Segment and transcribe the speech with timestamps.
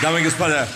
[0.00, 0.68] Дамы и господа,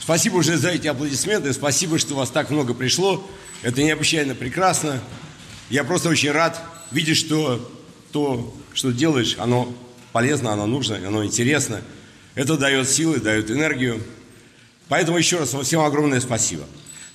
[0.00, 3.28] спасибо уже за эти аплодисменты, спасибо, что вас так много пришло.
[3.60, 5.02] Это необычайно прекрасно.
[5.68, 6.58] Я просто очень рад
[6.90, 7.70] видеть, что
[8.10, 9.70] то, что делаешь, оно
[10.12, 11.82] полезно, оно нужно, оно интересно.
[12.36, 14.02] Это дает силы, дает энергию.
[14.88, 16.64] Поэтому еще раз всем огромное спасибо.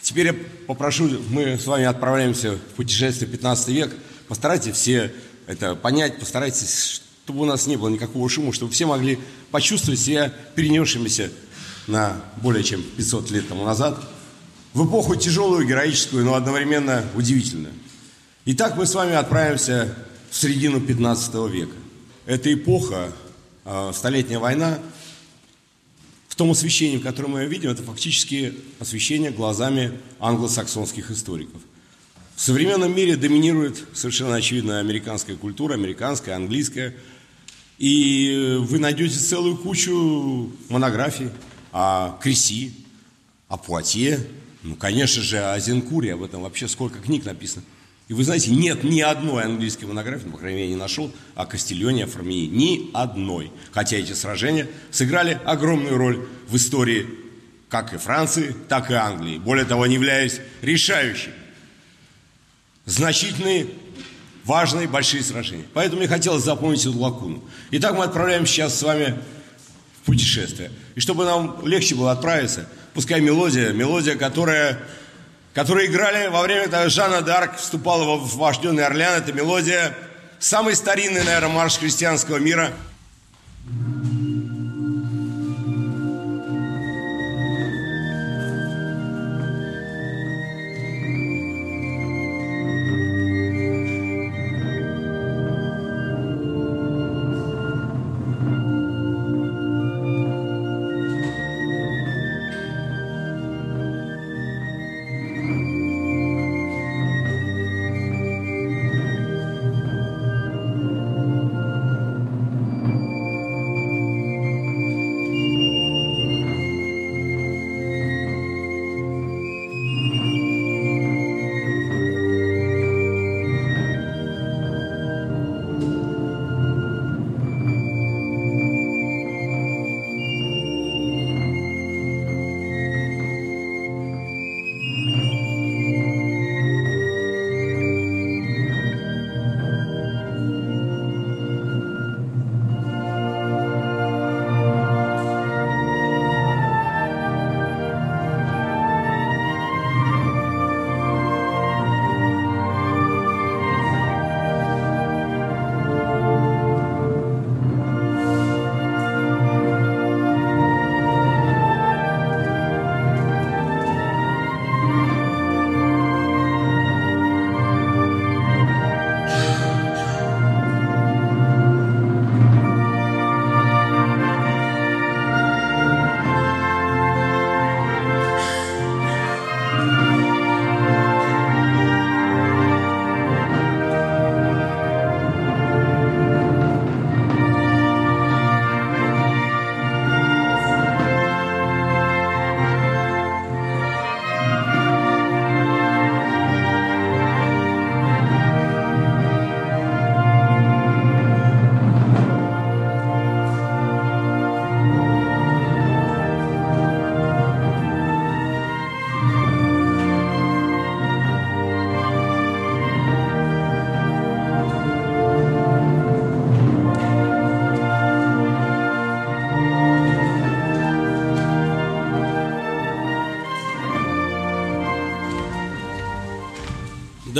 [0.01, 0.35] Теперь я
[0.67, 3.91] попрошу, мы с вами отправляемся в путешествие 15 век.
[4.27, 5.11] Постарайтесь все
[5.47, 9.17] это понять, постарайтесь, чтобы у нас не было никакого шума, чтобы все могли
[9.49, 11.31] почувствовать себя перенесшимися
[11.87, 13.97] на более чем 500 лет тому назад,
[14.73, 17.73] в эпоху тяжелую, героическую, но одновременно удивительную.
[18.45, 19.95] Итак, мы с вами отправимся
[20.31, 21.75] в середину 15 века.
[22.25, 23.11] Эта эпоха,
[23.63, 24.79] а, Столетняя война,
[26.27, 31.61] в том освещении, которое мы видим, это фактически освещение глазами англосаксонских историков.
[32.35, 36.95] В современном мире доминирует совершенно очевидно американская культура, американская, английская.
[37.83, 41.29] И вы найдете целую кучу монографий
[41.73, 42.71] о Креси,
[43.49, 44.25] о Пуатье,
[44.61, 47.65] ну, конечно же, о Зенкуре, об этом вообще сколько книг написано.
[48.07, 51.45] И вы знаете, нет ни одной английской монографии, по крайней мере, я не нашел, о
[51.45, 52.45] Кастильоне, о Формии.
[52.45, 53.51] Ни одной.
[53.73, 57.05] Хотя эти сражения сыграли огромную роль в истории
[57.67, 59.39] как и Франции, так и Англии.
[59.39, 61.33] Более того, они являются решающими.
[62.85, 63.67] Значительные,
[64.43, 65.65] важные, большие сражения.
[65.73, 67.43] Поэтому мне хотелось запомнить эту лакуну.
[67.71, 69.19] Итак, мы отправляемся сейчас с вами
[70.01, 70.71] в путешествие.
[70.95, 74.79] И чтобы нам легче было отправиться, пускай мелодия, мелодия, которая
[75.53, 79.21] которые играли во время, когда Жанна Д'Арк вступала в вожденный Орлеан.
[79.21, 79.95] Это мелодия
[80.39, 82.73] самой старинной, наверное, марш христианского мира–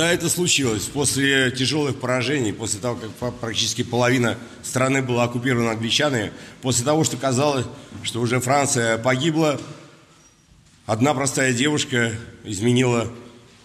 [0.04, 6.30] Да, это случилось после тяжелых поражений, после того, как практически половина страны была оккупирована англичанами,
[6.60, 7.64] после того, что казалось,
[8.02, 9.58] что уже Франция погибла,
[10.84, 12.12] одна простая девушка
[12.44, 13.08] изменила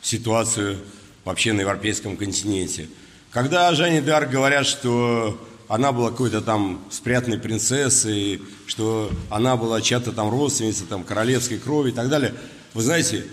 [0.01, 0.77] ситуацию
[1.25, 2.87] вообще на европейском континенте.
[3.31, 10.13] Когда Жанне Д'Арк говорят, что она была какой-то там спрятанной принцессой, что она была чья-то
[10.13, 12.33] там родственница, там королевской крови и так далее,
[12.73, 13.25] вы знаете,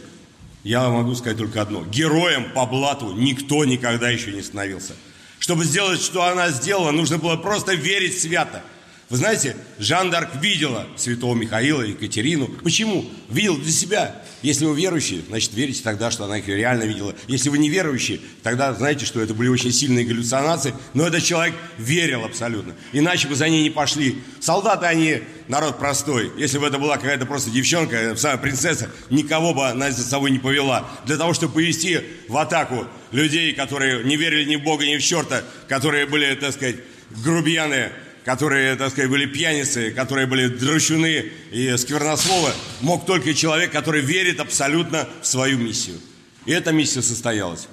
[0.66, 1.84] я могу сказать только одно.
[1.84, 4.94] Героем по блату никто никогда еще не становился.
[5.38, 8.64] Чтобы сделать, что она сделала, нужно было просто верить свято.
[9.08, 12.48] Вы знаете, Жан Дарк видела святого Михаила, Екатерину.
[12.64, 13.04] Почему?
[13.28, 14.20] Видел для себя.
[14.42, 17.14] Если вы верующие, значит, верите тогда, что она их реально видела.
[17.28, 20.74] Если вы не верующие, тогда знаете, что это были очень сильные галлюцинации.
[20.92, 22.74] Но этот человек верил абсолютно.
[22.92, 24.18] Иначе бы за ней не пошли.
[24.40, 26.32] Солдаты они, народ простой.
[26.36, 30.40] Если бы это была какая-то просто девчонка, самая принцесса, никого бы она за собой не
[30.40, 30.84] повела.
[31.06, 35.02] Для того, чтобы повести в атаку людей, которые не верили ни в Бога, ни в
[35.04, 36.76] черта, которые были, так сказать,
[37.22, 37.92] грубияны,
[38.26, 42.50] которые, так сказать, были пьяницы, которые были дрочуны и сквернословы,
[42.80, 46.00] мог только человек, который верит абсолютно в свою миссию.
[46.44, 47.68] И эта миссия состоялась.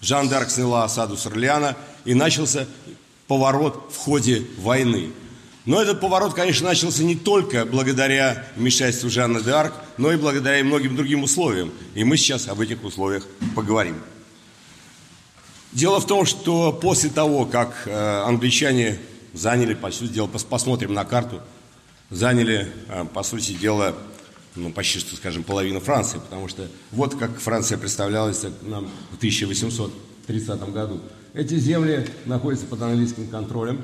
[0.00, 1.76] Жан Дарк сняла осаду с Орлеана,
[2.06, 2.66] и начался
[3.26, 5.10] поворот в ходе войны.
[5.66, 10.96] Но этот поворот, конечно, начался не только благодаря вмешательству Жанны Д'Арк, но и благодаря многим
[10.96, 11.70] другим условиям.
[11.94, 14.00] И мы сейчас об этих условиях поговорим.
[15.72, 18.98] Дело в том, что после того, как э, англичане
[19.32, 21.40] заняли, по сути дела, посмотрим на карту,
[22.10, 23.94] заняли, э, по сути дела,
[24.56, 30.72] ну, почти что, скажем, половину Франции, потому что вот как Франция представлялась нам в 1830
[30.72, 31.00] году.
[31.32, 33.82] Эти земли находятся под английским контролем.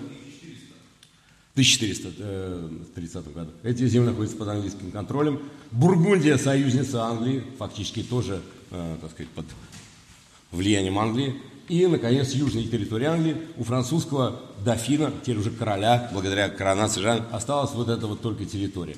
[1.54, 3.50] В 1430 году.
[3.62, 5.40] Эти земли находятся под английским контролем.
[5.70, 9.46] Бургундия, союзница Англии, фактически тоже, э, так сказать, под
[10.50, 11.40] влиянием Англии.
[11.68, 17.72] И, наконец, южные территории Англии у французского дофина, теперь уже короля, благодаря коронации Жан, осталась
[17.72, 18.96] вот эта вот только территория.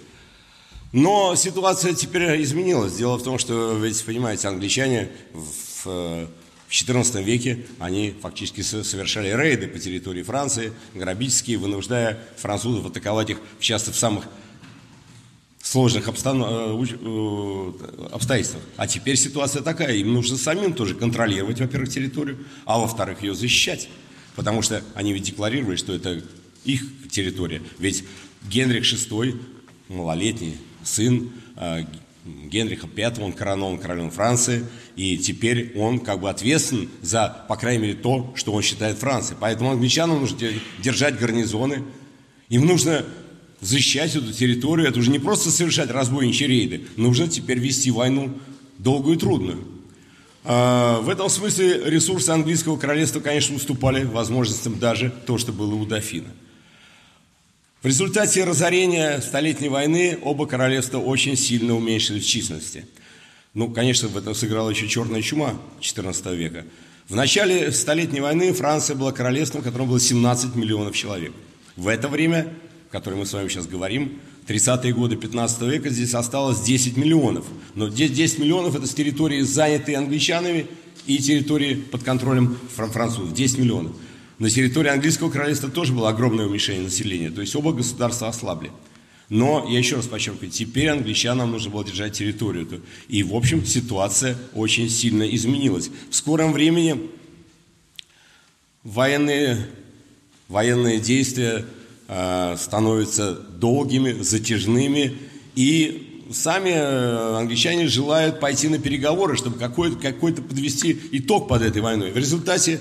[0.93, 2.95] Но ситуация теперь изменилась.
[2.95, 9.69] Дело в том, что, ведь, понимаете, англичане в, в XIV веке, они фактически совершали рейды
[9.69, 14.25] по территории Франции, грабительские, вынуждая французов атаковать их, часто в самых
[15.71, 16.43] сложных обстан...
[16.43, 17.73] Э, э,
[18.13, 18.63] обстоятельствах.
[18.77, 23.89] А теперь ситуация такая, им нужно самим тоже контролировать, во-первых, территорию, а во-вторых, ее защищать.
[24.35, 26.23] Потому что они ведь декларировали, что это
[26.65, 27.61] их территория.
[27.79, 28.05] Ведь
[28.49, 29.39] Генрих VI,
[29.89, 31.85] малолетний сын э,
[32.25, 34.65] Генриха V, он коронован королем Франции,
[34.97, 39.37] и теперь он как бы ответственен за, по крайней мере, то, что он считает Францией.
[39.39, 40.39] Поэтому англичанам нужно
[40.79, 41.85] держать гарнизоны,
[42.49, 43.05] им нужно
[43.61, 48.39] защищать эту территорию, это уже не просто совершать разбойничьи рейды, нужно теперь вести войну
[48.79, 49.65] долгую и трудную.
[50.45, 55.85] А, в этом смысле ресурсы английского королевства, конечно, уступали возможностям даже то, что было у
[55.85, 56.29] дофина.
[57.83, 62.87] В результате разорения Столетней войны оба королевства очень сильно уменьшились в численности.
[63.55, 66.65] Ну, конечно, в этом сыграла еще черная чума XIV века.
[67.09, 71.33] В начале Столетней войны Франция была королевством, в котором было 17 миллионов человек.
[71.77, 72.53] В это время
[72.89, 77.45] о которой мы с вами сейчас говорим, 30-е годы 15 века здесь осталось 10 миллионов.
[77.75, 80.67] Но 10 миллионов это с территории, занятой англичанами,
[81.09, 83.33] и территории под контролем французов.
[83.33, 83.97] 10 миллионов.
[84.39, 87.31] На территории английского королевства тоже было огромное уменьшение населения.
[87.31, 88.71] То есть оба государства ослабли.
[89.31, 92.83] Но, я еще раз подчеркиваю, теперь англичанам нужно было держать территорию.
[93.09, 95.91] И, в общем, ситуация очень сильно изменилась.
[96.11, 97.11] В скором времени
[98.85, 99.67] военные,
[100.49, 101.65] военные действия
[102.09, 105.19] становятся долгими, затяжными,
[105.55, 111.83] и сами э, англичане желают пойти на переговоры, чтобы какой-то какой подвести итог под этой
[111.83, 112.13] войной.
[112.13, 112.81] В результате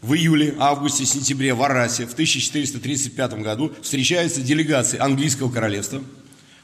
[0.00, 6.02] в июле, августе, сентябре в Арасе в 1435 году встречаются делегации английского королевства.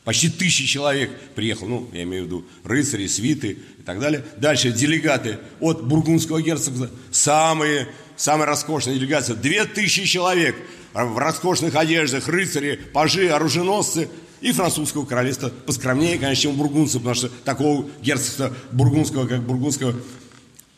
[0.04, 4.25] Почти тысячи человек приехал, ну, я имею в виду рыцари, свиты и так далее.
[4.38, 10.56] Дальше делегаты от бургундского герцогства, самые, самая роскошная делегация, две тысячи человек–
[10.92, 14.09] в роскошных одеждах, рыцари, пажи, оруженосцы
[14.40, 19.94] и французского королевства поскромнее, конечно, чем у бургундцев, потому что такого герцогства бургундского, как бургундского,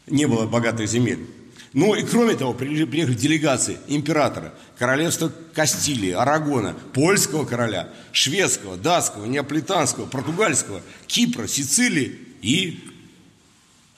[0.06, 1.26] не было богатых земель.
[1.72, 10.04] Ну и кроме того, приехали делегации императора, королевства Кастилии, Арагона, польского короля, шведского, датского, неаполитанского,
[10.06, 12.84] португальского, Кипра, Сицилии и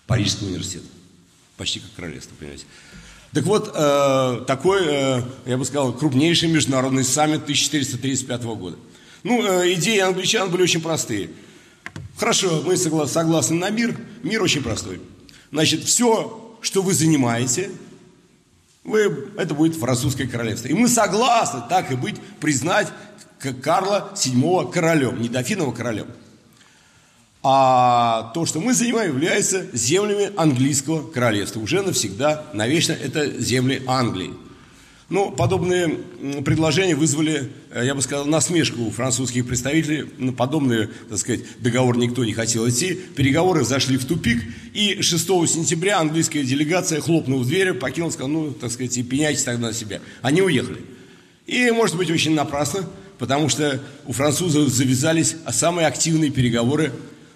[0.06, 0.86] Парижского университета.
[1.56, 2.64] Почти как королевство, понимаете.
[3.34, 8.76] Так вот, э, такой, э, я бы сказал, крупнейший международный саммит 1435 года.
[9.24, 11.30] Ну, э, идеи англичан были очень простые.
[12.16, 13.98] Хорошо, мы согласны на мир.
[14.22, 15.00] Мир очень простой.
[15.50, 17.72] Значит, все, что вы занимаете,
[18.84, 20.68] вы, это будет французское королевство.
[20.68, 22.86] И мы согласны, так и быть, признать
[23.62, 26.06] Карла VII королем, не дофинова королем.
[27.46, 31.60] А то, что мы занимаем, является землями английского королевства.
[31.60, 34.30] Уже навсегда, навечно это земли Англии.
[35.10, 35.98] Но подобные
[36.42, 40.06] предложения вызвали, э, я бы сказал, насмешку у французских представителей.
[40.16, 42.94] На подобный, так сказать, договор никто не хотел идти.
[43.14, 44.42] Переговоры зашли в тупик.
[44.72, 49.44] И 6 сентября английская делегация, хлопнув в дверь, покинула, сказала, ну, так сказать, и пеняйте
[49.44, 50.00] тогда на себя.
[50.22, 50.80] Они уехали.
[51.46, 56.90] И, может быть, очень напрасно, потому что у французов завязались самые активные переговоры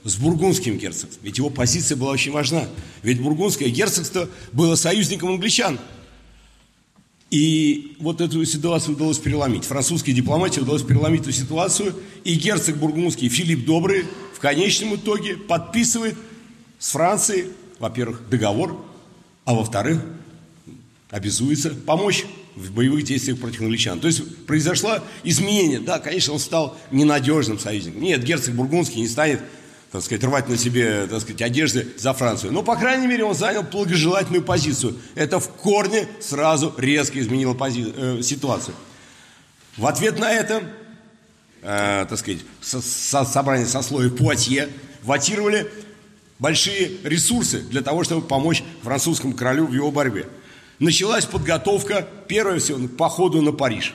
[0.04, 1.20] с бургундским герцогством.
[1.22, 2.66] Ведь его позиция была очень важна.
[3.02, 5.78] Ведь бургундское герцогство было союзником англичан.
[7.30, 9.64] И вот эту ситуацию удалось переломить.
[9.64, 11.94] Французской дипломатии удалось переломить эту ситуацию.
[12.24, 16.16] И герцог бургундский Филипп Добрый в конечном итоге подписывает
[16.78, 18.82] с Францией, во-первых, договор,
[19.44, 20.00] а во-вторых,
[21.10, 22.24] обязуется помочь
[22.54, 24.00] в боевых действиях против англичан.
[24.00, 25.80] То есть произошло изменение.
[25.80, 28.02] Да, конечно, он стал ненадежным союзником.
[28.02, 29.40] Нет, герцог Бургундский не станет
[29.90, 32.52] так сказать, рвать на себе, так сказать, одежды за Францию.
[32.52, 34.98] Но, по крайней мере, он занял благожелательную позицию.
[35.14, 38.74] Это в корне сразу резко изменило пози- э, ситуацию.
[39.76, 40.62] В ответ на это,
[41.62, 44.68] э, так сказать, со- со- собрание сословий Пуатье
[45.02, 45.70] ватировали
[46.38, 50.28] большие ресурсы для того, чтобы помочь французскому королю в его борьбе.
[50.78, 53.94] Началась подготовка, первое всего, к походу на Париж.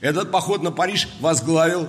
[0.00, 1.88] Этот поход на Париж возглавил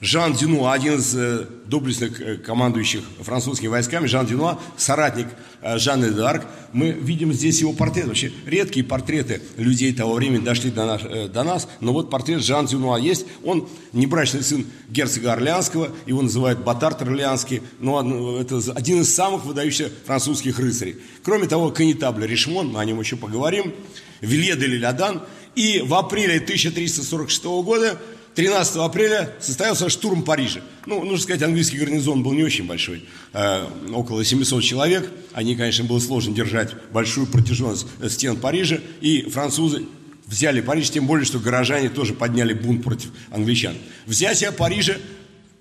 [0.00, 5.26] Жан Дюнуа, один из э, доблестных э, командующих французскими войсками, Жан Дюнуа, соратник
[5.62, 6.44] э, Жанны д'Арк.
[6.74, 8.06] Мы видим здесь его портрет.
[8.06, 12.44] Вообще редкие портреты людей того времени дошли до, наш, э, до нас, но вот портрет
[12.44, 13.24] Жан Дюнуа есть.
[13.42, 19.46] Он небрачный сын герцога Орлеанского, его называют Батарт Орлеанский, но он, это один из самых
[19.46, 20.96] выдающихся французских рыцарей.
[21.22, 23.74] Кроме того, канитабль Ришмон, мы о нем еще поговорим,
[24.20, 25.22] Вилье де Лядан.
[25.54, 27.98] И в апреле 1346 года
[28.36, 30.60] 13 апреля состоялся штурм Парижа.
[30.84, 33.02] Ну, нужно сказать, английский гарнизон был не очень большой,
[33.32, 35.10] э, около 700 человек.
[35.32, 38.78] Они, конечно, было сложно держать большую протяженность стен Парижа.
[39.00, 39.86] И французы
[40.26, 43.74] взяли Париж, тем более, что горожане тоже подняли бунт против англичан.
[44.04, 44.96] Взятие Парижа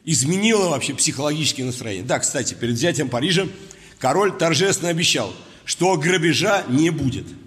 [0.04, 2.04] изменило вообще психологические настроения.
[2.04, 3.48] Да, кстати, перед взятием Парижа
[4.00, 7.26] король торжественно обещал, что грабежа не будет–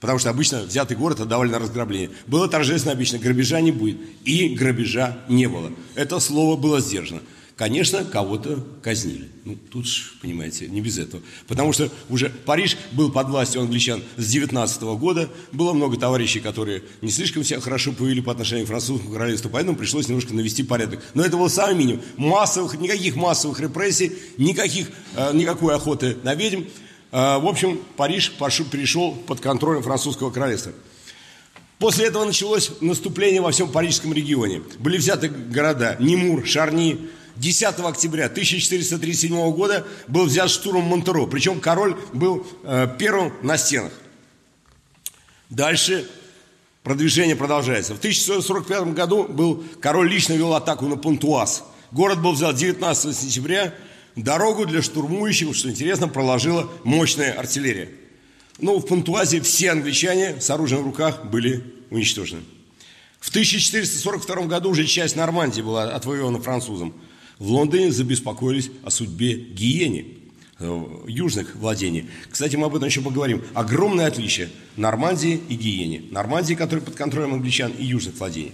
[0.00, 2.10] Потому что обычно взятый город отдавали на разграбление.
[2.26, 3.98] Было торжественно обычно, грабежа не будет.
[4.24, 5.72] И грабежа не было.
[5.96, 7.20] Это слово было сдержано.
[7.58, 9.28] Конечно, кого-то казнили.
[9.44, 11.20] Ну, тут же, понимаете, не без этого.
[11.48, 15.28] Потому что уже Париж был под властью англичан с 19 года.
[15.50, 19.76] Было много товарищей, которые не слишком себя хорошо повели по отношению к французскому королевству, поэтому
[19.76, 21.02] пришлось немножко навести порядок.
[21.14, 22.02] Но это был самый минимум.
[22.16, 26.62] Массовых, никаких массовых репрессий, никаких, э, никакой охоты на ведьм.
[27.10, 28.32] А, в общем, Париж
[28.70, 30.72] перешел под контроль французского королевства.
[31.78, 34.62] После этого началось наступление во всем парижском регионе.
[34.78, 37.10] Были взяты города Немур, Шарни.
[37.36, 41.26] 10 октября 1437 года был взят штурм Монтеро.
[41.26, 43.92] Причем король был э, первым на стенах.
[45.48, 46.10] Дальше
[46.82, 47.94] продвижение продолжается.
[47.94, 51.62] В 1645 году был король лично вел атаку на Пунтуаз.
[51.92, 53.72] Город был взят 19 сентября
[54.18, 57.88] Дорогу для штурмующих, что интересно, проложила мощная артиллерия.
[58.58, 62.42] Но в Пантуазе все англичане с оружием в руках были уничтожены.
[63.20, 66.94] В 1442 году уже часть Нормандии была отвоевана французом.
[67.38, 70.18] В Лондоне забеспокоились о судьбе Гиени,
[70.58, 72.10] э, южных владений.
[72.28, 73.44] Кстати, мы об этом еще поговорим.
[73.54, 76.08] Огромное отличие Нормандии и Гиени.
[76.10, 78.52] Нормандии, которая под контролем англичан, и южных владений.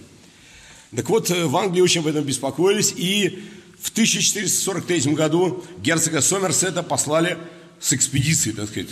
[0.95, 3.43] Так вот, э, в Англии очень об этом беспокоились, и
[3.85, 7.37] в 1443 году герцога Сомерсета послали
[7.79, 8.89] с экспедицией, так сказать,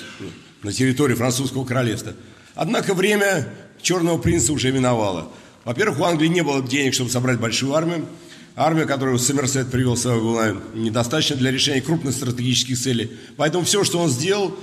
[0.63, 2.13] на территорию французского королевства.
[2.55, 3.49] Однако время
[3.81, 5.33] Черного принца уже миновало.
[5.65, 8.07] Во-первых, у Англии не было денег, чтобы собрать большую армию.
[8.55, 13.13] Армия, которую Сомерсет привел с собой, была недостаточно для решения крупных стратегических целей.
[13.39, 14.55] Поэтому все, что он сделал,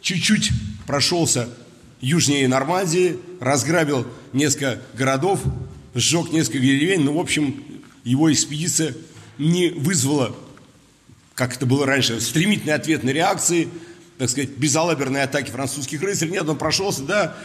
[0.00, 0.50] чуть-чуть
[0.86, 1.48] прошелся
[2.00, 5.40] южнее Нормандии, разграбил несколько городов,
[5.96, 7.00] сжег несколько деревень.
[7.00, 7.64] Ну, в общем,
[8.04, 8.94] его экспедиция
[9.38, 10.34] не вызвало,
[11.34, 13.68] как это было раньше, стремительной ответной реакции,
[14.18, 16.32] так сказать, безалаберной атаки французских рыцарей.
[16.32, 17.36] Нет, он прошелся, да,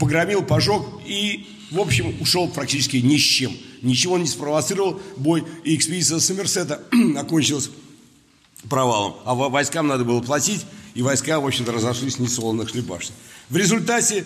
[0.00, 3.56] погромил, пожег и, в общем, ушел практически ни с чем.
[3.82, 6.82] Ничего не спровоцировал бой, и экспедиция Сомерсета
[7.16, 7.70] окончилась
[8.68, 9.16] провалом.
[9.24, 10.64] А войскам надо было платить,
[10.94, 13.12] и войска, в общем-то, разошлись не солоных хлебашек.
[13.48, 14.24] В результате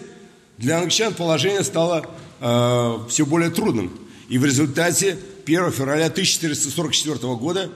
[0.56, 2.08] для англичан положение стало
[2.40, 3.92] э, все более трудным.
[4.28, 5.18] И в результате
[5.50, 7.70] 1 февраля 1444 года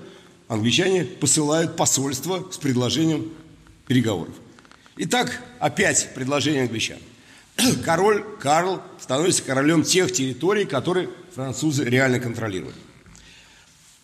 [0.47, 3.33] англичане посылают посольство с предложением
[3.89, 4.33] переговоров.
[4.97, 6.99] Итак, опять предложение англичан.
[7.85, 12.77] Король Карл становится королем тех территорий, которые французы реально контролируют.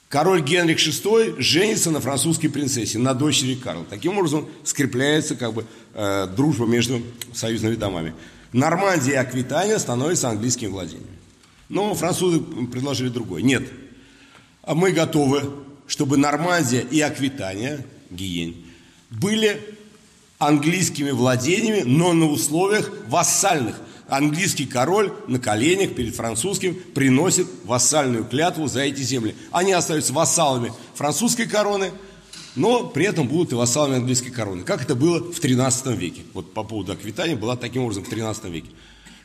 [0.09, 3.87] Король Генрих VI женится на французской принцессе, на дочери Карла.
[3.89, 7.00] Таким образом скрепляется как бы, э, дружба между
[7.33, 8.15] союзными домами.
[8.53, 11.21] Нормандия и Аквитания становятся английскими владениями.
[11.71, 13.43] Но французы предложили другое.
[13.43, 13.62] Нет,
[14.62, 15.49] а мы готовы,
[15.87, 18.67] чтобы Нормандия и Аквитания, Гиень,
[19.09, 19.61] были
[20.39, 23.77] английскими владениями, но на условиях вассальных,
[24.09, 29.37] английский король на коленях перед французским приносит вассальную клятву за эти земли.
[29.53, 31.93] Они остаются вассалами французской короны,
[32.57, 34.65] но при этом будут и вассалами английской короны.
[34.65, 36.23] Как это было в 13 веке.
[36.35, 38.71] Вот по поводу Аквитании была таким образом в 13 веке.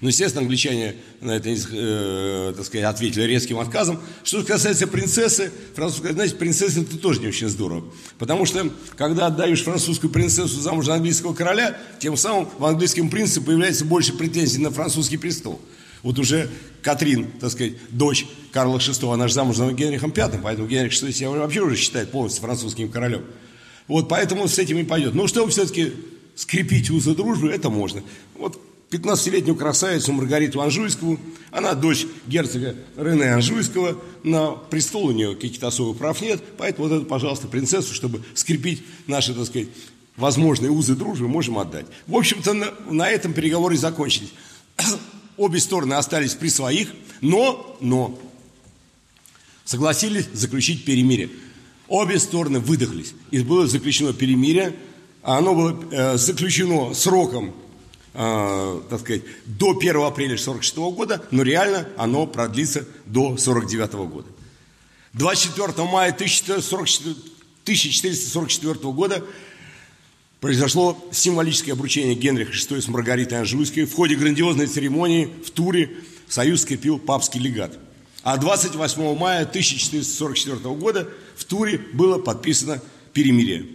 [0.02, 4.02] Но, естественно, англичане на это, э, так сказать, ответили резким отказом.
[4.24, 7.86] Что касается принцессы, французская, знаете, принцесса это тоже не очень здорово.
[8.18, 13.40] Потому что, когда отдаешь французскую принцессу замуж за английского короля, тем самым в английском принце
[13.40, 15.62] появляется больше претензий на французский престол.
[16.04, 16.50] Вот уже
[16.82, 21.12] Катрин, так сказать, дочь Карла VI, она же замуж за Генрихом V, поэтому Генрих VI
[21.14, 23.24] себя вообще уже считает полностью французским королем.
[23.88, 25.16] Вот поэтому с этим и пойдет.
[25.16, 25.94] Но чтобы все-таки
[26.36, 28.04] скрепить узы дружбы, это можно.
[28.36, 28.62] Вот
[28.92, 31.20] 15-летнюю красавицу Маргариту Анжуйскую.
[31.52, 34.00] Она дочь герцога Рене Анжуйского.
[34.24, 36.42] На престол у нее каких-то особых прав нет.
[36.58, 39.70] Поэтому вот эту, пожалуйста, принцессу, чтобы скрепить наши, так сказать,
[40.18, 41.86] возможные узы дружбы, можем отдать.
[42.08, 44.34] В общем-то, на, на этом переговоры закончились.
[45.38, 46.90] Обе стороны остались при своих,
[47.22, 48.18] но, но
[49.66, 51.30] согласились заключить перемирие.
[51.88, 53.14] Обе стороны выдохлись.
[53.32, 54.76] И было заключено перемирие.
[55.22, 57.54] Оно было э, заключено сроком
[58.16, 64.28] э, так сказать, до 1 апреля 1946 года, но реально оно продлится до 1949 года.
[65.14, 69.24] 24 мая 1444 года
[70.42, 73.86] произошло символическое обручение Генриха VI с Маргаритой Анжуйской.
[73.86, 75.92] В ходе грандиозной церемонии в Туре
[76.28, 77.78] союз скрепил папский легат.
[78.24, 82.82] А 28 мая 1444 года в Туре было подписано
[83.14, 83.68] перемирие.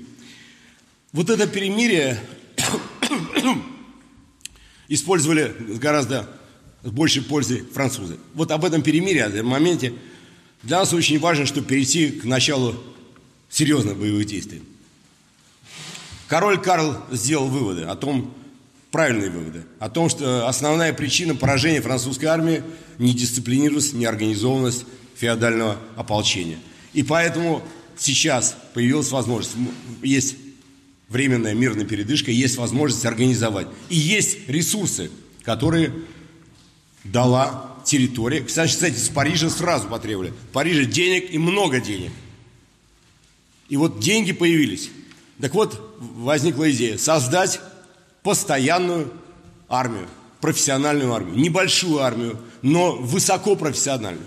[1.13, 2.21] Вот это перемирие
[4.91, 6.29] использовали гораздо
[6.83, 8.19] с большей пользой французы.
[8.35, 9.95] Вот об этом перемирии, о этом моменте
[10.63, 12.75] для нас очень важно, чтобы перейти к началу
[13.49, 14.63] серьезных боевых действий.
[16.29, 18.35] Король Карл сделал выводы о том,
[18.91, 22.63] правильные выводы, о том, что основная причина поражения французской армии–
[22.99, 24.85] недисциплинированность, неорганизованность
[25.17, 26.59] феодального ополчения.
[26.93, 27.63] И поэтому
[27.97, 29.55] сейчас появилась возможность,
[30.03, 30.37] есть
[31.11, 33.67] временная мирная передышка, есть возможность организовать.
[33.91, 35.11] И есть ресурсы,
[35.43, 35.93] которые
[37.05, 38.43] дала территория.
[38.43, 40.31] Кстати, кстати, с Парижа сразу потребовали.
[40.31, 42.13] В Париже денег и много денег.
[43.69, 44.91] И вот деньги появились.
[45.41, 47.61] Так вот, возникла идея создать
[48.23, 49.13] постоянную
[49.69, 50.09] армию,
[50.41, 51.37] профессиональную армию.
[51.37, 54.27] Небольшую армию, но высокопрофессиональную.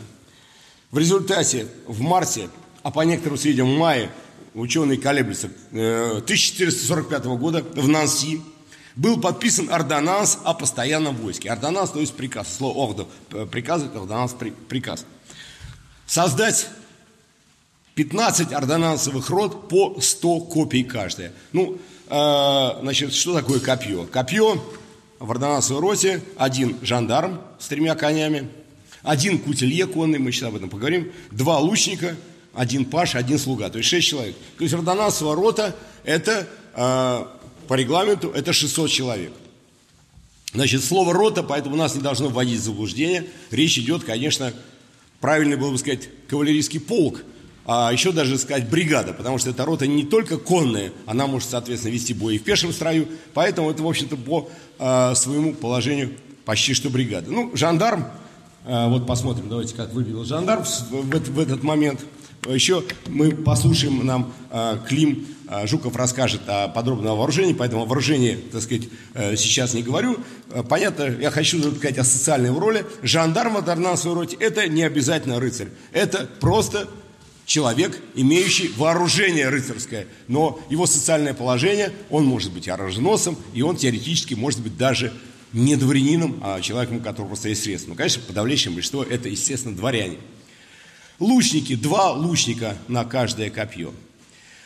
[0.92, 2.50] В результате в марте,
[2.82, 4.10] а по некоторым сведениям в мае
[4.54, 8.42] ученые колеблются, 1445 э, года в Нанси
[8.96, 11.50] был подписан ордонанс о постоянном войске.
[11.50, 14.36] Ордонанс, то есть приказ, слово ордо, э, приказ, ордонанс,
[14.70, 15.06] приказ.
[16.06, 16.68] Создать
[17.96, 21.32] 15 ордонансовых рот по 100 копий каждая.
[21.52, 24.06] Ну, э, значит, что такое копье?
[24.06, 24.64] Копье
[25.20, 28.50] в ордонансовой роте один жандарм с тремя конями,
[29.02, 32.16] один кутелье конный, мы сейчас об этом поговорим, два лучника–
[32.54, 34.36] один паш, один слуга, то есть шесть человек.
[34.58, 37.26] То есть ордонансовая рота– это э,
[37.68, 39.34] по регламенту это 600 человек.
[40.54, 43.26] Значит, слово «рота», поэтому нас не должно вводить в заблуждение.
[43.50, 44.54] Речь идет, конечно,
[45.20, 47.24] правильно было бы сказать, кавалерийский полк,
[47.66, 51.94] а еще даже сказать бригада, потому что эта рота не только конная, она может, соответственно,
[51.94, 56.12] вести бой и в пешем строю, поэтому это, в общем-то, по э, своему положению
[56.46, 57.32] почти что бригада.
[57.32, 58.06] Ну, жандарм,
[58.66, 62.06] э, вот посмотрим, давайте, как выглядел жандарм в, в, в этот момент–
[62.50, 68.36] еще мы послушаем, нам э, Клим э, Жуков расскажет о подробном вооружении, поэтому о вооружении,
[68.52, 70.18] так сказать, э, сейчас не говорю.
[70.70, 72.86] Понятно, я хочу сказать о социальной роли.
[73.02, 75.70] Жандарм в ордонансовой роте– это не обязательно рыцарь.
[75.92, 76.88] Это просто
[77.46, 80.08] человек, имеющий вооружение рыцарское.
[80.28, 85.14] Но его социальное положение, он может быть оруженосцем, и он теоретически может быть даже
[85.54, 87.92] не дворянином, а человеком, у которого просто есть средства.
[87.92, 90.18] Ну, конечно, подавляющее большинство– это, естественно, дворяне.
[91.24, 93.94] Лучники, два лучника на каждое копье.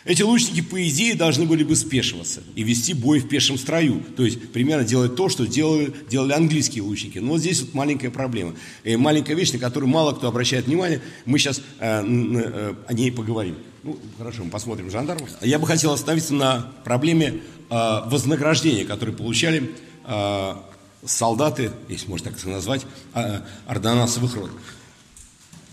[0.05, 4.03] Эти лучники, по идее, должны были бы спешиваться и вести бой в пешем строю.
[4.15, 7.19] То есть, примерно делать то, что делали, делали английские лучники.
[7.19, 8.55] Но вот здесь вот маленькая проблема.
[8.83, 10.99] И маленькая вещь, на которую мало кто обращает внимание.
[11.25, 13.57] Мы сейчас э, э, о ней поговорим.
[13.83, 15.29] Ну, хорошо, мы посмотрим жандармов.
[15.41, 20.55] Я бы хотел остановиться на проблеме э, вознаграждения, которые получали э,
[21.05, 24.49] солдаты, если можно так назвать, э, ордонансовых рот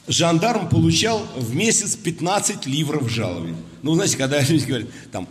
[0.06, 3.56] жандарм получал в месяц 15 ливров жалования.
[3.82, 5.28] Ну, знаете, когда люди говорят, там,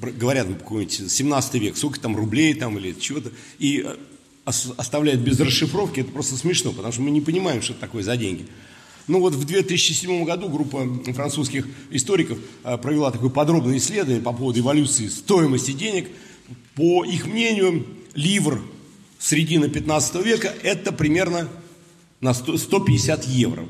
[0.00, 3.96] говорят, ну, какой-нибудь 17 век, сколько там рублей там или чего-то, и э,
[4.44, 8.16] оставляют без расшифровки, это просто смешно, потому что мы не понимаем, что это такое за
[8.16, 8.46] деньги.
[9.08, 14.60] Ну вот в 2007 году группа французских историков э, провела такое подробное исследование по поводу
[14.60, 16.08] эволюции стоимости денег.
[16.74, 18.62] По их мнению, ливр
[19.18, 21.48] середины 15 века, это примерно
[22.20, 23.66] на 100, 150 евро.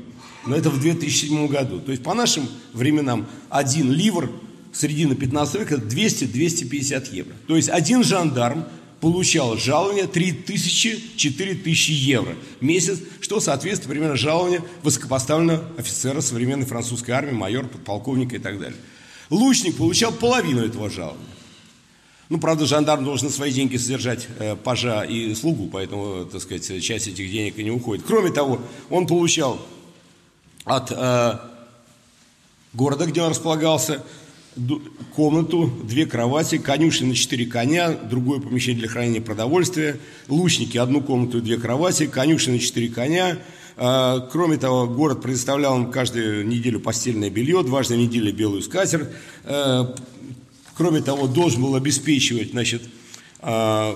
[0.47, 1.79] Но это в 2007 году.
[1.79, 4.31] То есть по нашим временам один ливр
[4.73, 7.33] середины 15 века 200-250 евро.
[7.47, 8.65] То есть один жандарм
[8.99, 17.31] получал жалование 3000-4000 евро в месяц, что соответствует примерно жалованию высокопоставленного офицера современной французской армии,
[17.31, 18.77] майор, подполковника и так далее.
[19.29, 21.25] Лучник получал половину этого жалования.
[22.29, 26.83] Ну, правда, жандарм должен на свои деньги содержать э, пажа и слугу, поэтому, так сказать,
[26.83, 28.03] часть этих денег и не уходит.
[28.05, 29.65] Кроме того, он получал
[30.67, 31.39] от э,
[32.73, 34.03] города, где он располагался,
[35.15, 41.37] комнату, две кровати, конюшни на четыре коня, другое помещение для хранения продовольствия, лучники, одну комнату
[41.37, 43.37] и две кровати, конюшни на четыре коня.
[43.77, 49.09] А, кроме того, город предоставлял им каждую неделю постельное белье, дважды в неделю белую скатерть.
[49.43, 49.95] А,
[50.75, 52.81] кроме того, должен был обеспечивать значит,
[53.39, 53.95] а,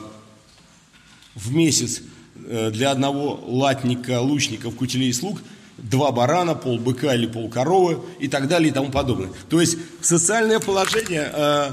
[1.33, 2.01] в месяц
[2.45, 5.41] э, для одного латника, лучников, кутилей и слуг–
[5.83, 9.29] два барана, пол быка или пол коровы и так далее и тому подобное.
[9.49, 11.71] То есть социальное положение э,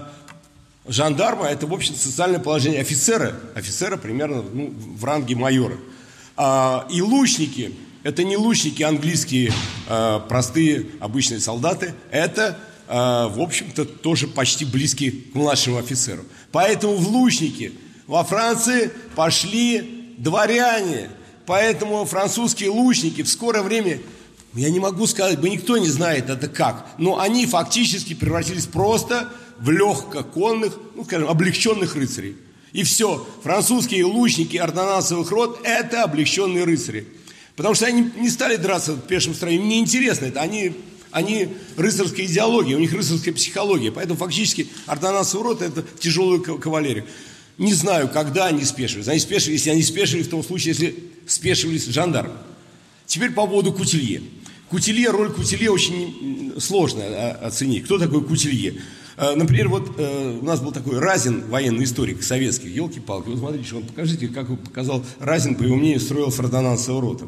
[0.87, 5.77] жандарма– это, в общем социальное положение офицера, офицера примерно ну, в ранге майора.
[6.37, 9.53] А, и лучники– это не лучники английские,
[9.88, 16.25] э, простые, обычные солдаты, это, э, в общем-то, тоже почти близкие к младшему офицеру.
[16.53, 17.73] Поэтому в лучники
[18.07, 21.11] во Франции пошли дворяне–
[21.49, 24.01] Поэтому французские лучники в скорое время,
[24.53, 29.33] я не могу сказать, бы никто не знает это как, но они фактически превратились просто
[29.59, 32.37] в легкоконных, ну, скажем, облегченных рыцарей.
[32.75, 37.09] И все, французские лучники ордонансовых род– это облегченные рыцари.
[37.57, 40.75] Потому что они не стали драться в пешем строю, им не интересно это, они,
[41.13, 43.91] они рыцарская идеология, у них рыцарская психология.
[43.91, 47.07] Поэтому фактически ордонансовый род– это тяжелая кавалерия.
[47.59, 49.09] Не знаю, когда они спешились.
[49.09, 50.94] Они спешились, если они спешились в том случае, если
[51.27, 52.35] спешивались жандармы.
[53.07, 54.23] Теперь по поводу Кутилье.
[54.71, 57.85] Кутилье, роль Кутилье очень сложно а, оценить.
[57.85, 58.75] Кто такой Кутилье?
[59.16, 63.29] А, например, вот э, у нас был такой Разин, военный историк советский, елки-палки.
[63.29, 67.27] Вот смотрите, он покажите, как он показал, Разин, по его мнению, строил фордонансовый рота.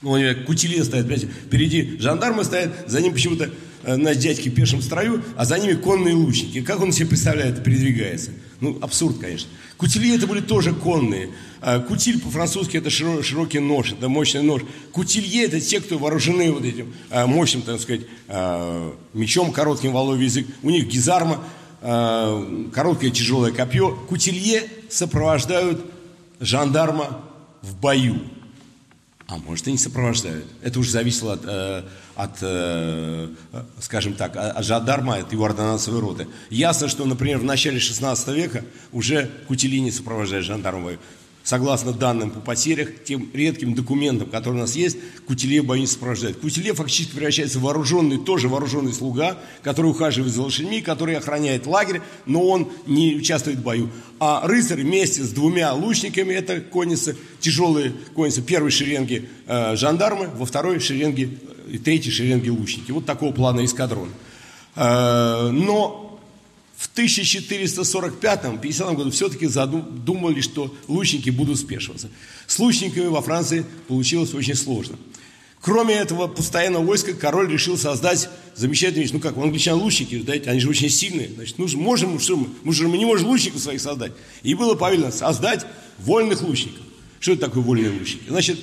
[0.00, 3.50] Ну, у него кутилье стоят, понимаете, впереди жандармы стоят, за ним почему-то
[3.82, 6.62] э, на дядьки в пешем строю, а за ними конные лучники.
[6.62, 8.30] Как он себе представляет, передвигается?
[8.60, 9.48] Ну, абсурд, конечно.
[9.76, 11.30] Кутили это были тоже конные.
[11.60, 14.62] А, кутиль по-французски это широкий нож, это мощный нож.
[14.92, 20.24] Кутилье это те, кто вооружены вот этим а, мощным, так сказать, а, мечом, коротким воловий
[20.24, 20.46] язык.
[20.62, 21.42] У них гизарма,
[21.80, 23.96] короткое тяжелое копье.
[24.08, 25.80] Кутилье сопровождают
[26.40, 27.20] жандарма
[27.62, 28.18] в бою.
[29.28, 30.46] А может и не сопровождают.
[30.62, 31.82] Это уже зависело от, э,
[32.16, 33.28] от э,
[33.78, 36.26] скажем так, от жандарма, от его ордонансовой роты.
[36.48, 40.98] Ясно, что, например, в начале 16 века уже Кутили не сопровождает жандармов
[41.48, 46.36] согласно данным по потерях, тем редким документам, которые у нас есть, Кутиле не сопровождает.
[46.36, 52.02] Кутиле фактически превращается в вооруженный, тоже вооруженный слуга, который ухаживает за лошадьми, который охраняет лагерь,
[52.26, 53.88] но он не участвует в бою.
[54.20, 60.44] А рыцарь вместе с двумя лучниками, это конницы, тяжелые конницы, первой шеренги э, жандармы, во
[60.44, 61.30] второй шеренге,
[61.72, 62.90] э, третьей шеренге лучники.
[62.90, 64.10] Вот такого плана эскадрон.
[64.76, 66.07] Э, но
[66.78, 72.08] в 1445-50 году все-таки задумали, что лучники будут спешиваться.
[72.46, 74.96] С лучниками во Франции получилось очень сложно.
[75.60, 79.12] Кроме этого постоянного войска, король решил создать замечательную вещь.
[79.12, 81.28] Ну как, у англичан лучники, знаете, они же очень сильные.
[81.34, 84.12] Значит, ну, можем, что мы, мы же мы не можем лучников своих создать.
[84.44, 85.66] И было повелено создать
[85.98, 86.82] вольных лучников.
[87.18, 88.28] Что это такое вольные лучники?
[88.28, 88.60] Значит,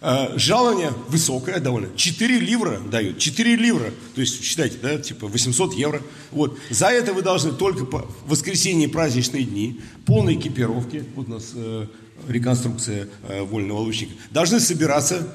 [0.00, 1.88] жалование высокое довольно.
[1.96, 3.18] 4 ливра дают.
[3.18, 3.92] 4 ливра.
[4.14, 6.02] То есть, считайте, да, типа 800 евро.
[6.30, 6.58] Вот.
[6.70, 11.50] За это вы должны только по воскресенье и праздничные дни, полной экипировки, вот у нас
[11.54, 11.86] э,
[12.28, 15.34] реконструкция э, вольного лучника, должны собираться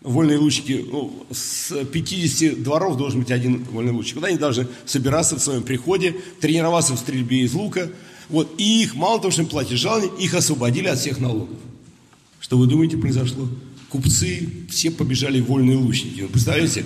[0.00, 4.16] вольные лучники, ну, с 50 дворов должен быть один вольный лучник.
[4.16, 7.90] Вот они должны собираться в своем приходе, тренироваться в стрельбе из лука.
[8.28, 8.54] Вот.
[8.58, 11.58] И их, мало того, что им платят жалование, их освободили от всех налогов.
[12.40, 13.48] Что вы думаете произошло?
[13.88, 16.22] Купцы все побежали вольные лучники.
[16.22, 16.84] Вы представляете?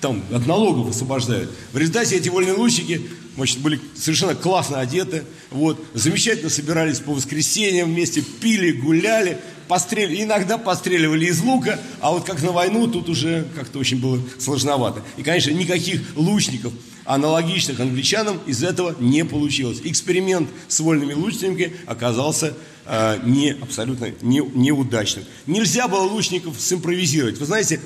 [0.00, 1.50] Там от налогов освобождают.
[1.72, 3.02] В результате эти вольные лучники
[3.36, 5.24] значит, были совершенно классно одеты.
[5.50, 10.08] Вот, замечательно собирались по воскресеньям вместе, пили, гуляли, пострел...
[10.10, 15.02] иногда постреливали из лука, а вот как на войну тут уже как-то очень было сложновато.
[15.16, 16.72] И, конечно, никаких лучников
[17.04, 19.80] аналогичных англичанам из этого не получилось.
[19.84, 22.54] Эксперимент с вольными лучниками оказался
[22.86, 25.24] э, не, абсолютно не, неудачным.
[25.46, 27.38] Нельзя было лучников симпровизировать.
[27.38, 27.80] Вы знаете,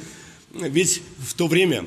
[0.53, 1.87] ведь в то время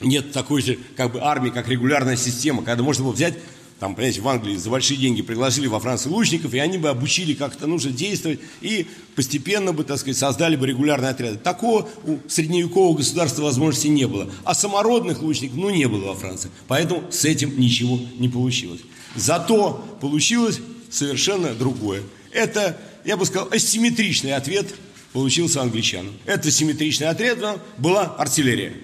[0.00, 3.34] нет такой же как бы армии, как регулярная система, когда можно было взять
[3.78, 7.34] там, понимаете, в Англии за большие деньги пригласили во Францию лучников, и они бы обучили,
[7.34, 11.36] как это нужно действовать, и постепенно бы, так сказать, создали бы регулярные отряды.
[11.36, 14.30] Такого у средневекового государства возможности не было.
[14.44, 16.50] А самородных лучников, ну, не было во Франции.
[16.68, 18.80] Поэтому с этим ничего не получилось.
[19.14, 22.02] Зато получилось совершенно другое.
[22.32, 24.74] Это, я бы сказал, асимметричный ответ
[25.12, 26.12] получился англичанам.
[26.26, 27.38] Это симметричный ответ
[27.78, 28.74] была артиллерия.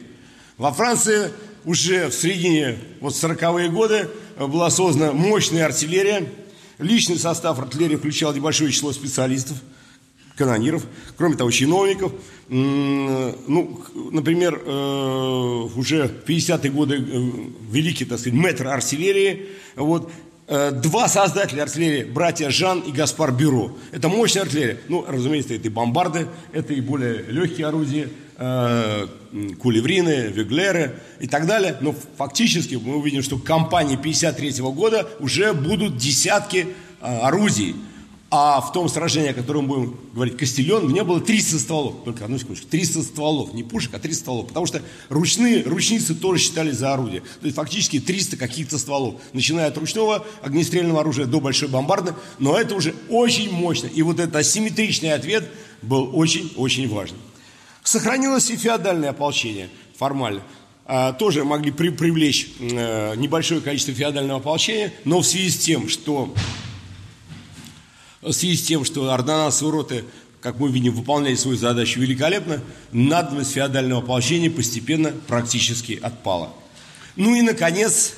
[0.56, 1.30] Во Франции
[1.64, 6.26] уже в середине вот 40-е годы была создана мощная артиллерия.
[6.78, 9.58] Личный состав артиллерии включал небольшое число специалистов,
[10.36, 10.84] канониров,
[11.16, 12.12] кроме того, чиновников.
[12.48, 17.30] Ну, например, э, уже в 50-е годы э,
[17.70, 20.10] великий, так сказать, мэтр артиллерии, вот,
[20.52, 23.76] два создателя артиллерии, братья Жан и Гаспар Бюро.
[23.90, 24.78] Это мощная артиллерия.
[24.88, 29.06] Ну, разумеется, это и бомбарды, это и более легкие орудия, э,
[29.60, 31.76] кулеврины, веглеры и так далее.
[31.80, 36.68] Но фактически мы увидим, что к кампании 1953 года уже будут десятки
[37.00, 37.74] э, орудий.
[38.34, 41.96] А в том сражении, о котором будем говорить, Кастильон, у меня было 300 стволов.
[42.02, 42.66] Только одну секундочку.
[42.66, 43.52] 300 стволов.
[43.52, 44.46] Не пушек, а 300 стволов.
[44.48, 47.20] Потому что ручные, ручницы тоже считали за орудие.
[47.20, 49.20] То есть фактически 300 каких-то стволов.
[49.34, 52.14] Начиная от ручного огнестрельного оружия до большой бомбарды.
[52.38, 53.88] Но это уже очень мощно.
[53.88, 55.50] И вот этот асимметричный ответ
[55.82, 57.16] был очень-очень важен.
[57.82, 59.68] Сохранилось и феодальное ополчение
[59.98, 60.42] формально.
[60.86, 65.90] А, тоже могли при, привлечь э, небольшое количество феодального ополчения, но в связи с тем,
[65.90, 66.32] что
[68.22, 70.04] в связи с тем, что ордонансовые роты,
[70.40, 72.60] как мы видим, выполняли свою задачу великолепно,
[72.92, 76.54] надобность феодального ополчения постепенно практически отпала.
[77.16, 78.14] Ну и, наконец,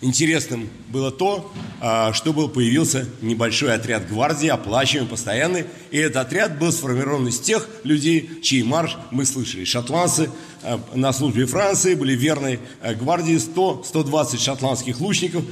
[0.00, 6.58] интересным было то, а, что был, появился небольшой отряд гвардии, оплачиваемый, постоянный, и этот отряд
[6.58, 9.64] был сформирован из тех людей, чей марш мы слышали.
[9.64, 10.30] Шотландцы
[10.62, 15.44] а, на службе Франции были верной а, гвардии, 100-120 шотландских лучников,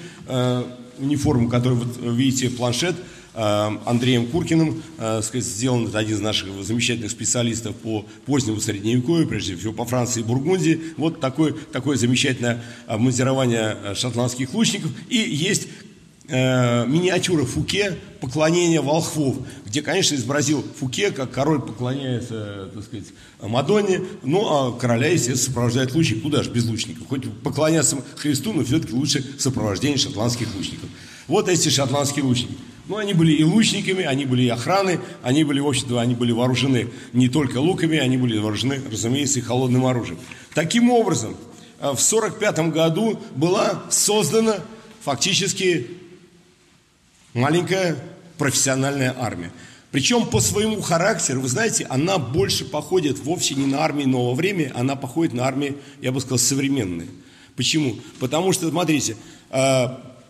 [0.99, 2.95] униформу, которую вы видите, планшет–
[3.35, 9.73] Андреем Куркиным, э, сказать, сделан один из наших замечательных специалистов по позднему средневековью, прежде всего
[9.73, 10.81] по Франции и Бургундии.
[10.97, 14.93] Вот такое, такое замечательное обмундирование э, шотландских лучников.
[15.09, 15.67] И есть
[16.29, 23.07] э, миниатюра Фуке «Поклонение волхвов», где, конечно, изобразил Фуке, как король поклоняется, так сказать,
[23.43, 27.09] Мадонне, ну, а короля, естественно, сопровождает лучник, куда же без лучников.
[27.09, 30.89] Хоть поклоняться Христу, но все-таки лучше сопровождение шотландских лучников.
[31.27, 32.55] Вот эти шотландские лучники.
[32.87, 36.33] Ну, они были и лучниками, они были и охраны, они были, в общем-то, они были
[36.33, 40.19] вооружены не только луками, они были вооружены, разумеется, и холодным оружием.
[40.53, 41.35] Таким образом,
[41.81, 44.57] э, в 1945 году была создана
[45.03, 45.87] фактически
[47.33, 47.97] маленькая
[48.37, 49.51] профессиональная армия.
[49.91, 54.71] Причем по своему характеру, вы знаете, она больше походит вовсе не на армии нового времени,
[54.75, 57.09] она походит на армии, я бы сказал, современные.
[57.57, 57.97] Почему?
[58.19, 59.17] Потому что, смотрите,
[59.51, 59.87] э,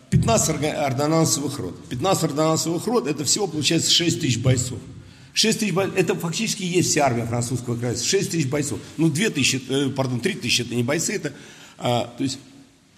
[0.09, 1.85] 15 ордонансовых рот.
[1.89, 4.79] 15 ордонансовых рот, это всего получается 6 тысяч бойцов.
[5.33, 8.79] 6 тысяч бойцов, это фактически есть вся армия французского края, 6 тысяч бойцов.
[8.97, 11.33] Ну, 2 тысячи, э, пардон, 3 тысячи это не бойцы, это,
[11.77, 12.39] а, то, есть,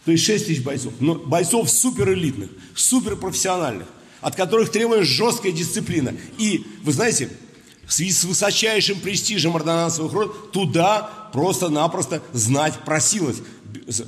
[0.05, 0.93] то есть 6 тысяч бойцов.
[0.99, 3.87] Но бойцов суперэлитных, суперпрофессиональных,
[4.21, 6.13] от которых требуется жесткая дисциплина.
[6.37, 7.29] И, вы знаете,
[7.87, 13.37] в связи с высочайшим престижем ордонансовых рот, туда просто-напросто знать просилось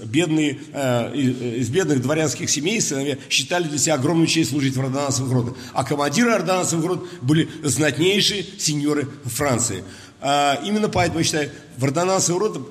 [0.06, 5.32] бедные, э, из бедных дворянских семей сыновья считали для себя огромную честь служить в ордонансовых
[5.32, 5.54] родах.
[5.74, 9.84] А командиры ордонансовых род были знатнейшие сеньоры Франции.
[10.22, 12.63] А именно поэтому, я считаю, в ордонансовых родах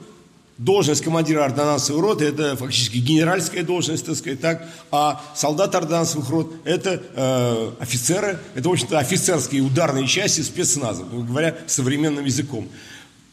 [0.59, 6.53] должность командира ордонансовой роты– это фактически генеральская должность, так сказать, так, а солдат ордонансовых рот–
[6.65, 12.69] это э, офицеры, это, в общем-то, офицерские ударные части спецназа, говоря современным языком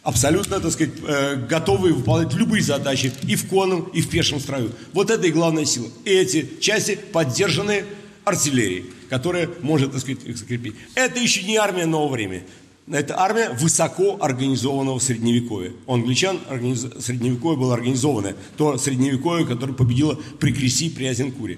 [0.05, 4.71] абсолютно, так сказать, э, готовые выполнять любые задачи и в конном, и в пешем строю.
[4.93, 5.87] Вот это и главная сила.
[6.05, 7.83] Эти части поддержаны
[8.23, 10.75] артиллерией, которая может, так сказать, их закрепить.
[10.93, 12.43] Это еще не армия нового времени.
[12.87, 15.73] Это армия высоко организованного средневековья.
[15.87, 16.85] У англичан организ...
[16.99, 18.35] средневековье было организованное.
[18.57, 21.57] То средневековье, которое победило при Креси, при Азенкуре.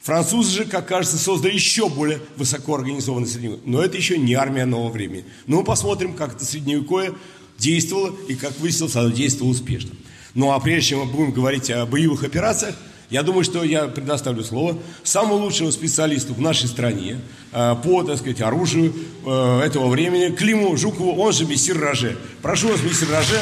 [0.00, 3.62] Французы же, как кажется, создали еще более высоко организованное средневековье.
[3.64, 5.24] Но это еще не армия нового времени.
[5.46, 7.14] Но мы посмотрим, как это средневековье
[7.58, 9.90] действовало, и, как выяснилось, оно действовало успешно.
[10.34, 12.74] Ну а прежде чем мы будем говорить о боевых операциях,
[13.08, 17.20] я думаю, что я предоставлю слово самому лучшему специалисту в нашей стране
[17.52, 18.92] э, по, так сказать, оружию
[19.24, 22.18] э, этого времени, Климу Жукову, он же мессир Роже.
[22.42, 23.40] Прошу вас, мессир Роже.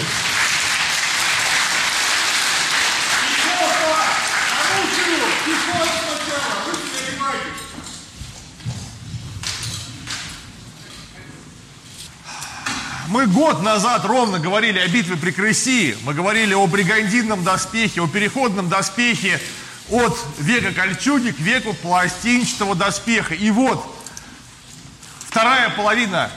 [13.15, 18.09] Мы год назад ровно говорили о битве при Крыси, мы говорили о бригандинном доспехе, о
[18.09, 19.41] переходном доспехе,
[19.89, 23.33] от века кольчуги к веку пластинчатого доспеха.
[23.35, 23.87] И вот
[25.29, 26.29] вторая половина,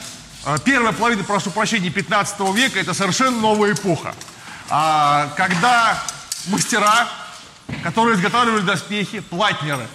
[0.46, 4.13] э, первая половина, прошу прощения, 15 века, это совершенно новая эпоха.
[4.70, 6.00] А, когда
[6.46, 7.08] мастера,
[7.82, 9.88] которые изготавливали доспехи, платнеры,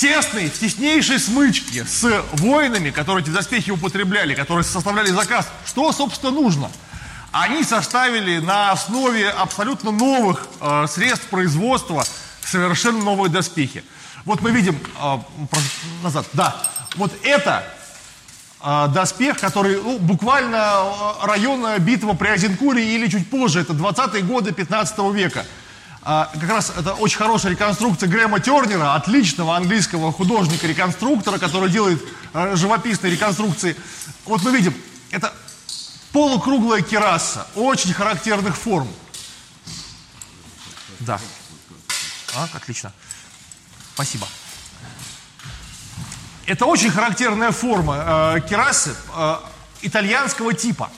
[0.00, 6.32] тесной, в теснейшей смычке с воинами, которые эти доспехи употребляли, которые составляли заказ, что, собственно,
[6.32, 6.70] нужно–
[7.32, 12.04] они составили на основе абсолютно новых э, средств производства
[12.42, 13.84] совершенно новые доспехи.
[14.24, 15.18] Вот мы видим, э,
[16.02, 16.56] назад, да,
[16.96, 17.64] вот это
[18.62, 24.22] э, доспех, который ну, буквально э, район битвы при Азенкуре или чуть позже, это 20-е
[24.22, 25.44] годы 15 века.
[26.02, 32.56] А, как раз это очень хорошая реконструкция Грэма Тернера, отличного английского художника-реконструктора, который делает э,
[32.56, 33.76] живописные реконструкции.
[34.24, 34.74] Вот мы видим,
[35.10, 35.32] это
[36.12, 38.88] Полукруглая кераса, очень характерных форм.
[41.00, 41.20] Да.
[42.34, 42.92] А, отлично.
[43.94, 44.26] Спасибо.
[46.46, 49.36] Это очень характерная форма э, керасы э,
[49.82, 50.90] итальянского типа,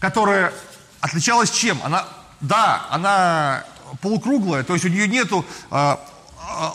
[0.00, 0.52] которая
[1.00, 1.78] отличалась чем?
[1.84, 2.08] Она,
[2.40, 3.64] да, она
[4.00, 5.96] полукруглая, то есть у нее нету э, э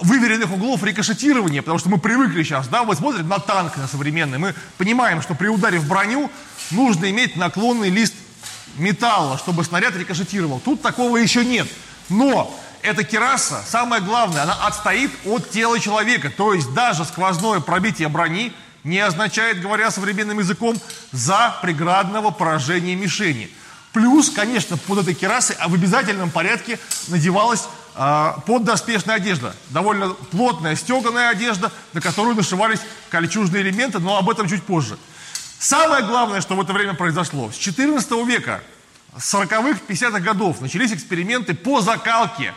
[0.01, 4.37] выверенных углов рикошетирования, потому что мы привыкли сейчас, да, мы смотрим на танк на современный,
[4.37, 6.29] мы понимаем, что при ударе в броню
[6.71, 8.13] нужно иметь наклонный лист
[8.77, 10.59] металла, чтобы снаряд рикошетировал.
[10.59, 11.67] Тут такого еще нет.
[12.09, 16.29] Но эта кераса, самое главное, она отстоит от тела человека.
[16.29, 18.53] То есть даже сквозное пробитие брони
[18.83, 20.77] не означает, говоря современным языком,
[21.11, 23.49] за преградного поражения мишени.
[23.93, 29.55] Плюс, конечно, под этой керасой а в обязательном порядке надевалась э, поддоспешная одежда.
[29.69, 34.97] Довольно плотная стеганая одежда, на которую нашивались кольчужные элементы, но об этом чуть позже.
[35.57, 38.61] Самое главное, что в это время произошло, с 14 века,
[39.17, 42.53] с 40-х, 50-х годов начались эксперименты по закалке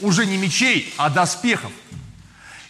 [0.00, 1.72] уже не мечей, а доспехов.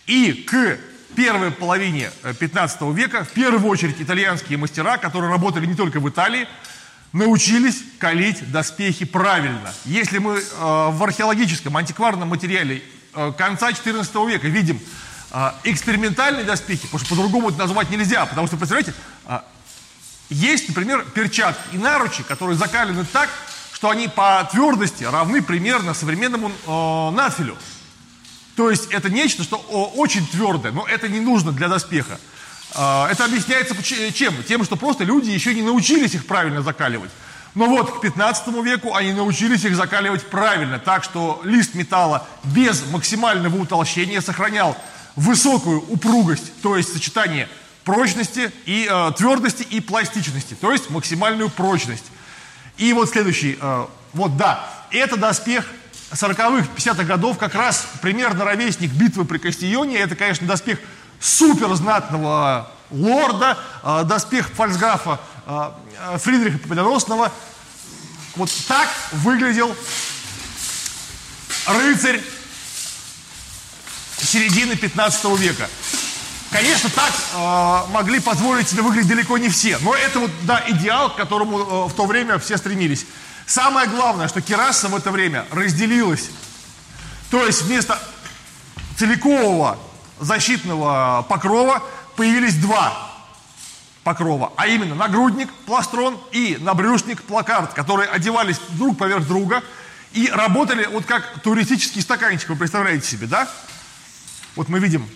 [0.07, 0.79] И к
[1.17, 6.09] первой половине 15 э, века, в первую очередь, итальянские мастера, которые работали не только в
[6.09, 6.47] Италии,
[7.15, 9.73] научились калить доспехи правильно.
[9.85, 12.83] Если мы э, в археологическом, антикварном материале
[13.15, 14.81] э, конца 14 века видим
[15.31, 18.95] э, экспериментальные доспехи, потому что по-другому это назвать нельзя, потому что, представляете,
[19.27, 19.39] э,
[20.29, 23.31] есть, например, перчатки и наручи, которые закалены так,
[23.73, 27.57] что они по твердости равны примерно современному э, надфилю.
[28.57, 32.19] То есть это нечто, что о, очень твердое, но это не нужно для доспеха.
[32.75, 34.43] Э, это объясняется чем?
[34.45, 37.11] Тем, что просто люди еще не научились их правильно закаливать.
[37.55, 42.85] Но вот к 15 веку они научились их закаливать правильно, так что лист металла без
[42.91, 44.77] максимального утолщения сохранял
[45.15, 47.49] высокую упругость, то есть сочетание
[47.85, 52.05] прочности и э, твердости и пластичности, то есть максимальную прочность.
[52.77, 55.65] И вот следующий, э, вот да, это доспех
[56.13, 59.99] 40-х, 50-х годов, как раз примерно ровесник битвы при Кастионе.
[59.99, 60.79] Это, конечно, доспех
[61.25, 67.33] супер знатного лорда, э, доспех фальцграфа э, э, Фридриха Победоносного.
[68.37, 69.75] Вот так выглядел
[71.67, 72.21] рыцарь
[74.19, 75.69] середины 15 века.
[76.51, 81.11] Конечно, так э, могли позволить себе выглядеть далеко не все, но это вот, да, идеал,
[81.11, 83.07] к которому э, в то время все стремились.
[83.47, 86.29] Самое главное, что кераса в это время разделилась.
[87.31, 87.99] То есть вместо
[88.97, 89.79] целикового
[90.21, 91.83] защитного покрова
[92.17, 93.15] появились два
[94.05, 99.63] покрова, а именно нагрудник, пластрон и набрюшник, плакарт, которые одевались друг поверх друга
[100.13, 103.49] и работали вот как туристический стаканчик, вы представляете себе, да?
[104.57, 105.09] Вот мы видим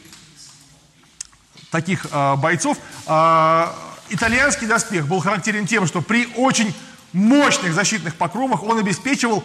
[1.71, 2.79] таких э, бойцов.
[3.07, 3.69] Э,
[4.09, 6.75] итальянский доспех был характерен тем, что при очень
[7.13, 9.45] мощных защитных покровах он обеспечивал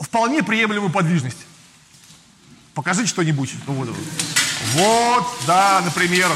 [0.00, 1.46] вполне приемлемую подвижность.
[2.74, 3.54] Покажите что-нибудь.
[3.66, 3.96] Ну, вот, вот,
[5.46, 6.28] да, например.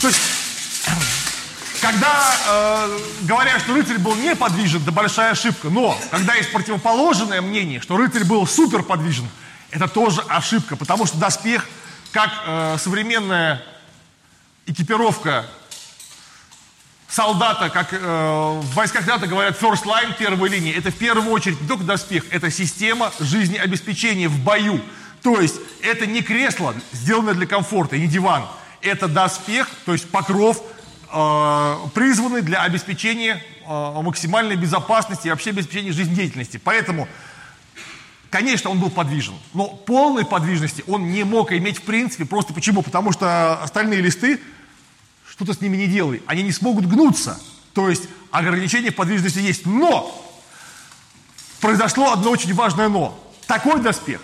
[0.00, 0.20] То есть,
[1.80, 5.68] когда э, говорят, что рыцарь был неподвижен, это большая ошибка.
[5.70, 9.28] Но когда есть противоположное мнение, что рыцарь был суперподвижен,
[9.70, 11.66] это тоже ошибка, потому что доспех
[12.12, 13.62] как э, современная
[14.66, 15.46] экипировка
[17.08, 21.60] солдата, как э, в войсках НАТО говорят first line, первой линии, это в первую очередь
[21.60, 24.80] не только доспех, это система жизнеобеспечения в бою.
[25.24, 28.44] То есть это не кресло, сделанное для комфорта, не диван.
[28.82, 30.62] Это доспех, то есть покров,
[31.10, 36.60] э, призванный для обеспечения э, максимальной безопасности и вообще обеспечения жизнедеятельности.
[36.62, 37.08] Поэтому
[38.28, 42.24] Конечно, он был подвижен, но полной подвижности он не мог иметь в принципе.
[42.24, 42.82] Просто почему?
[42.82, 44.40] Потому что остальные листы,
[45.30, 47.40] что-то с ними не делай, они не смогут гнуться.
[47.74, 49.66] То есть ограничение подвижности есть.
[49.66, 50.20] Но
[51.60, 53.16] произошло одно очень важное но.
[53.46, 54.20] такой доспех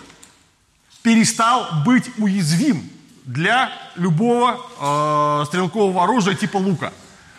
[1.03, 2.89] перестал быть уязвим
[3.25, 6.93] для любого э, стрелкового оружия типа лука.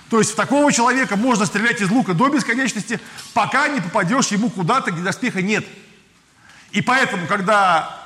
[0.10, 3.00] То есть в такого человека можно стрелять из лука до бесконечности,
[3.34, 5.66] пока не попадешь ему куда-то, где доспеха нет.
[6.72, 7.98] И поэтому, когда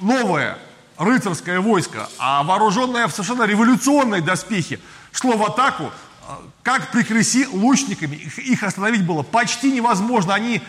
[0.00, 0.58] новое
[0.96, 4.80] рыцарское войско, а вооруженное в совершенно революционной доспехе,
[5.12, 6.32] шло в атаку, э,
[6.62, 10.34] как прикреси лучниками, их остановить было почти невозможно.
[10.34, 10.62] Они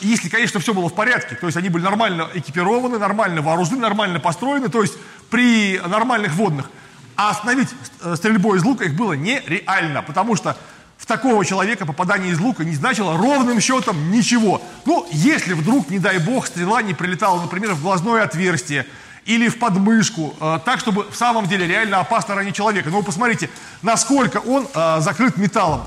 [0.00, 4.20] если, конечно, все было в порядке, то есть они были нормально экипированы, нормально вооружены, нормально
[4.20, 4.94] построены, то есть
[5.30, 6.70] при нормальных водных.
[7.16, 7.68] А остановить
[8.02, 10.56] э, стрельбой из лука их было нереально, потому что
[10.98, 14.60] в такого человека попадание из лука не значило ровным счетом ничего.
[14.84, 18.86] Ну, если вдруг, не дай бог, стрела не прилетала, например, в глазное отверстие
[19.24, 22.90] или в подмышку, э, так, чтобы в самом деле реально опасно ранить человека.
[22.90, 23.48] Но вы посмотрите,
[23.82, 25.82] насколько он э, закрыт металлом.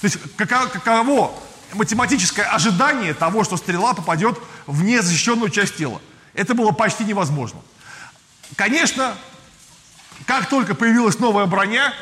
[0.00, 1.32] То есть каково
[1.72, 6.00] математическое ожидание того, что стрела попадет в незащищенную часть тела.
[6.34, 7.60] Это было почти невозможно.
[8.56, 9.14] Конечно,
[10.26, 11.92] как только появилась новая броня,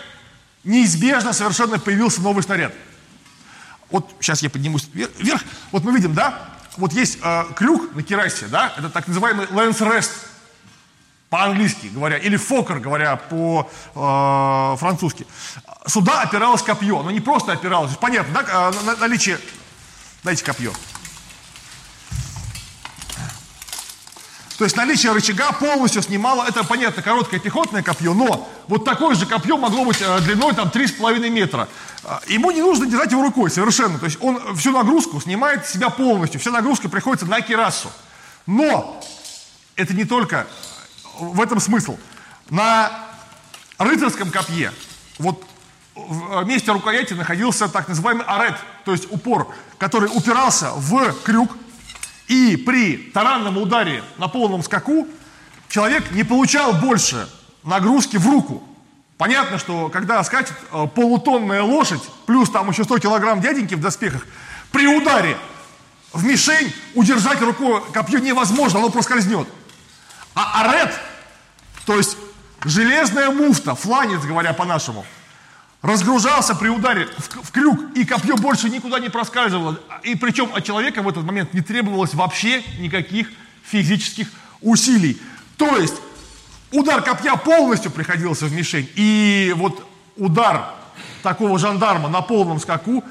[0.64, 2.74] неизбежно совершенно появился новый снаряд.
[3.90, 5.42] Вот сейчас я поднимусь вверх.
[5.70, 9.78] Вот мы видим, да, вот есть э, крюк на керасе, да, это так называемый lance
[9.78, 10.10] rest,
[11.34, 15.26] по-английски говоря, или фокер, говоря по-французски.
[15.66, 19.40] Э, Сюда опиралось копье, но не просто опиралось, понятно, да, э, наличие
[20.22, 20.72] Дайте копье.
[24.58, 29.26] То есть наличие рычага полностью снимало, это, понятно, короткое пехотное копье, но вот такое же
[29.26, 31.68] копье могло быть э, длиной там 3,5 метра.
[32.28, 33.98] Ему не нужно держать его рукой совершенно.
[33.98, 36.40] То есть он всю нагрузку снимает с себя полностью.
[36.40, 37.90] Вся нагрузка приходится на кирасу.
[38.46, 39.00] Но
[39.76, 40.46] это не только
[41.18, 41.98] в этом смысл.
[42.50, 42.90] На
[43.78, 44.72] рыцарском копье,
[45.18, 45.44] вот
[45.94, 51.56] в месте рукояти находился так называемый арет, то есть упор, который упирался в крюк,
[52.28, 55.06] и при таранном ударе на полном скаку
[55.68, 57.28] человек не получал больше
[57.62, 58.62] нагрузки в руку.
[59.18, 64.26] Понятно, что когда скачет э, полутонная лошадь, плюс там еще 100 килограмм дяденьки в доспехах,
[64.72, 65.36] при ударе
[66.12, 69.46] в мишень удержать рукой копье невозможно, оно проскользнет.
[70.34, 70.92] А арет,
[71.86, 72.16] то есть
[72.64, 75.04] железная муфта, фланец, говоря по-нашему–
[75.84, 79.78] разгружался при ударе в, в крюк, и копье больше никуда не проскальзывало.
[80.02, 83.28] И причем от человека в этот момент не требовалось вообще никаких
[83.62, 84.28] физических
[84.62, 85.20] усилий.
[85.58, 85.96] То есть
[86.72, 88.88] удар копья полностью приходился в мишень.
[88.94, 90.70] И вот удар
[91.22, 93.04] такого жандарма на полном скаку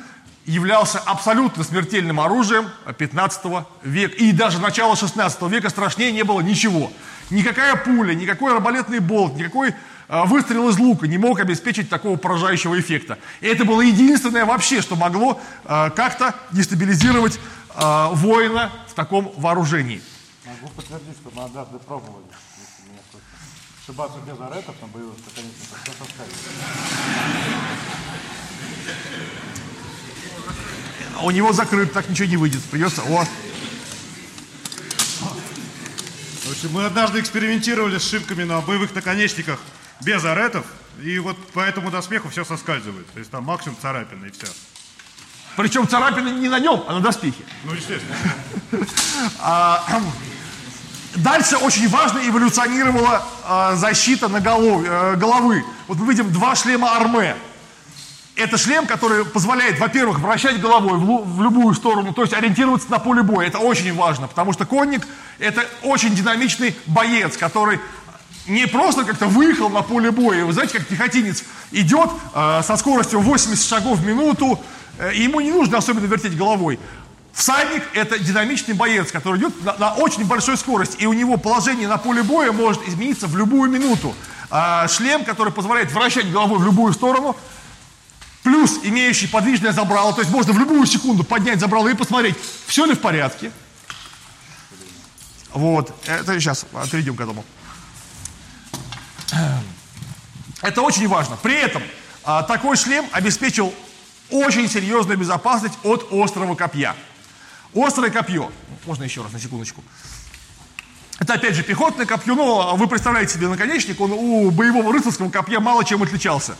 [0.45, 3.45] являлся абсолютно смертельным оружием 15
[3.83, 4.15] века.
[4.15, 6.91] И даже начала 16 века страшнее не было ничего.
[7.29, 9.73] Никакая пуля, никакой арбалетный болт, никакой
[10.07, 13.17] а, выстрел из лука не мог обеспечить такого поражающего эффекта.
[13.41, 17.39] И это было единственное вообще, что могло а, как-то дестабилизировать
[17.75, 20.01] а, воина в таком вооружении.
[20.45, 22.25] Могу подтвердить, что мы однажды пробовали,
[23.81, 26.33] ошибаться без аретов на боевых, то, конечно, все составит.
[31.21, 32.61] У него закрыт, так ничего не выйдет.
[32.63, 33.01] Придется...
[33.03, 33.25] О.
[36.45, 39.59] В общем, мы однажды экспериментировали с шибками на боевых наконечниках
[40.01, 40.65] без аретов,
[41.01, 43.07] и вот по этому доспеху все соскальзывает.
[43.13, 44.47] То есть там максимум царапины и все.
[45.55, 47.43] Причем царапины не на нем, а на доспехе.
[47.63, 48.15] Ну, естественно.
[49.39, 49.85] А,
[51.15, 55.63] дальше очень важно эволюционировала а, защита на э, головы.
[55.87, 57.37] Вот мы видим два шлема арме.
[58.35, 63.21] Это шлем, который позволяет, во-первых, вращать головой в, любую сторону, то есть ориентироваться на поле
[63.21, 63.45] боя.
[63.45, 65.07] Это очень важно, потому что конник–
[65.39, 67.79] это очень динамичный боец, который
[68.47, 70.45] не просто как-то выехал на поле боя.
[70.45, 74.59] Вы знаете, как пехотинец идет э, со скоростью 80 шагов в минуту,
[74.97, 76.79] э, ему не нужно особенно вертеть головой.
[77.33, 81.87] Всадник– это динамичный боец, который идет на, на очень большой скорости, и у него положение
[81.87, 84.15] на поле боя может измениться в любую минуту.
[84.49, 87.35] А шлем, который позволяет вращать головой в любую сторону,
[88.43, 92.35] плюс имеющий подвижное забрало, то есть можно в любую секунду поднять забрало и посмотреть,
[92.67, 93.51] все ли в порядке.
[95.53, 97.45] Вот, это сейчас перейдем к этому.
[100.61, 101.37] Это очень важно.
[101.37, 101.83] При этом
[102.23, 103.73] а, такой шлем обеспечил
[104.29, 106.95] очень серьезную безопасность от острого копья.
[107.75, 108.51] Острое копье,
[108.85, 109.83] можно еще раз на секундочку.
[111.19, 115.59] Это опять же пехотное копье, но вы представляете себе наконечник, он у боевого рыцарского копья
[115.59, 116.55] мало чем отличался.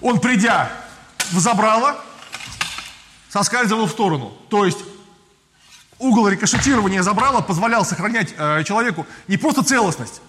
[0.00, 0.70] Он, придя
[1.32, 1.96] в забрало,
[3.28, 4.32] соскальзывал в сторону.
[4.48, 4.78] То есть
[5.98, 10.20] угол рикошетирования забрала позволял сохранять э, человеку не просто целостность,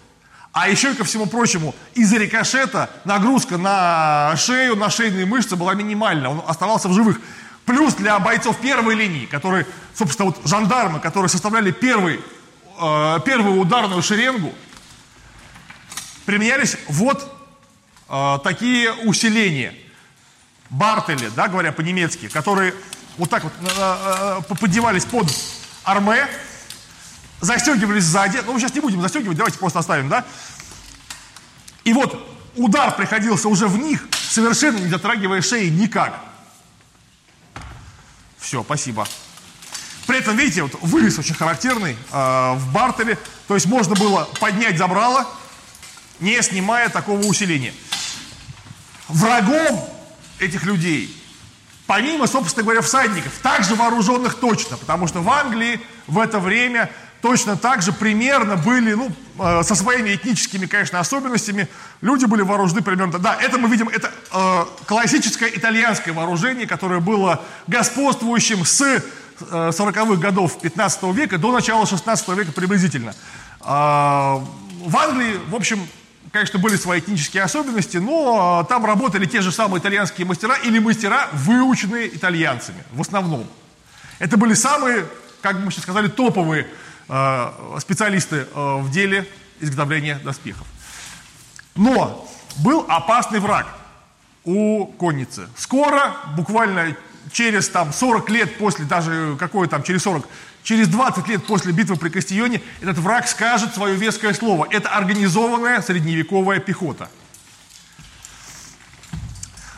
[0.51, 5.75] а еще и ко всему прочему, из-за рикошета нагрузка на шею, на шейные мышцы была
[5.75, 7.19] минимальна, он оставался в живых.
[7.65, 12.19] Плюс для бойцов первой линии, которые, собственно, вот жандармы, которые составляли первый,
[12.81, 14.51] э, первую ударную шеренгу,
[16.25, 17.38] применялись вот
[18.43, 19.73] такие усиления.
[20.69, 22.75] Бартели, да, говоря по-немецки, которые
[23.17, 25.27] вот так вот э, э, поддевались под
[25.83, 26.27] арме,
[27.41, 28.41] застегивались сзади.
[28.45, 30.25] Ну, сейчас не будем застегивать, давайте просто оставим, да?
[31.83, 36.19] И вот удар приходился уже в них, совершенно не затрагивая шеи никак.
[38.37, 39.07] Все, спасибо.
[40.07, 43.17] При этом, видите, вот вырез очень характерный э, в бартеле.
[43.47, 45.27] То есть можно было поднять забрало,
[46.19, 47.73] не снимая такого усиления.
[49.09, 49.83] Врагом
[50.39, 51.13] этих людей,
[51.87, 56.89] помимо, собственно говоря, всадников, также вооруженных точно, потому что в Англии в это время
[57.21, 61.67] точно так же примерно были, ну, э, со своими этническими, конечно, особенностями,
[62.01, 63.17] люди были вооружены примерно...
[63.19, 69.01] Да, это мы видим, это э, классическое итальянское вооружение, которое было господствующим с э,
[69.39, 73.13] 40-х годов 15 века до начала 16 века приблизительно.
[73.61, 75.85] Э, в Англии, в общем,
[76.31, 80.79] конечно, были свои этнические особенности, но э, там работали те же самые итальянские мастера или
[80.79, 83.47] мастера, выученные итальянцами, в основном.
[84.19, 85.05] Это были самые,
[85.41, 86.67] как мы сейчас сказали, топовые
[87.11, 89.27] Э, специалисты э, в деле
[89.59, 90.67] изготовления доспехов.
[91.75, 93.67] Но был опасный враг
[94.43, 95.47] у конницы.
[95.57, 96.95] Скоро, буквально
[97.31, 100.23] через там 40 лет после, даже какое там, через 40,
[100.69, 104.67] через 20 лет после битвы при Кастионе, этот враг скажет свое веское слово.
[104.69, 107.09] Это организованная средневековая пехота.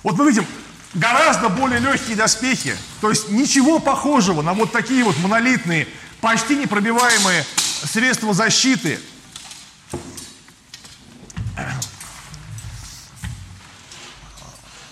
[0.03, 0.45] Вот мы видим
[0.93, 5.87] гораздо более легкие доспехи, то есть ничего похожего на вот такие вот монолитные
[6.19, 7.45] почти непробиваемые
[7.85, 8.99] средства защиты.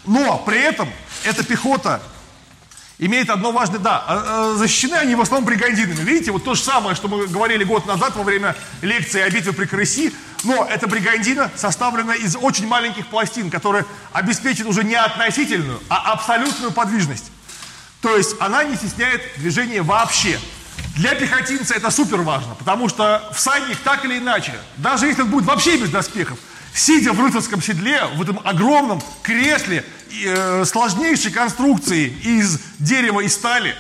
[0.06, 0.90] Но при этом
[1.26, 2.02] эта пехота
[3.00, 6.02] имеет одно важное, да, а, а, защищены они в основном бригандинами.
[6.04, 9.54] Видите, вот то же самое, что мы говорили год назад во время лекции о битве
[9.54, 15.82] при Крыси, но эта бригандина составлена из очень маленьких пластин, которые обеспечат уже не относительную,
[15.90, 17.32] а абсолютную подвижность.
[18.02, 20.40] То есть она не стесняет движения вообще.
[20.96, 25.46] Для пехотинца это супер важно, потому что всадник так или иначе, даже если он будет
[25.46, 26.38] вообще без доспехов,
[26.74, 29.86] сидя в рыцарском седле, в этом огромном кресле
[30.26, 33.76] э, сложнейшей конструкции из дерева и стали,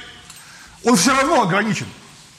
[0.83, 1.87] он все равно ограничен.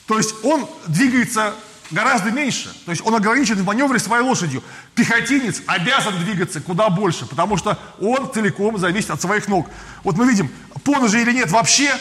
[0.07, 1.55] То есть он двигается
[1.91, 2.73] гораздо меньше.
[2.85, 4.63] То есть он ограничен в маневре своей лошадью.
[4.95, 9.69] Пехотинец обязан двигаться куда больше, потому что он целиком зависит от своих ног.
[10.05, 10.51] Вот мы видим,
[10.85, 11.95] поножи или нет вообще,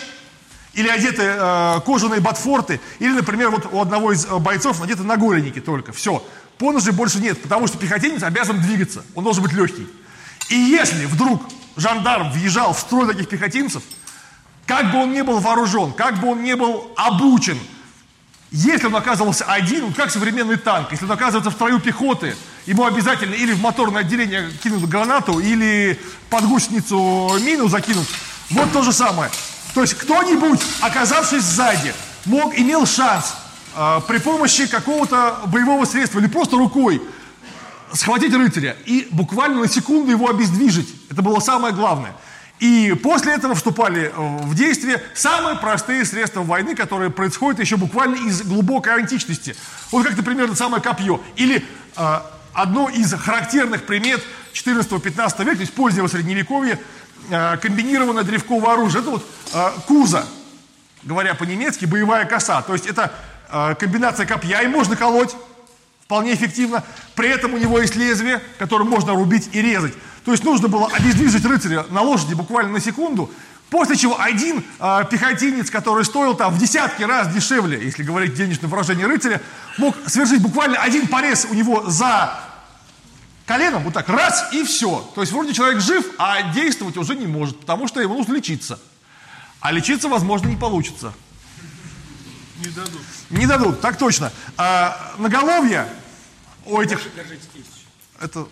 [0.74, 5.60] или одеты э, кожаные ботфорты, или, например, вот у одного из э, бойцов надеты наголенники
[5.60, 5.92] только.
[5.92, 6.24] Все.
[6.58, 9.04] Поножей больше нет, потому что пехотинец обязан двигаться.
[9.16, 9.88] Он должен быть легкий.
[10.50, 11.42] И если вдруг
[11.80, 13.84] жандарм въезжал в строй таких пехотинцев,
[14.66, 17.58] как бы он ни был вооружен, как бы он ни был обучен,
[18.52, 22.86] если он оказывался один, вот как современный танк, если он оказывается в строю пехоты, ему
[22.86, 26.00] обязательно или в моторное отделение кинут гранату, или
[26.30, 28.08] под гусеницу мину закинут.
[28.50, 29.30] Вот то же самое.
[29.76, 31.94] То есть кто-нибудь, оказавшись сзади,
[32.26, 33.36] мог, имел шанс
[33.76, 37.02] э, при помощи какого-то боевого средства или просто рукой
[37.94, 40.94] схватить рыцаря и буквально на секунду его обездвижить.
[41.10, 42.14] Это было самое главное.
[42.60, 48.42] И после этого вступали в действие самые простые средства войны, которые происходят еще буквально из
[48.42, 49.56] глубокой античности.
[49.92, 51.22] Вот как, например, самое копье.
[51.38, 51.66] Или
[51.96, 52.20] э,
[52.54, 54.22] одно из характерных примет
[54.54, 56.78] 14-15 века, то есть позднего средневековья,
[57.30, 59.02] Э, комбинированное древковое оружие.
[59.02, 60.26] Это вот э, куза,
[61.04, 62.62] говоря по-немецки, боевая коса.
[62.62, 63.12] То есть это
[63.52, 65.36] э, комбинация копья, и можно колоть
[66.10, 66.84] вполне эффективно.
[67.14, 69.94] При этом у него есть лезвие, которым можно рубить и резать.
[70.26, 73.30] То есть нужно было обездвижить рыцаря на лошади буквально на секунду,
[73.70, 78.68] после чего один э, пехотинец, который стоил там в десятки раз дешевле, если говорить денежное
[78.68, 79.40] выражение рыцаря,
[79.78, 82.40] мог совершить буквально один порез у него за
[83.46, 85.08] коленом вот так раз и все.
[85.14, 88.80] То есть вроде человек жив, а действовать уже не может, потому что ему нужно лечиться.
[89.60, 91.14] А лечиться, возможно, не получится.
[92.66, 93.02] Не дадут.
[93.30, 94.32] Не дадут, так точно.
[94.58, 95.88] А, наголовье
[96.70, 97.00] у этих...
[98.20, 98.48] Это,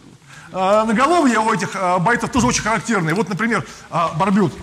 [0.51, 3.13] а, наголовье у этих а, бойцов тоже очень характерное.
[3.13, 4.53] Вот, например, а, барбют.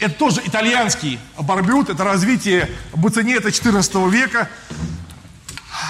[0.00, 4.48] Это тоже итальянский барбют, это развитие буцинета 14 века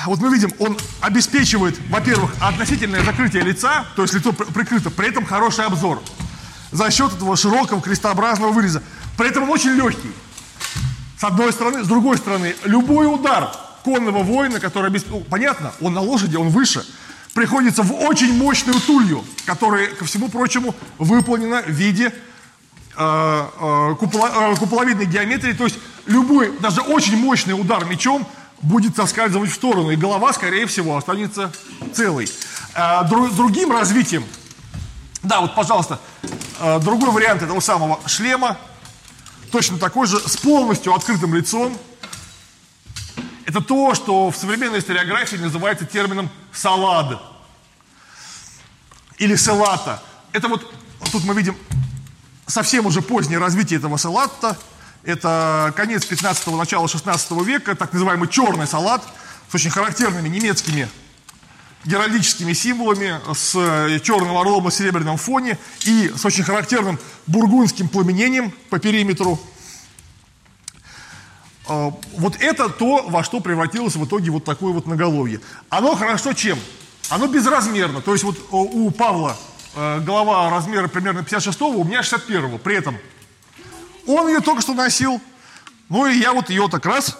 [0.07, 5.24] вот мы видим, он обеспечивает, во-первых, относительное закрытие лица, то есть лицо прикрыто, при этом
[5.24, 6.03] хороший обзор
[6.72, 8.82] за счет этого широкого крестообразного выреза.
[9.16, 10.12] При этом он очень легкий.
[11.18, 13.51] С одной стороны, с другой стороны, любой удар
[13.85, 16.85] конного воина, который обеспечивает, ну, понятно, он на лошади, он выше,
[17.35, 22.12] приходится в очень мощную тулью, которая, ко всему прочему, выполнена в виде
[22.97, 28.26] э, э, куполо, э, куполовидной геометрии, то есть любой, даже очень мощный удар мечом
[28.62, 31.53] будет соскальзывать в сторону, и голова, скорее всего, останется
[31.93, 32.28] целой.
[32.74, 34.24] Э, дру, другим развитием,
[35.22, 36.01] да, вот, пожалуйста,
[36.61, 38.57] э, другой вариант этого самого шлема,
[39.51, 41.76] точно такой же, с полностью открытым лицом,
[43.47, 47.20] это то, что в современной историографии называется термином «салад»
[49.18, 50.03] или «селата».
[50.32, 50.72] Это вот,
[51.12, 51.57] тут мы видим
[52.47, 54.59] совсем уже позднее развитие этого салата.
[55.03, 59.03] Это конец 15-го, начало 16 века, так называемый черный салат
[59.51, 60.88] с очень характерными немецкими
[61.84, 68.53] геральдическими символами, с э, черным орлом на серебряном фоне и с очень характерным бургундским пламенением
[68.70, 69.38] по периметру
[71.67, 75.41] вот это то, во что превратилось в итоге вот такое вот наголовье.
[75.71, 76.59] Оно хорошо чем?
[77.09, 78.01] Оно безразмерно.
[78.03, 79.37] То есть вот у Павла
[79.75, 82.59] э, голова размера примерно 56-го, у меня 61-го.
[82.59, 82.99] При этом
[84.07, 85.21] он ее только что носил,
[85.89, 87.17] ну и я вот ее так раз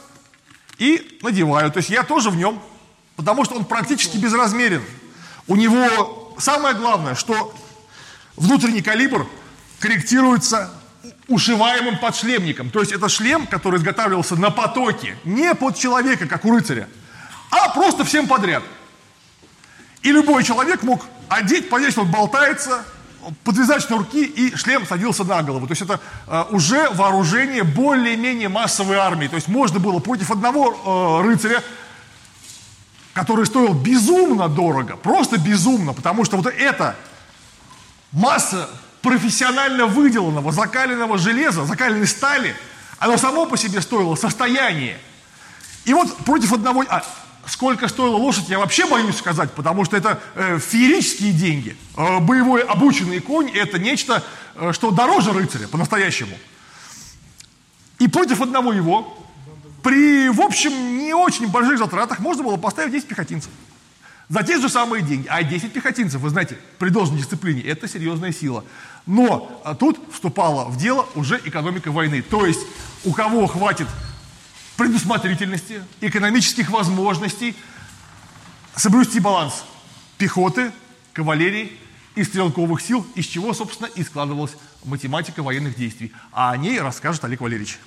[0.78, 1.70] и надеваю.
[1.70, 2.61] То есть я тоже в нем,
[3.16, 4.82] потому что он практически безразмерен.
[5.47, 7.55] У него самое главное, что
[8.36, 9.26] внутренний калибр
[9.78, 10.70] корректируется
[11.28, 12.70] ушиваемым подшлемником.
[12.70, 16.88] То есть это шлем, который изготавливался на потоке, не под человека, как у рыцаря,
[17.50, 18.62] а просто всем подряд.
[20.02, 22.84] И любой человек мог одеть, что он болтается,
[23.42, 25.66] подвязать шнурки, и шлем садился на голову.
[25.66, 29.28] То есть это э, уже вооружение более-менее массовой армии.
[29.28, 31.62] То есть можно было против одного э, рыцаря,
[33.14, 36.96] который стоил безумно дорого, просто безумно, потому что вот эта
[38.12, 38.68] масса
[39.05, 42.57] профессионально выделанного, закаленного железа, закаленной стали,
[42.98, 44.98] оно само по себе стоило состояние.
[45.84, 46.84] И вот против одного...
[46.88, 47.05] А,
[47.46, 51.76] сколько стоила лошадь, я вообще боюсь сказать, потому что это э, феерические деньги.
[51.96, 54.24] Э, боевой обученный конь– это нечто,
[54.55, 56.36] э, что дороже рыцаря по-настоящему.
[57.98, 59.18] И против одного его
[59.82, 63.50] при, в общем, не очень больших затратах можно было поставить 10 пехотинцев.
[64.30, 65.26] За те же самые деньги.
[65.28, 68.64] А 10 пехотинцев, вы знаете, при должной дисциплине, это серьезная сила.
[69.07, 72.22] Но а, тут вступала в дело уже экономика войны.
[72.22, 72.61] То есть
[73.05, 73.88] у кого хватит
[74.76, 77.55] предусмотрительности, экономических возможностей
[78.74, 79.64] соблюсти баланс
[80.18, 80.72] пехоты,
[81.12, 81.72] кавалерии
[82.14, 86.12] и стрелковых сил, из чего, собственно, и складывалась математика военных действий.
[86.32, 87.78] А о ней расскажет Олег Валерьевич.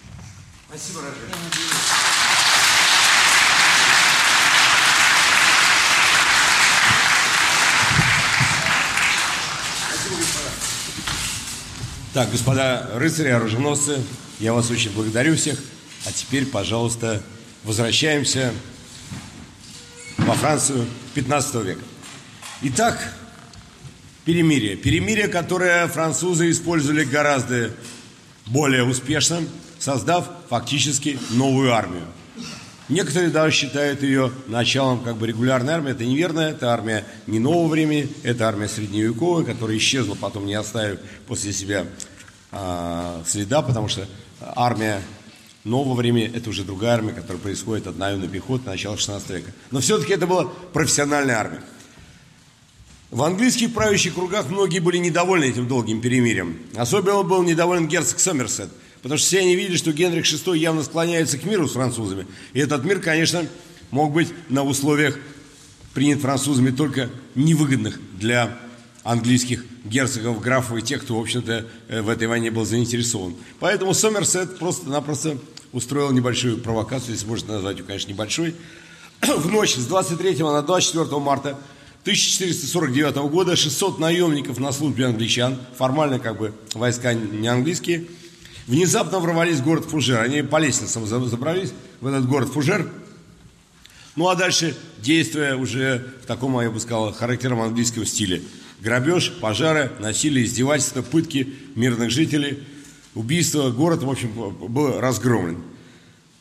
[0.70, 1.87] Спасибо, Рожер.
[12.18, 14.02] Так, господа рыцари, оруженосцы,
[14.40, 15.60] я вас очень благодарю всех.
[16.04, 17.22] А теперь, пожалуйста,
[17.64, 18.52] возвращаемся
[20.18, 21.82] во Францию 15 века.
[22.64, 23.14] Итак,
[24.26, 24.76] перемирие.
[24.78, 27.70] Перемирие, которое французы использовали гораздо
[28.48, 29.44] более успешно,
[29.78, 32.08] создав фактически новую армию.
[32.90, 35.92] Некоторые даже считают ее началом как бы регулярной армии.
[35.92, 41.00] Это неверно, это армия не нового времени, это армия средневековая, которая исчезла, потом не оставив
[41.28, 41.86] после себя
[42.52, 44.08] а, следа, потому что
[44.40, 45.02] армия
[45.64, 49.52] нового времени– это уже другая армия, которая происходит от наемной пехоты начала 16 века.
[49.72, 51.62] Но все-таки это была профессиональная армия.
[53.12, 56.60] В английских правящих кругах многие были недовольны этим долгим перемирием.
[56.76, 58.70] Особенно был недоволен герцог Сомерсет–
[59.02, 62.28] Потому что все они видели, что Генрих VI явно склоняется к миру с французами.
[62.54, 63.46] И этот мир, конечно,
[63.92, 65.18] мог быть на условиях
[65.94, 68.58] принят французами только невыгодных для
[69.08, 73.36] английских герцогов, графов и тех, кто, в общем-то, э, в этой войне был заинтересован.
[73.62, 75.38] Поэтому Сомерсет просто-напросто
[75.72, 78.54] устроил небольшую провокацию, если можно назвать ее, конечно, небольшой.
[79.22, 81.58] В ночь с 23 на 24 марта
[82.02, 88.08] 1449 года 600 наемников на службе англичан, формально как бы войска не английские,
[88.68, 90.20] внезапно ворвались в город Фужер.
[90.20, 92.92] Они по лестницам забрались в этот город Фужер.
[94.18, 98.42] Ну а дальше, действуя уже в таком, я бы сказал, характерном английском стиле.
[98.80, 102.64] Грабеж, пожары, насилие, издевательства, пытки мирных жителей,
[103.16, 103.72] убийство.
[103.72, 104.30] Город, в общем,
[104.70, 105.58] был разгромлен.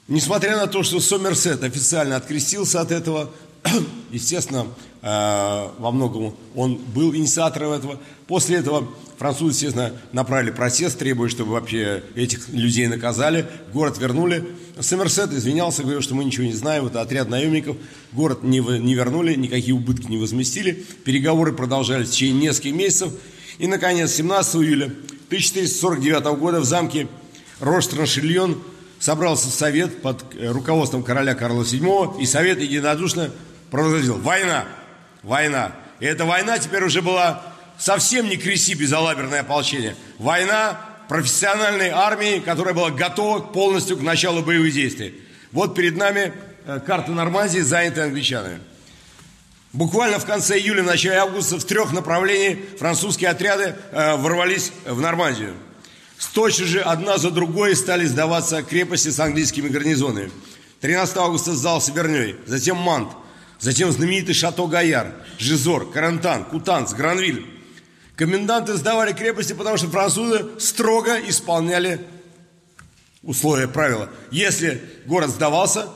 [0.09, 3.33] Несмотря на то, что Сомерсет официально открестился от этого,
[4.11, 4.67] естественно,
[5.07, 8.01] во многом он был инициатором этого.
[8.27, 8.89] После этого
[9.19, 13.47] Французы, естественно, направили протест, требуя, чтобы вообще этих людей наказали.
[13.73, 14.45] Город вернули.
[14.79, 16.87] Сомерсет извинялся, говорил, что мы ничего не знаем.
[16.87, 17.77] Это отряд наемников.
[18.13, 20.85] Город не, не вернули, никакие убытки не возместили.
[21.05, 23.13] Переговоры продолжались в течение нескольких месяцев.
[23.59, 24.85] И, наконец, 17 июля
[25.29, 27.09] 1449 года в замке
[27.61, 28.59] Рош-Траншильон
[28.99, 33.31] собрался совет под руководством короля Карла VII, и совет единодушно
[33.71, 34.67] провозгласил «Война!
[35.27, 37.43] Война!» И эта война теперь уже была
[37.79, 39.97] совсем не креси безалаберное ополчение.
[40.19, 45.21] Война профессиональной армии, которая была готова полностью к началу боевых действий.
[45.53, 46.33] Вот перед нами
[46.67, 48.61] э, карта Нормандии, занятая англичанами.
[49.73, 55.55] Буквально в конце июля, начале августа в трех направлениях французские отряды э, ворвались в Нормандию.
[56.19, 60.31] Сточно же одна за другой стали сдаваться крепости с английскими гарнизонами.
[60.81, 63.09] 13 августа сдался Верней, затем Мант,
[63.59, 67.47] затем знаменитый Шато Гаяр, Жизор, Карантан, Кутанс, Гранвиль.
[68.17, 72.01] Коменданты сдавали крепости, потому что французы строго исполняли
[73.23, 74.09] условия, правила.
[74.31, 75.89] Если город сдавался,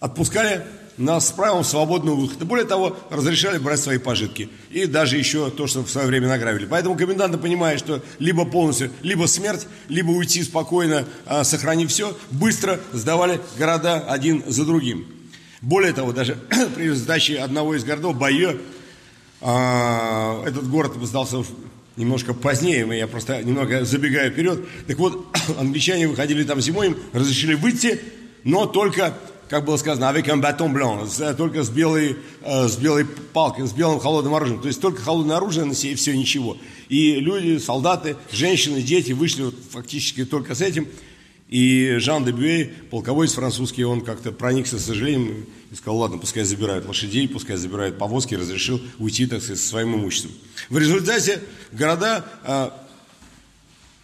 [0.00, 0.64] отпускали
[0.96, 2.44] нас с правом свободного выхода.
[2.44, 4.48] Более того, разрешали брать свои пожитки.
[4.70, 6.66] И даже еще то, что в свое время награбили.
[6.66, 12.80] Поэтому коменданты понимают, что либо полностью, либо смерть, либо уйти спокойно, а, сохранив все, быстро
[12.92, 15.13] сдавали города один за другим.
[15.64, 16.34] Более того, даже
[16.76, 18.56] при сдаче одного из городов, Байо,
[19.40, 21.42] а, этот город сдался
[21.96, 24.60] немножко позднее, я просто немного забегаю вперед.
[24.86, 25.26] Так вот,
[25.58, 27.98] англичане выходили там зимой, им разрешили выйти,
[28.44, 29.14] но только
[29.48, 33.72] как было сказано, avec un bâton blanc, только с белой, э, с белой палкой, с
[33.72, 34.60] белым холодным оружием.
[34.60, 36.56] То есть только холодное оружие на себе и все, ничего.
[36.88, 40.88] И люди, солдаты, женщины, дети вышли вот фактически только с этим.
[41.48, 46.42] И Жан де Бюэ, полководец французский, он как-то проникся с сожалением и сказал, ладно, пускай
[46.44, 50.32] забирают лошадей, пускай забирают повозки, разрешил уйти, так сказать, со своим имуществом.
[50.70, 51.40] В результате
[51.72, 52.24] города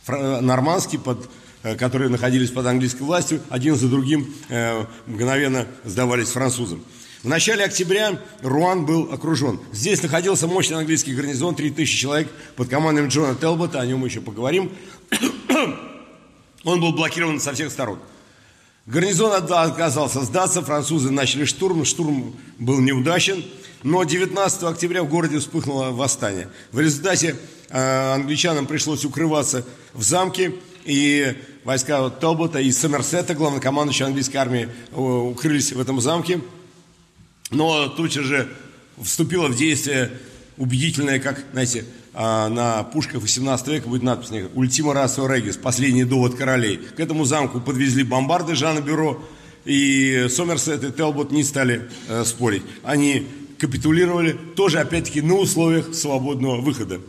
[0.09, 1.29] э, нормандские под
[1.63, 6.83] Э, которые находились под английской властью, один за другим э, мгновенно сдавались французам.
[7.23, 9.61] В начале октября Руан был окружен.
[9.71, 14.23] Здесь находился мощный английский гарнизон, 3000 человек под командой Джона Телбота, о нем мы еще
[14.23, 14.73] поговорим.
[16.65, 17.99] Он был блокирован со всех сторон.
[18.87, 23.45] Гарнизон отказался сдаться, французы начали штурм, штурм был неудачен,
[23.83, 26.49] но 19 октября в городе вспыхнуло восстание.
[26.73, 27.37] В результате
[27.69, 30.55] э, англичанам пришлось укрываться в замке,
[30.85, 36.41] и войска Толбота и Сомерсета, главнокомандующий английской армии, укрылись в этом замке.
[37.51, 38.49] Но тут же
[39.01, 40.11] вступила в действие
[40.57, 41.85] убедительная, как, знаете,
[42.21, 46.77] на пушках 18 века будет надпись «Ультима расо регис», «Последний довод королей».
[46.77, 49.23] К этому замку подвезли бомбарды Жана Бюро,
[49.65, 52.63] и Сомерсет и Телбот не стали э, спорить.
[52.83, 53.27] Они
[53.59, 57.01] капитулировали, тоже опять-таки на условиях свободного выхода.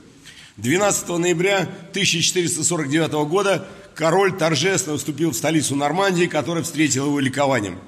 [0.58, 7.80] 12 ноября 1449 года король торжественно вступил в столицу Нормандии, которая встретила его ликованием.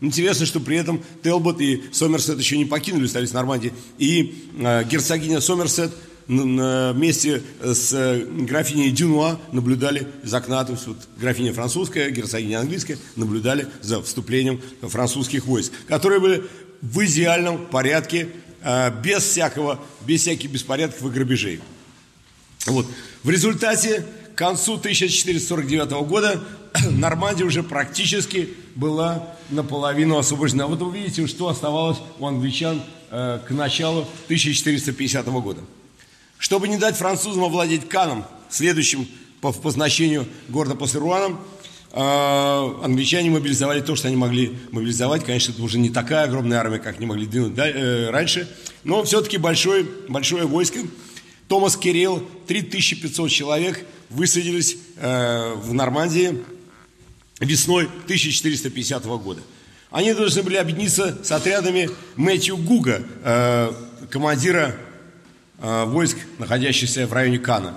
[0.00, 5.40] Интересно, что при этом Телбот и Сомерсет еще не покинули столицу Нормандии, и э, герцогиня
[5.40, 5.92] Сомерсет
[6.30, 12.98] вместе с э, графиней Дюнуа наблюдали из окна, то есть вот графиня французская, герцогиня английская,
[13.16, 16.44] наблюдали за вступлением французских войск, которые были
[16.82, 18.28] в идеальном порядке,
[18.62, 21.60] э, без всякого, без всяких беспорядков и грабежей.
[22.66, 22.86] Вот.
[23.24, 26.40] В результате к концу 1449 года
[26.90, 30.68] Нормандия уже практически была наполовину освобождена.
[30.68, 35.62] Вот вы видите, что оставалось у англичан э, к началу 1450 года.
[36.40, 39.06] Чтобы не дать французам овладеть Каном, следующим
[39.42, 41.36] по, по значению города после Руана,
[41.92, 41.98] э,
[42.82, 45.22] англичане мобилизовали то, что они могли мобилизовать.
[45.22, 48.48] Конечно, это уже не такая огромная армия, как они могли двинуть да, э, раньше,
[48.84, 50.78] но все-таки большое, большое войско.
[51.46, 56.42] Томас Кирилл, 3500 человек высадились э, в Нормандии
[57.38, 59.42] весной 1450 года.
[59.90, 63.72] Они должны были объединиться с отрядами Мэтью Гуга, э,
[64.08, 64.74] командира
[65.60, 67.74] войск, находящихся в районе Кана.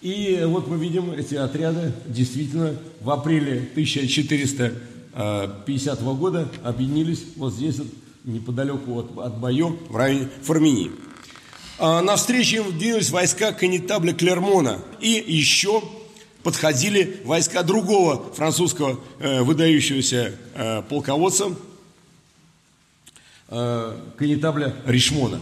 [0.00, 7.86] И вот мы видим эти отряды действительно в апреле 1450 года объединились вот здесь, вот,
[8.24, 10.90] неподалеку от, от Байо, в районе Формини.
[11.78, 14.78] А, на встречу им двинулись войска канетабля Клермона.
[15.00, 15.82] И еще
[16.42, 21.54] подходили войска другого французского э, выдающегося э, полководца,
[23.48, 25.40] э, канетабля Ришмона.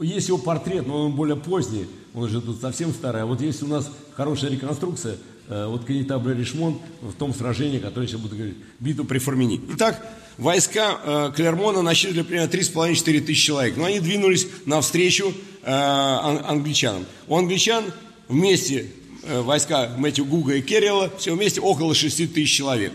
[0.00, 3.22] Есть его портрет, но он более поздний, он уже тут совсем старый.
[3.22, 5.16] А вот есть у нас хорошая реконструкция,
[5.48, 9.60] э, вот канетабля Ришмон в том сражении, которое сейчас буду говорить, битву при Формини.
[9.74, 10.00] Итак,
[10.38, 13.76] войска э, Клермона насчитывали примерно 3,5-4 тысячи человек.
[13.76, 15.34] Но они двинулись навстречу
[15.64, 17.04] э, англичанам.
[17.26, 17.84] У англичан
[18.28, 18.86] вместе
[19.26, 22.92] войска Мэтью Гуга и Керрила, все вместе около 6 тысяч человек.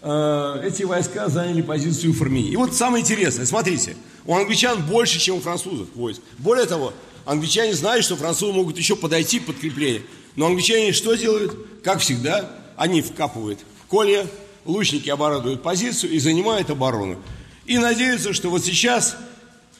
[0.00, 2.50] Эти войска заняли позицию Формини.
[2.52, 3.96] И вот самое интересное, смотрите,
[4.30, 6.20] у англичан больше, чем у французов войск.
[6.38, 10.02] Более того, англичане знают, что французы могут еще подойти к подкреплению.
[10.36, 11.52] Но англичане что делают?
[11.82, 13.58] Как всегда, они вкапывают
[13.88, 14.28] колья,
[14.64, 17.18] лучники оборудуют позицию и занимают оборону.
[17.66, 19.16] И надеются, что вот сейчас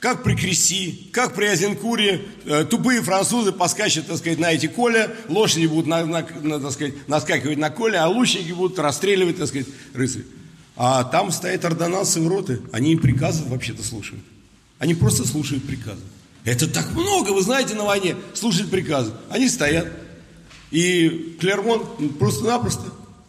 [0.01, 5.15] как при Креси, как при Азенкуре, э, тупые французы поскачут, так сказать, на эти коля,
[5.29, 9.47] лошади будут, на, на, на, так сказать, наскакивать на коля, а лучники будут расстреливать, так
[9.47, 10.25] сказать, рыцарь.
[10.75, 14.25] А там стоят ордонансы в роты, они им приказов вообще-то слушают.
[14.81, 16.01] Они просто слушают приказы.
[16.45, 19.13] Это так много, вы знаете, на войне, слушают приказы.
[19.29, 19.87] Они стоят.
[20.73, 21.87] И Клермон
[22.19, 22.83] просто-напросто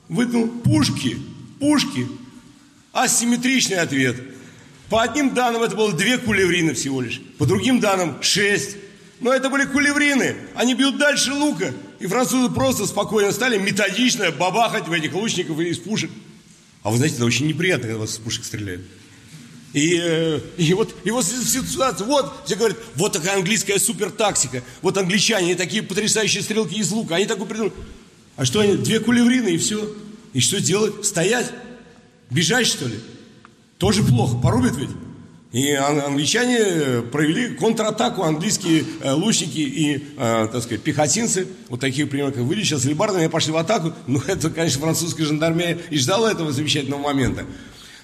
[0.10, 1.20] вытянул пушки,
[1.60, 2.08] пушки.
[2.92, 4.16] Асимметричный ответ–
[4.92, 8.76] по одним данным это было две кулеврины всего лишь, по другим данным шесть.
[9.22, 11.74] Но это были кулеврины, они бьют дальше лука.
[12.02, 16.12] И французы просто спокойно стали методично бабахать в этих лучников из пушек.
[16.84, 18.82] А вы знаете, это очень неприятно, когда вас из пушек стреляют.
[19.74, 24.98] И, э, и вот, и вот ситуация, вот, все говорят, вот такая английская супертаксика, вот
[24.98, 27.74] англичане, такие потрясающие стрелки из лука, они такой придумали.
[28.36, 29.96] А что они, две кулеврины и все.
[30.34, 31.06] И что делать?
[31.06, 31.52] Стоять?
[32.30, 33.00] Бежать, что ли?
[33.78, 34.90] Тоже плохо, порубят ведь.
[35.52, 42.36] И англичане провели контратаку, английские э, лучники и, э, так сказать, пехотинцы, вот таких примеров,
[42.36, 43.92] как вы, сейчас лебардами пошли в атаку.
[44.08, 47.46] Ну, это, конечно, французская жандармерия и ждала этого замечательного момента.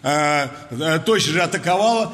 [0.04, 0.48] Э,
[1.06, 2.14] точно же атаковала,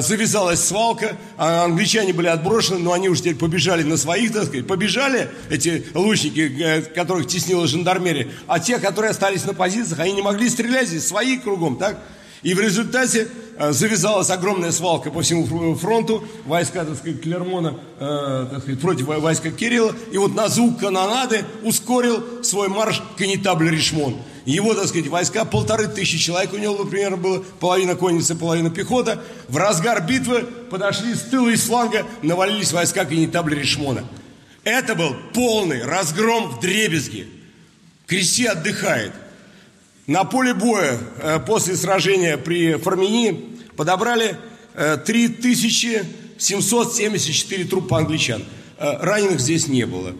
[0.00, 4.66] завязалась свалка, а англичане были отброшены, но они уже теперь побежали на своих, так сказать,
[4.66, 10.48] побежали эти лучники, которых теснила жандармерия, а те, которые остались на позициях, они не могли
[10.48, 11.98] стрелять здесь, свои кругом, так?
[12.42, 13.28] И в результате
[13.58, 19.06] э, завязалась огромная свалка по всему фронту, войска, так сказать, Клермона, э, так сказать, против
[19.06, 24.16] войска Кирилла, и вот на звук канонады ускорил свой марш конетабль Ришмон.
[24.44, 29.22] Его, так сказать, войска, полторы тысячи человек у него, примерно, было, половина конницы, половина пехота,
[29.48, 34.04] в разгар битвы подошли с тыла и с фланга, навалились войска конетабля Ришмона.
[34.64, 37.26] Это был полный разгром в дребезге.
[38.06, 39.12] Креси отдыхает.
[40.06, 44.36] На поле боя э, после сражения при Формини подобрали
[44.74, 48.42] 3774 э, трупа англичан.
[48.78, 50.16] Э, раненых здесь не было.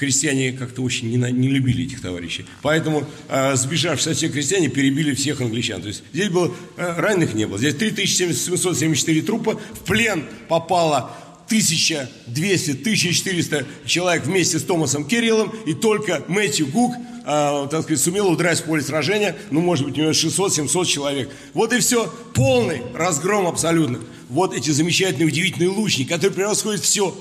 [0.00, 2.46] Крестьяне как-то очень не, не любили этих товарищей.
[2.62, 3.06] Поэтому
[3.54, 5.82] сбежавшие все крестьяне перебили всех англичан.
[5.82, 7.58] То есть здесь было, раненых не было.
[7.58, 9.60] Здесь 3774 трупа.
[9.74, 11.14] В плен попало
[11.50, 15.52] 1200-1400 человек вместе с Томасом Кириллом.
[15.66, 16.94] И только Мэтью Гук
[17.26, 21.28] э, так сказать, сумел удрать в поле сражения, ну, может быть, у него 600-700 человек.
[21.54, 22.12] Вот и все.
[22.34, 24.00] Полный разгром абсолютно.
[24.28, 27.16] Вот эти замечательные, удивительные лучники, которые превосходят все.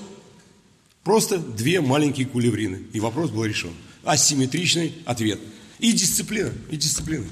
[1.04, 2.84] Просто две маленькие кулеврины.
[2.94, 3.72] И вопрос был решен.
[4.04, 5.40] Асимметричный ответ.
[5.80, 7.26] И дисциплина, и дисциплина.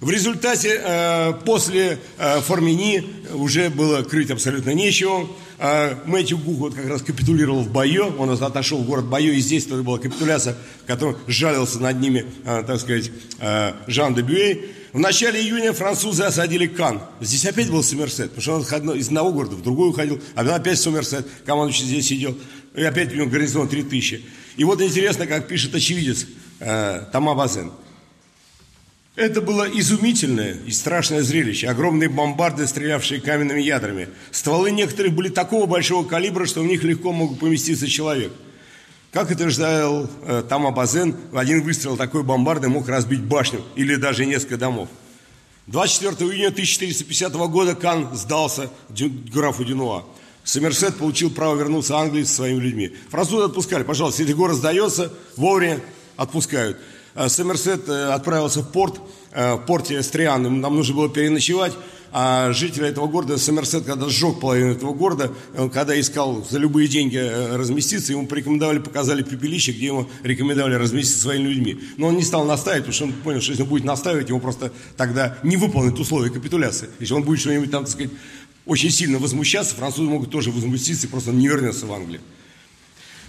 [0.00, 3.02] В результате э, после э, Формини
[3.32, 5.26] уже было крыть абсолютно нечего.
[5.58, 9.40] Э, Мэтью Гук вот как раз капитулировал в Байо, он отошел в город Байо, и
[9.40, 10.54] здесь тоже была капитуляция,
[10.86, 13.10] которой жалился над ними, э, так сказать,
[13.40, 14.70] э, Жан де Бюэй.
[14.92, 17.02] В начале июня французы осадили Кан.
[17.20, 20.54] Здесь опять был Сомерсет, потому что он из одного города в другой уходил, а потом
[20.54, 22.36] опять Сомерсет, командующий здесь сидел,
[22.76, 24.22] и опять у него гарнизон 3000.
[24.56, 26.26] И вот интересно, как пишет очевидец
[26.60, 27.72] э, Тома Базен–
[29.16, 31.68] это было изумительное и страшное зрелище.
[31.68, 34.10] Огромные бомбарды, стрелявшие каменными ядрами.
[34.30, 38.30] Стволы некоторых были такого большого калибра, что в них легко мог поместиться человек.
[39.12, 43.96] Как это ждал э, Тома Базен, в один выстрел такой бомбарды мог разбить башню или
[43.96, 44.90] даже несколько домов.
[45.68, 48.68] 24 июня 1450 года Кан сдался
[49.32, 50.04] графу Дюнуа.
[50.46, 52.92] Сомерсет получил право вернуться в Англию со своими людьми.
[53.10, 55.80] Французы отпускали, пожалуйста, если город сдается, вовремя
[56.16, 56.78] отпускают.
[57.16, 59.00] Э, Сомерсет э, отправился в порт,
[59.32, 61.72] э, в порте Стриан, нам нужно было переночевать,
[62.12, 65.32] а жители этого города, Сомерсет, когда сжег половину этого города,
[65.72, 71.48] когда искал за любые деньги разместиться, ему порекомендовали, показали пепелище, где ему рекомендовали разместиться своими
[71.48, 71.80] людьми.
[71.96, 74.40] Но он не стал настаивать, потому что он понял, что если он будет настаивать, ему
[74.40, 76.88] просто тогда не выполнит условия капитуляции.
[77.00, 78.12] Если он будет что-нибудь там, так сказать,
[78.66, 82.20] очень сильно возмущаться, французы могут тоже возмутиться и просто не вернется в Англию.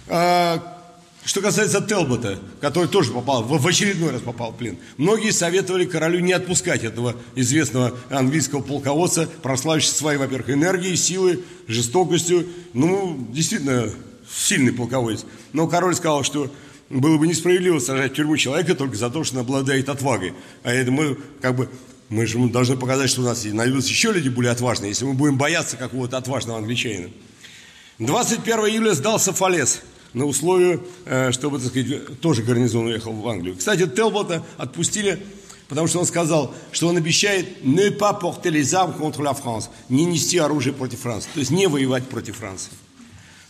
[0.08, 0.78] А,
[1.24, 6.20] что касается Телбота, который тоже попал, в очередной раз попал в плен, многие советовали королю
[6.20, 12.48] не отпускать этого известного английского полководца, прославившего своей, во-первых, энергией, силой, жестокостью.
[12.72, 13.90] Ну, действительно,
[14.30, 15.24] сильный полководец.
[15.52, 16.50] Но король сказал, что
[16.90, 20.32] было бы несправедливо сажать в тюрьму человека только за то, что он обладает отвагой.
[20.62, 21.68] А это мы как бы
[22.08, 25.36] мы же должны показать, что у нас найдутся еще люди более отважные, если мы будем
[25.36, 27.10] бояться какого-то отважного англичанина.
[27.98, 29.82] 21 июля сдался Фалес–
[30.12, 33.56] на условие, э, чтобы, так сказать, тоже гарнизон уехал в Англию.
[33.56, 35.22] Кстати, Телбота отпустили,
[35.68, 39.68] потому что он сказал, что он обещает не pas porter les armes contre la France,
[39.88, 42.70] не нести оружие против Франции, то есть не воевать против Франции.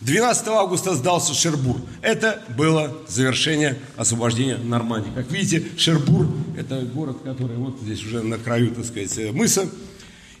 [0.01, 1.81] 12 августа сдался Шербур.
[2.01, 5.11] Это было завершение освобождения Нормандии.
[5.13, 6.27] Как видите, Шербур–
[6.57, 9.69] это город, который вот здесь уже на краю, так сказать, мыса.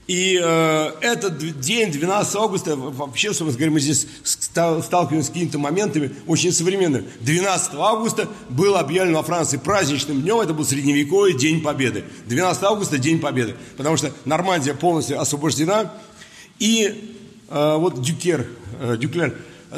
[0.07, 6.11] И э, этот день, 12 августа, вообще, собственно говоря, мы здесь сталкиваемся с какими-то моментами
[6.25, 7.05] очень современными.
[7.19, 12.05] 12 августа был объявлен во Франции праздничным днем, это был средневековый День Победы.
[12.25, 15.93] 12 августа– День Победы, потому что Нормандия полностью освобождена.
[16.57, 17.13] И
[17.49, 18.47] э, вот Дюкер,
[18.79, 19.35] э, Дюклер,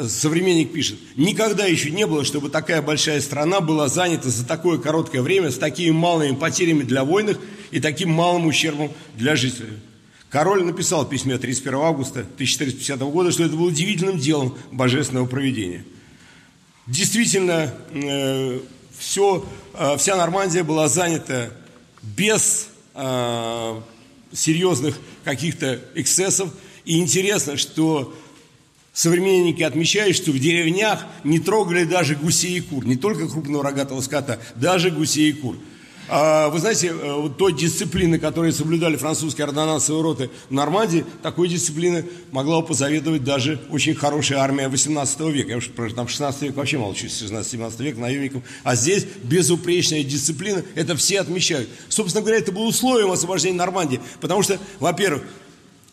[0.08, 5.22] современник пишет, никогда еще не было, чтобы такая большая страна была занята за такое короткое
[5.22, 7.38] время с такими малыми потерями для воинов
[7.70, 9.74] и таким малым ущербом для жителей.
[10.30, 15.84] Король написал в письме 31 августа 1450 года, что это было удивительным делом божественного проведения.
[16.86, 18.60] Действительно, э,
[18.98, 21.50] все, э, вся Нормандия была занята
[22.02, 23.80] без э,
[24.32, 26.50] серьезных каких-то эксцессов.
[26.84, 28.14] И интересно, что
[28.92, 34.00] современники отмечают, что в деревнях не трогали даже гусей и кур, не только крупного рогатого
[34.00, 35.56] скота, даже гусей и кур–
[36.08, 41.48] а, вы знаете, э, вот той дисциплины, которую соблюдали французские ордонансовые роты в Нормандии, такой
[41.48, 45.50] дисциплины могла позавидовать даже очень хорошая армия 18 века.
[45.50, 48.42] Я уж там 16 век вообще молчу, 16-17 век наемников.
[48.64, 51.68] А здесь безупречная дисциплина, это все отмечают.
[51.88, 55.22] Собственно говоря, это было условием освобождения Нормандии, потому что, во-первых,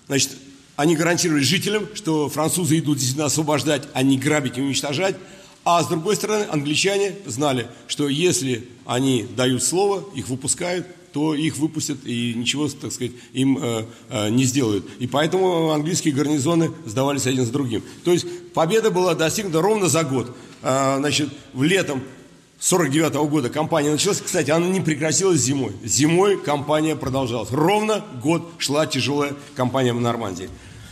[0.07, 0.31] значит,
[0.79, 5.17] они гарантировали жителям, что французы идут действительно освобождать, а не грабить и уничтожать.
[5.65, 11.57] А с другой стороны, англичане знали, что если они дают слово, их выпускают, то их
[11.57, 14.85] выпустят и ничего, так сказать, им э, э, не сделают.
[14.99, 17.83] И поэтому английские гарнизоны сдавались один за другим.
[18.05, 20.33] То есть победа была достигнута ровно за год.
[20.61, 22.01] Э, значит, в летом
[22.61, 24.21] 49 -го года кампания началась.
[24.21, 25.73] Кстати, она не прекратилась зимой.
[25.83, 27.51] Зимой кампания продолжалась.
[27.51, 30.49] Ровно год шла тяжелая кампания в Нормандии.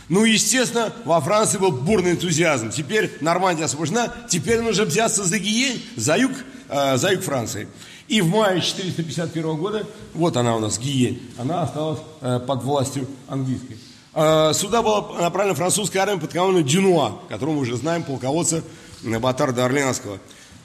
[0.08, 2.70] Ну, естественно, во Франции был бурный энтузиазм.
[2.70, 6.32] Теперь Нормандия освобождена, теперь нужно взяться за Гиень, за юг,
[6.68, 7.68] э, за юг Франции.
[8.08, 13.06] И в мае 451 года, вот она у нас, Гиень, она осталась э, под властью
[13.28, 13.76] английской.
[14.14, 18.64] Э, сюда была направлена французская армия под командой Дюнуа, которого мы уже знаем, полководца
[19.02, 20.18] Батарда Орлеанского.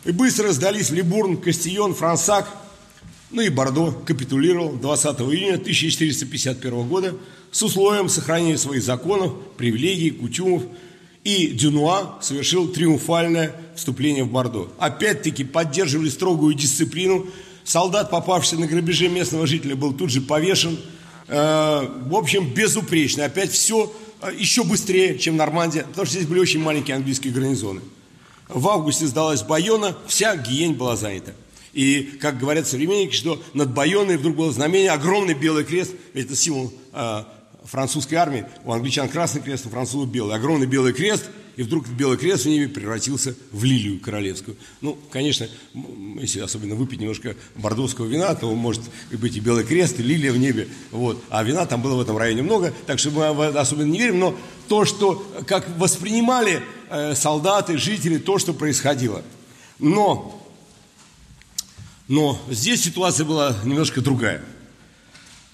[0.05, 2.47] И быстро сдались Либурн, Кастион, Франсак,
[3.29, 7.15] ну и Бордо капитулировал 20 июня 1451 года
[7.53, 10.63] с условием сохранения своих законов, привилегий, кутюмов.
[11.23, 14.69] И Дюнуа совершил триумфальное вступление в Бордо.
[14.79, 17.27] Опять-таки поддерживали строгую дисциплину.
[17.63, 20.77] Солдат, попавший на грабеже местного жителя, был тут же повешен.
[21.27, 23.23] Э, в общем, безупречно.
[23.23, 27.81] Опять все э, еще быстрее, чем Нормандия, потому что здесь были очень маленькие английские гарнизоны.
[28.49, 31.33] В августе сдалась Байона, вся Гиень была занята.
[31.73, 36.73] И, как говорят современники, что над Байоной вдруг было знамение, огромный белый крест, это символ
[36.91, 37.23] э,
[37.65, 42.17] французской армии, у англичан красный крест, у французов белый, огромный белый крест, и вдруг белый
[42.17, 44.57] крест в небе превратился в лилию королевскую.
[44.81, 45.47] Ну, конечно,
[46.19, 50.37] если особенно выпить немножко бордовского вина, то может быть и белый крест, и лилия в
[50.37, 50.67] небе.
[50.91, 51.23] Вот.
[51.29, 54.37] А вина там было в этом районе много, так что мы особенно не верим, но
[54.67, 59.23] то, что, как воспринимали э, солдаты, жители, то, что происходило.
[59.77, 60.39] Но
[62.07, 64.43] но здесь ситуация была немножко другая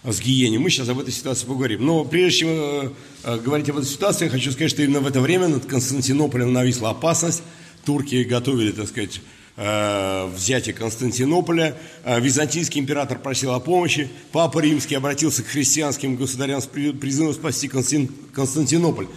[0.04, 0.58] с гиеней.
[0.58, 1.86] Мы сейчас об этой ситуации поговорим.
[1.86, 2.90] Но прежде чем э,
[3.24, 6.54] э, говорить об этой ситуации, я хочу сказать, что именно в это время над Константинополем
[6.54, 7.44] нависла опасность.
[7.86, 9.22] Турки готовили, так сказать,
[9.58, 11.78] э, взятие Константинополя.
[12.06, 14.10] Византийский император просил о помощи.
[14.32, 19.08] Папа Римский обратился к христианским государям с призывом спасти Константинополь.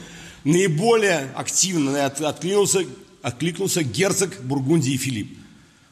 [0.43, 2.85] Наиболее активно откликнулся,
[3.23, 5.39] откликнулся герцог Бургундии Филипп.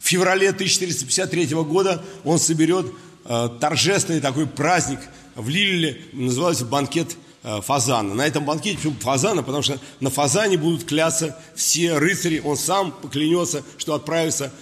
[0.00, 2.86] В феврале 1453 года он соберет
[3.60, 4.98] торжественный такой праздник
[5.36, 8.14] в Лилле, называется банкет э, фазана.
[8.14, 9.42] На этом банкете, почему фазана?
[9.42, 14.52] Потому что на фазане будут кляться все рыцари, он сам поклянется, что отправится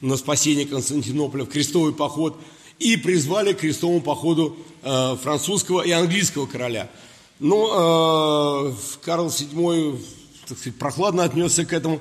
[0.00, 2.40] на спасение Константинополя в крестовый поход,
[2.78, 6.88] и призвали к крестовому походу э, французского и английского короля.
[7.38, 10.00] Но э, Карл VII
[10.48, 12.00] так сказать, прохладно отнесся к этому,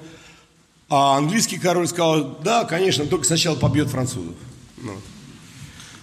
[0.90, 4.34] а английский король сказал, да, конечно, только сначала побьет французов.
[4.78, 4.94] Ну.
[4.94, 5.02] Вот.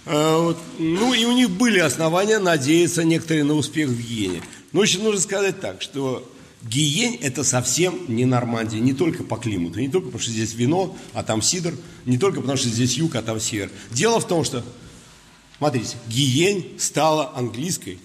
[0.09, 4.41] Ну и у них были основания надеяться некоторые на успех в Гиене.
[4.71, 6.27] Но еще нужно сказать так, что
[6.63, 10.97] Гиень это совсем не Нормандия, не только по климату, не только потому что здесь вино,
[11.13, 13.71] а там сидр, не только потому что здесь юг, а там север.
[13.91, 14.63] Дело в том, что,
[15.57, 17.99] смотрите, Гиень стала английской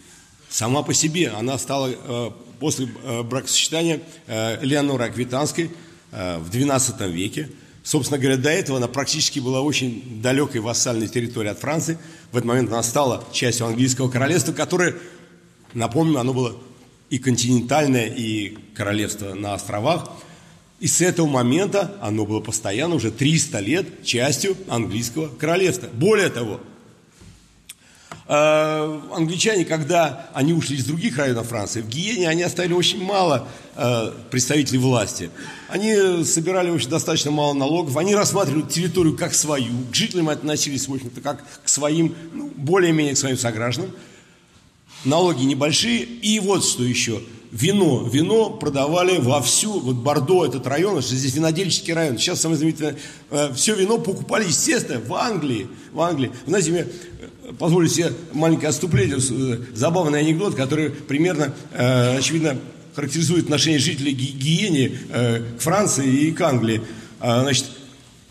[0.49, 1.31] сама по себе.
[1.31, 2.31] Она стала э,
[2.61, 5.71] после э, бракосочетания э, Леоноры Аквитанской–
[6.17, 7.51] Э, в XII веке.
[7.85, 11.99] Собственно говоря, до этого она практически была очень далекой вассальной территорией от Франции.
[12.33, 14.97] В этот момент она стала частью английского королевства, которое,
[15.75, 16.57] напомню, оно было
[17.11, 20.11] и континентальное, и королевство на островах.
[20.81, 25.89] И с этого момента оно было постоянно уже 300 лет частью английского королевства.
[25.93, 26.61] Более того,
[28.27, 33.47] Э, англичане, когда они ушли из других районов Франции, в Гиене они оставили очень мало
[33.77, 35.31] э, представителей власти.
[35.69, 40.95] Они собирали очень достаточно мало налогов, они рассматривали территорию как свою, к жителям относились, в
[40.95, 43.91] общем-то, как к своим, ну, более-менее к своим согражданам.
[45.05, 47.21] Налоги небольшие, и вот что еще–
[47.55, 48.09] вино.
[48.13, 52.19] Вино продавали вовсю, вот Бордо, этот район, что здесь винодельческий район.
[52.19, 52.97] Сейчас самое знаменитое,
[53.31, 55.69] э, все вино покупали, естественно, в Англии.
[55.93, 56.33] В Англии.
[56.47, 56.87] Знаете, мне
[57.59, 62.59] позволю себе маленькое отступление, э, забавный анекдот, который примерно, очевидно,
[62.95, 64.97] характеризует отношение жителей Гиени
[65.59, 66.81] к Франции и к Англии.
[67.19, 67.67] А, значит,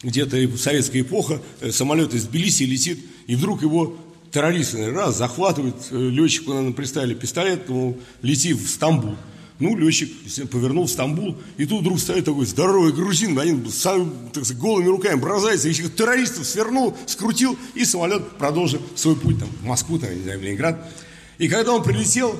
[0.04, 1.42] где-то советская эпоха,
[1.72, 3.98] самолет из Тбилиси летит, и вдруг его
[4.34, 9.16] террористы раз захватывают, э, летчику наверное, приставили пистолет, ну, лети в Стамбул.
[9.60, 10.12] Ну, летчик
[10.50, 14.88] повернул в Стамбул, и тут вдруг стоит такой здоровый грузин, один сам, так сказать, голыми
[14.88, 20.14] руками бросается, еще террористов свернул, скрутил, и самолет продолжил свой путь там, в Москву, там,
[20.14, 20.92] не знаю, в Ленинград.
[21.38, 22.40] И когда он прилетел,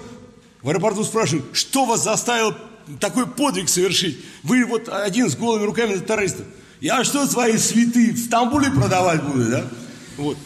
[0.62, 2.58] в аэропорту спрашивают, что вас заставило
[3.00, 4.20] такой подвиг совершить?
[4.42, 6.46] Вы вот один с голыми руками террористов.
[6.82, 9.70] Я что свои цветы в Стамбуле продавать буду, да?
[10.18, 10.38] Вот.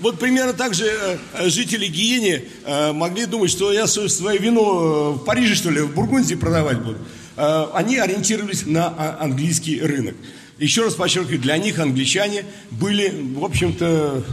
[0.00, 5.18] Вот примерно так же э, жители Гиени э, могли думать, что я свое вино э,
[5.18, 6.98] в Париже, что ли, в Бургундии продавать буду.
[7.36, 10.16] Они ориентировались на а, английский рынок.
[10.58, 14.24] Еще раз подчеркиваю, для них англичане были, в общем-то,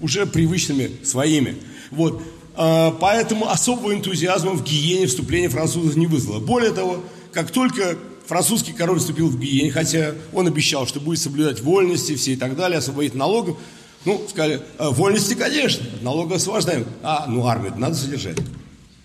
[0.00, 1.56] уже привычными своими.
[1.90, 2.22] Вот.
[2.54, 6.38] Поэтому особого энтузиазма в Гиене вступление французов не вызвало.
[6.38, 7.02] Более того,
[7.32, 12.34] как только французский король вступил в Гиене, хотя он обещал, что будет соблюдать вольности все
[12.34, 13.58] и так далее, освободить налогов,
[14.04, 16.86] ну, сказали, «А, вольности, конечно, налога освобождаем.
[17.02, 18.38] А, ну, армию надо содержать.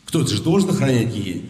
[0.06, 1.50] Кто-то же должен охранять гиене.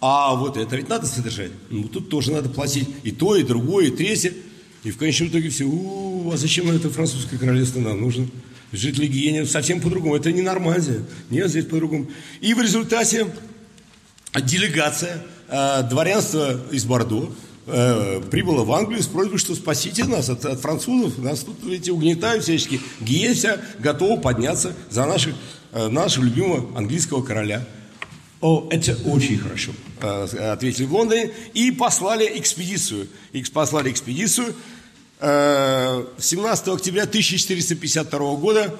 [0.00, 1.50] А вот это ведь надо содержать.
[1.70, 4.34] Ну, тут тоже надо платить и то, и другое, и третье.
[4.82, 8.28] И в конечном итоге все, у, а зачем это французское королевство нам нужно?
[8.70, 10.16] Жители гиене совсем по-другому.
[10.16, 11.02] Это не Нормандия.
[11.30, 12.10] Нет, здесь по-другому.
[12.40, 13.32] И в результате
[14.34, 17.32] делегация э, дворянства из Бордо
[17.66, 21.92] э, прибыла в Англию с просьбой, что спасите нас от, от французов, нас тут, видите,
[21.92, 22.80] угнетают всячески.
[23.00, 25.34] Гия вся готова подняться за наших,
[25.72, 27.66] э, нашего любимого английского короля.
[28.40, 33.08] О, это очень хорошо, э, ответили в Лондоне, и послали экспедицию.
[33.32, 34.54] Их послали экспедицию.
[35.20, 38.74] Э, 17 октября 1452 года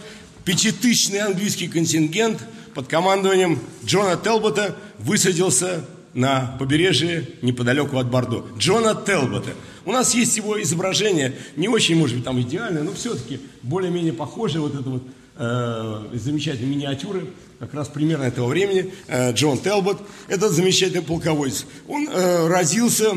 [0.44, 5.84] пятитысячный английский контингент под командованием Джона Телбота высадился
[6.14, 8.46] на побережье неподалеку от Бордо.
[8.56, 9.50] Джона Телбота.
[9.84, 14.62] У нас есть его изображение, не очень, может быть, там идеальное, но все-таки более-менее похожее,
[14.62, 15.02] вот это вот
[15.36, 17.26] э, замечательные миниатюры,
[17.58, 21.66] как раз примерно этого времени, э, Джон Телбот, этот замечательный полководец.
[21.86, 23.12] Он э, родился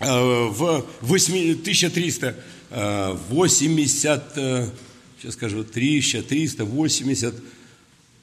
[0.00, 4.68] э, в 8, 1380, э,
[5.18, 7.34] сейчас скажу, 1380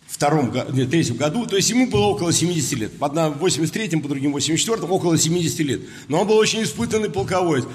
[0.08, 2.98] втором, нет, третьем году, то есть ему было около 70 лет.
[2.98, 5.82] По одному 83-м, по другим 84-м, около 70 лет.
[6.08, 7.66] Но он был очень испытанный полководец.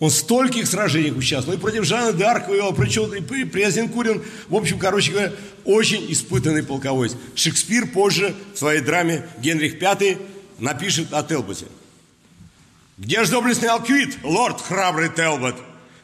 [0.00, 1.58] Он в стольких сражениях участвовал.
[1.58, 4.22] И против Жана Д'Арк воевал, причем и при Азенкурин.
[4.48, 5.32] В общем, короче говоря,
[5.64, 7.16] очень испытанный полководец.
[7.34, 10.16] Шекспир позже в своей драме «Генрих V»
[10.58, 11.66] напишет о Телботе.
[12.96, 15.56] «Где ж доблестный Алквит, лорд храбрый Телбот?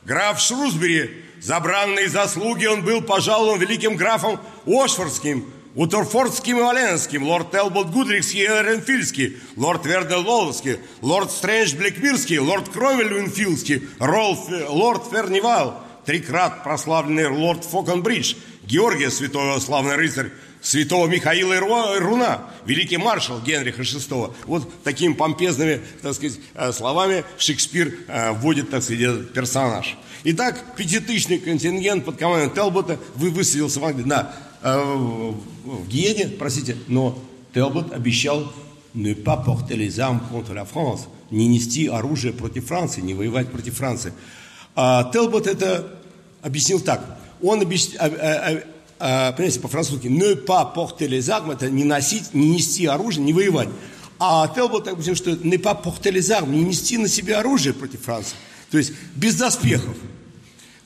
[0.05, 7.51] Граф Шрусбери, за бранные заслуги он был пожалован великим графом Ошфордским, Утерфордским и Валенским, лорд
[7.51, 15.03] Телбот Гудрикский и Ренфильский, лорд Вердел Лоловский, лорд Стрэндж Блекмирский, лорд Кровель Уинфилдский, Ролф, лорд
[15.11, 20.31] Фернивал, трикрат прославленный лорд Фокенбридж, Георгия, святой славный рыцарь,
[20.63, 24.35] святого Михаила и Руна, великий маршал Генриха VI.
[24.47, 29.97] Вот такими помпезными, так сказать, э, словами Шекспир э, вводит, так сказать, персонаж.
[30.29, 36.77] Итак, пятитысячный контингент под командой Телбота вы высадился в Англии, на, э, в Гиене, простите,
[36.89, 37.17] но
[37.55, 38.53] Телбот обещал
[38.93, 43.53] ne pas porter les armes contre la France, не нести оружие против Франции, не воевать
[43.53, 44.13] против Франции.
[44.75, 45.97] А Телбот это
[46.43, 47.21] объяснил так.
[47.41, 48.63] Он объяснил, а, а,
[48.99, 53.33] а, понимаете, по-французски, ne pas porter les armes, это не носить, не нести оружие, не
[53.33, 53.69] воевать.
[54.19, 57.75] А Телбот так объяснил, что ne pas porter les armes, не нести на себе оружие
[57.75, 58.35] против Франции.
[58.73, 59.97] То есть без доспехов.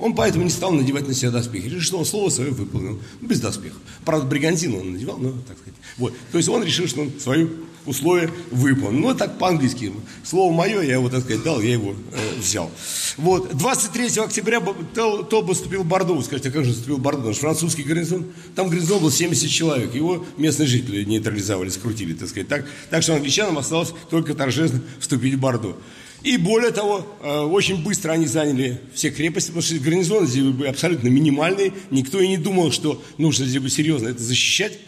[0.00, 1.66] Он поэтому не стал надевать на себя доспехи.
[1.66, 2.98] Решил, что он слово свое выполнил.
[3.20, 3.78] Без доспехов.
[4.04, 5.78] Правда, бригантину он надевал, но так сказать.
[5.98, 6.14] Вот.
[6.32, 7.48] То есть он решил, что он свое
[7.84, 8.98] условие выполнил.
[8.98, 9.92] Ну, так по-английски.
[10.24, 12.70] Слово мое, я его, так сказать, дал, я его э, взял.
[13.18, 13.54] Вот.
[13.54, 14.60] 23 октября
[14.94, 16.14] Тол поступил в Бордо.
[16.14, 17.32] Вы скажете, а как же поступил в Бордо?
[17.32, 19.94] Что французский гарнизон, там гарнизон был 70 человек.
[19.94, 22.48] Его местные жители нейтрализовали, скрутили, так сказать.
[22.48, 25.76] Так, так что англичанам осталось только торжественно вступить в Бордо.
[26.22, 30.68] И более того, э, очень быстро они заняли все крепости, потому что гарнизоны здесь были
[30.68, 31.72] абсолютно минимальные.
[31.90, 34.78] Никто и не думал, что нужно здесь бы серьезно это защищать.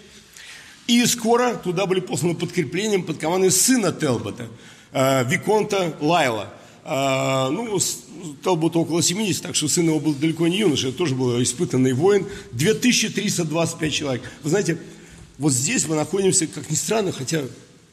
[0.87, 4.49] И скоро туда были посланы подкреплением под командой сына Телбота,
[4.93, 6.53] э, Виконта Лайла.
[6.85, 7.79] Э, ну,
[8.45, 11.95] Телботу около 70, так что сын его был далеко не юноша, это тоже был испытанный
[11.95, 12.27] воин.
[12.53, 14.23] 2325 человек.
[14.43, 14.79] Вы знаете,
[15.39, 17.43] вот здесь мы находимся, как ни странно, хотя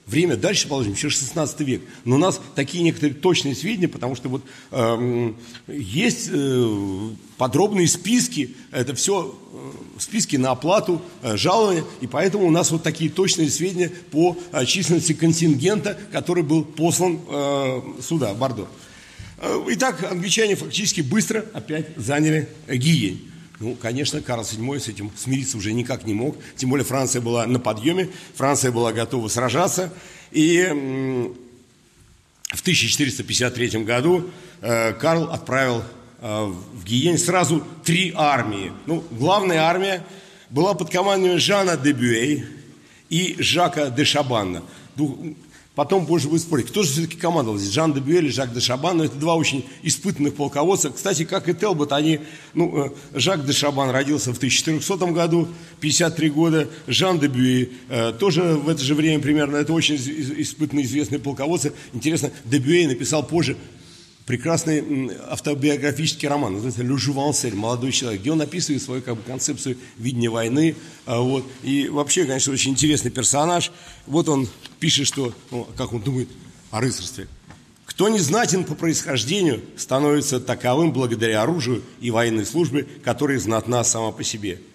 [0.09, 1.81] время дальше положим, еще 16 век.
[2.03, 5.33] Но у нас такие некоторые точные сведения, потому что вот э,
[5.67, 12.51] есть э, подробные списки, это все э, списки на оплату э, жалования, и поэтому у
[12.51, 18.37] нас вот такие точные сведения по э, численности контингента, который был послан э, сюда, в
[18.37, 18.67] Бордо.
[19.37, 23.28] Э, итак, англичане фактически быстро опять заняли Гиень.
[23.59, 26.37] Ну, конечно, Карл VII с этим смириться уже никак не мог.
[26.55, 29.91] Тем более Франция была на подъеме, Франция была готова сражаться.
[30.31, 30.65] И
[32.51, 34.29] в 1453 году
[34.61, 35.83] э, Карл отправил
[36.21, 38.71] э, в Гиень сразу три армии.
[38.85, 40.05] Ну, главная армия
[40.49, 42.45] была под командованием Жана де Бюэй
[43.09, 44.63] и Жака де Шабанна.
[45.79, 48.59] Потом позже будет спорить, кто же все-таки командовал здесь, Жан де Бюэль и Жак де
[48.59, 50.89] Шабан, но это два очень испытанных полководца.
[50.89, 52.19] Кстати, как и Телбот, они,
[52.53, 55.47] ну, э, Жак де Шабан родился в 1400 году,
[55.79, 60.83] 53 года, Жан де Бюэ э, тоже в это же время примерно, это очень испытанные
[60.83, 61.71] известные полководцы.
[61.93, 63.55] Интересно, де Бюэ написал позже
[64.29, 69.75] прекрасный автобиографический роман, называется «Ле Жувансель», «Молодой человек», где он описывает свою как бы, концепцию
[69.97, 70.75] видения войны.
[71.07, 71.43] А, вот.
[71.63, 73.71] И вообще, конечно, очень интересный персонаж.
[74.05, 74.47] Вот он
[74.79, 76.29] пишет, что, ну, как он думает
[76.69, 77.27] о рыцарстве.
[77.85, 84.11] Кто не знатен по происхождению, становится таковым благодаря оружию и военной службе, которая знатна сама
[84.11, 84.61] по себе–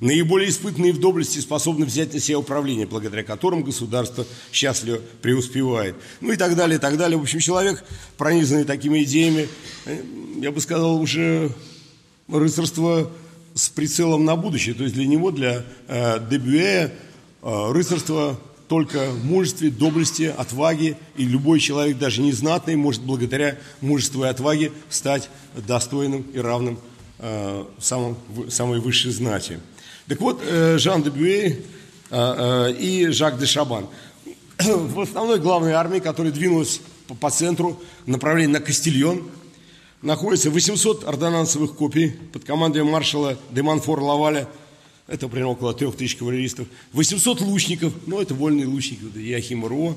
[0.00, 5.96] наиболее испытанные в доблести способны взять на себя управление, благодаря которым государство счастливо преуспевает.
[6.20, 7.18] Ну и так далее, и так далее.
[7.18, 7.84] В общем, человек,
[8.16, 9.48] пронизанный такими идеями,
[9.86, 10.02] э,
[10.40, 11.50] я бы сказал, уже
[12.28, 13.10] рыцарство
[13.54, 14.74] с прицелом на будущее.
[14.74, 16.90] То есть для него, для э, Дебюэ,
[17.42, 24.24] э, рыцарство только в мужестве, доблести, отваге, и любой человек, даже незнатный, может благодаря мужеству
[24.24, 26.78] и отваге стать достойным и равным
[27.18, 28.16] э, самым,
[28.50, 29.60] самой высшей знати.
[30.08, 31.56] Так вот, э, Жан де Бюэ э,
[32.10, 33.88] э, и Жак де Шабан.
[34.58, 36.80] В основной главной армии, которая двинулась
[37.20, 39.28] по центру, направление на Кастильон,
[40.02, 44.46] находится 800 ордонансовых копий под командой маршала де Манфор Лаваля,
[45.08, 49.96] это примерно около 3000 кавалеристов, 800 лучников, ну это вольные лучники, это Яхим Руо,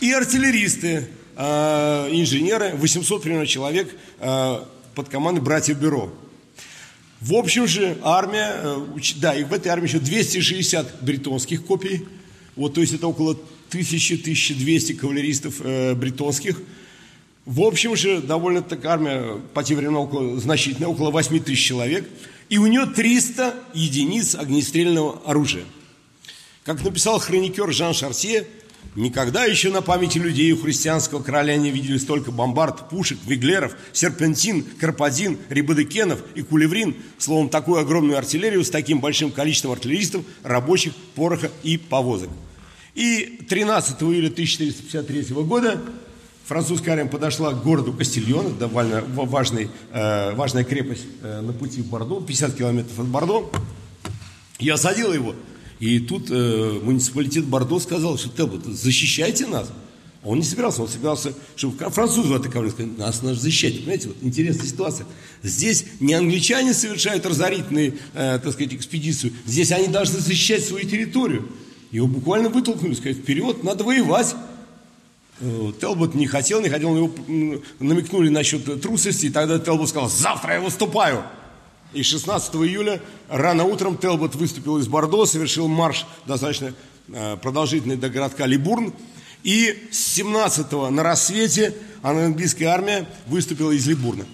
[0.00, 6.12] и артиллеристы, инженеры, 800 примерно человек под командой братьев Бюро.
[7.22, 8.84] В общем же, армия, э,
[9.18, 12.04] да, и в этой армии еще 260 бретонских копий,
[12.56, 13.38] вот, то есть это около
[13.70, 16.60] 1000-1200 кавалеристов э, бретонских.
[17.46, 22.08] В общем же, довольно так армия по тем временам около, значительная, около 8 тысяч человек,
[22.48, 25.64] и у нее 300 единиц огнестрельного оружия.
[26.64, 28.48] Как написал хроникер Жан Шарсье,
[28.94, 34.64] Никогда еще на памяти людей у христианского короля не видели столько бомбард, пушек, виглеров, серпентин,
[34.78, 36.96] карпадин, рибодекенов и кулеврин.
[37.16, 42.28] Словом, такую огромную артиллерию с таким большим количеством артиллеристов, рабочих, пороха и повозок.
[42.94, 45.80] И 13 июля 1453 года
[46.44, 51.86] французская армия подошла к городу Кастильон, довольно важный, э, важная крепость э, на пути в
[51.86, 53.50] Бордо, 50 километров от Бордо,
[54.58, 55.34] и осадила его–
[55.82, 59.68] и тут э, муниципалитет Бордо сказал, что Телбот, защищайте нас.
[60.22, 63.80] Он не собирался, он собирался, чтобы французы атаковали, сказали, нас надо защищать.
[63.80, 65.06] Понимаете, вот интересная ситуация.
[65.42, 71.48] Здесь не англичане совершают разорительные, э, так сказать, экспедицию, здесь они должны защищать свою территорию.
[71.90, 74.36] Его буквально вытолкнули, сказать, вперед, надо воевать.
[75.40, 77.12] Э, Телбот не хотел, не хотел, его
[77.80, 81.24] намекнули насчет трусости, и тогда Телбот сказал, завтра я выступаю.
[81.94, 86.74] И 16 июля рано утром Телбот выступил из Бордо, совершил марш достаточно
[87.08, 88.94] э, продолжительный до городка Либурн.
[89.42, 94.24] И с 17 на рассвете английская армия выступила из Либурна.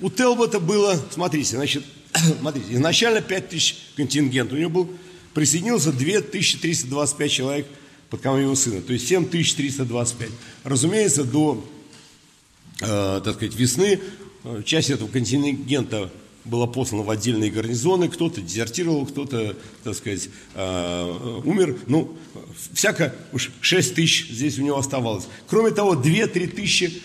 [0.00, 1.84] У Телбота было, смотрите, значит,
[2.40, 4.52] смотрите, изначально 5 тысяч контингент.
[4.52, 4.90] У него был,
[5.32, 7.66] присоединился 2325 человек
[8.10, 10.30] под командой его сына, то есть 7325.
[10.64, 11.64] Разумеется, до,
[12.80, 14.00] э, так сказать, весны
[14.44, 16.10] э, часть этого контингента
[16.46, 21.78] было послано в отдельные гарнизоны, кто-то дезертировал, кто-то, так сказать, э, умер.
[21.86, 22.16] Ну,
[22.72, 25.26] всяко уж 6 тысяч здесь у него оставалось.
[25.48, 27.02] Кроме того, 2-3 тысячи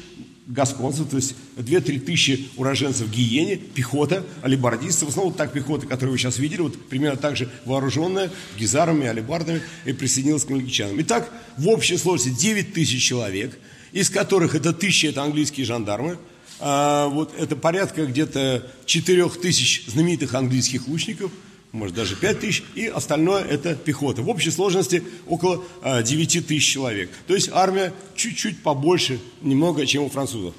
[0.47, 6.17] гасконцев, то есть 2-3 тысячи уроженцев Гиене, пехота, алибардисты, в основном так пехота, которую вы
[6.17, 10.99] сейчас видели, вот примерно так же вооруженная, гизарами, алибардами, и присоединилась к англичанам.
[11.01, 13.57] Итак, в общей сложности 9 тысяч человек,
[13.91, 16.17] из которых это тысячи, это английские жандармы,
[16.61, 21.31] а, вот это порядка где-то 4 тысяч знаменитых английских лучников–
[21.71, 24.21] может даже 5 тысяч, и остальное это пехота.
[24.21, 27.09] В общей сложности около 9 а, тысяч человек.
[27.27, 30.53] То есть армия чуть-чуть побольше, немного, чем у французов.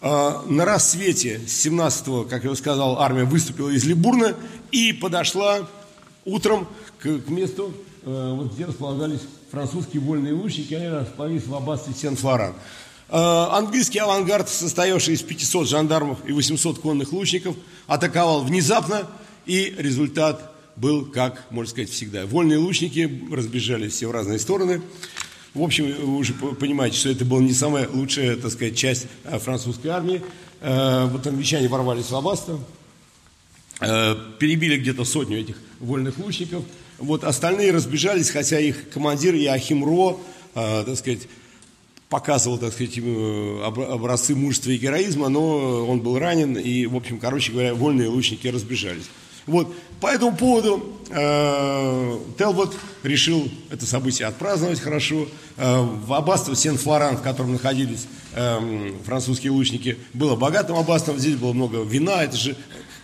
[0.00, 4.34] А, на рассвете 17-го, как я сказал, армия выступила из Либурна
[4.70, 5.68] и подошла
[6.24, 6.68] утром
[6.98, 7.72] к, к месту,
[8.04, 9.20] а, вот где располагались
[9.50, 12.54] французские вольные лучники, они располагались в аббатстве Сен-Флоран.
[13.10, 17.56] Английский авангард, состоявший из 500 жандармов и 800 конных лучников,
[17.86, 19.08] атаковал внезапно
[19.46, 22.26] и результат был, как, можно сказать, всегда.
[22.26, 24.80] Вольные лучники разбежались все в разные стороны.
[25.52, 29.38] В общем, вы уже понимаете, что это была не самая лучшая, так сказать, часть э,
[29.38, 30.22] французской армии.
[30.60, 32.60] Э, вот англичане ворвались в Абасто,
[33.80, 36.64] э, перебили где-то сотню этих вольных лучников.
[36.98, 40.20] Вот остальные разбежались, хотя их командир Иохим Ро,
[40.54, 41.28] так сказать,
[42.10, 47.52] показывал, так сказать, образцы мужества и героизма, но он был ранен, и, в общем, короче
[47.52, 49.08] говоря, вольные лучники разбежались.
[49.46, 49.74] Вот.
[50.00, 55.26] По этому поводу э, Телбот решил это событие отпраздновать хорошо.
[55.56, 61.18] Э, в аббатство Сен-Флоран, в котором находились э, французские лучники, было богатым аббатством.
[61.18, 62.22] Здесь было много вина.
[62.22, 62.56] Это же,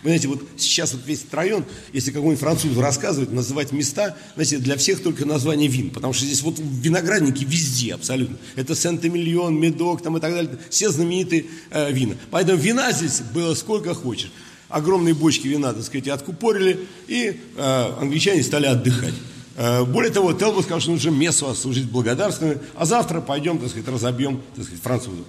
[0.07, 4.57] вы знаете, вот сейчас вот весь этот район, если какой-нибудь француз рассказывает, называть места, знаете,
[4.59, 5.89] для всех только название вин.
[5.89, 8.37] Потому что здесь вот виноградники везде абсолютно.
[8.55, 10.57] Это Сент-Эмильон, Медок там и так далее.
[10.69, 12.15] Все знаменитые э, вина.
[12.31, 14.31] Поэтому вина здесь было сколько хочешь
[14.69, 19.13] огромные бочки вина, так сказать, откупорили, и э, англичане стали отдыхать.
[19.57, 23.89] Э, более того, Телбо сказал, что нужно место служить благодарственным, а завтра пойдем, так сказать,
[23.89, 25.25] разобьем, так сказать, французов.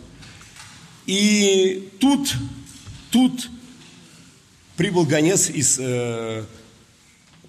[1.07, 2.33] И тут,
[3.11, 3.49] тут
[4.79, 6.45] прибыл гонец из э,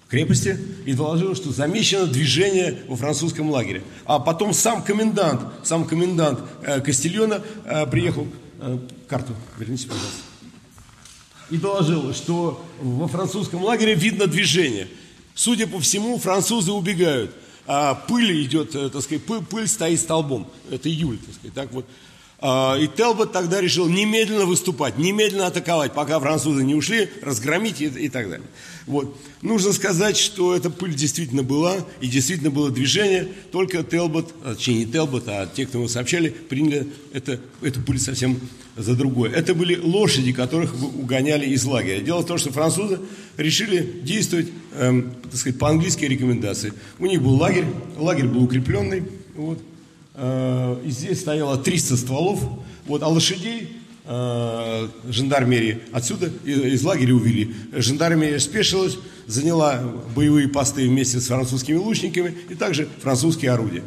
[0.08, 3.82] крепости и доложил, что замечено движение во французском лагере.
[4.04, 8.26] А потом сам комендант, сам комендант э, Кастильона э, приехал,
[8.58, 8.78] э,
[9.08, 10.24] карту верните, пожалуйста
[11.50, 14.86] и доложил, что во французском лагере видно движение.
[15.34, 17.34] Судя по всему, французы убегают.
[17.66, 20.48] А пыль идет, так сказать, пыль, пыль стоит столбом.
[20.70, 21.54] Это июль, так сказать.
[21.54, 21.86] Так вот.
[22.42, 27.86] А, и Телбот тогда решил немедленно выступать, немедленно атаковать, пока французы не ушли, разгромить и,
[27.86, 28.46] и так далее.
[28.86, 29.14] Вот.
[29.42, 34.84] Нужно сказать, что эта пыль действительно была, и действительно было движение, только Телбот, а, точнее
[34.84, 38.40] не Телбот, а те, кто ему сообщали, приняли это, эту пыль совсем
[38.74, 39.30] за другое.
[39.32, 42.00] Это были лошади, которых угоняли из лагеря.
[42.00, 43.00] Дело в том, что французы
[43.36, 44.48] решили действовать,
[44.78, 46.72] эм, так сказать, по английской рекомендации.
[46.98, 47.66] У них был лагерь,
[47.98, 49.02] лагерь был укрепленный,
[49.36, 49.58] вот,
[50.22, 52.40] Э, и здесь стояло 300 стволов,
[52.84, 53.74] вот, а лошадей
[54.04, 57.54] э, жандармерии отсюда из лагеря увели.
[57.72, 59.80] Жандармерия спешилась, заняла
[60.14, 63.82] боевые посты вместе с французскими лучниками и также французские орудия.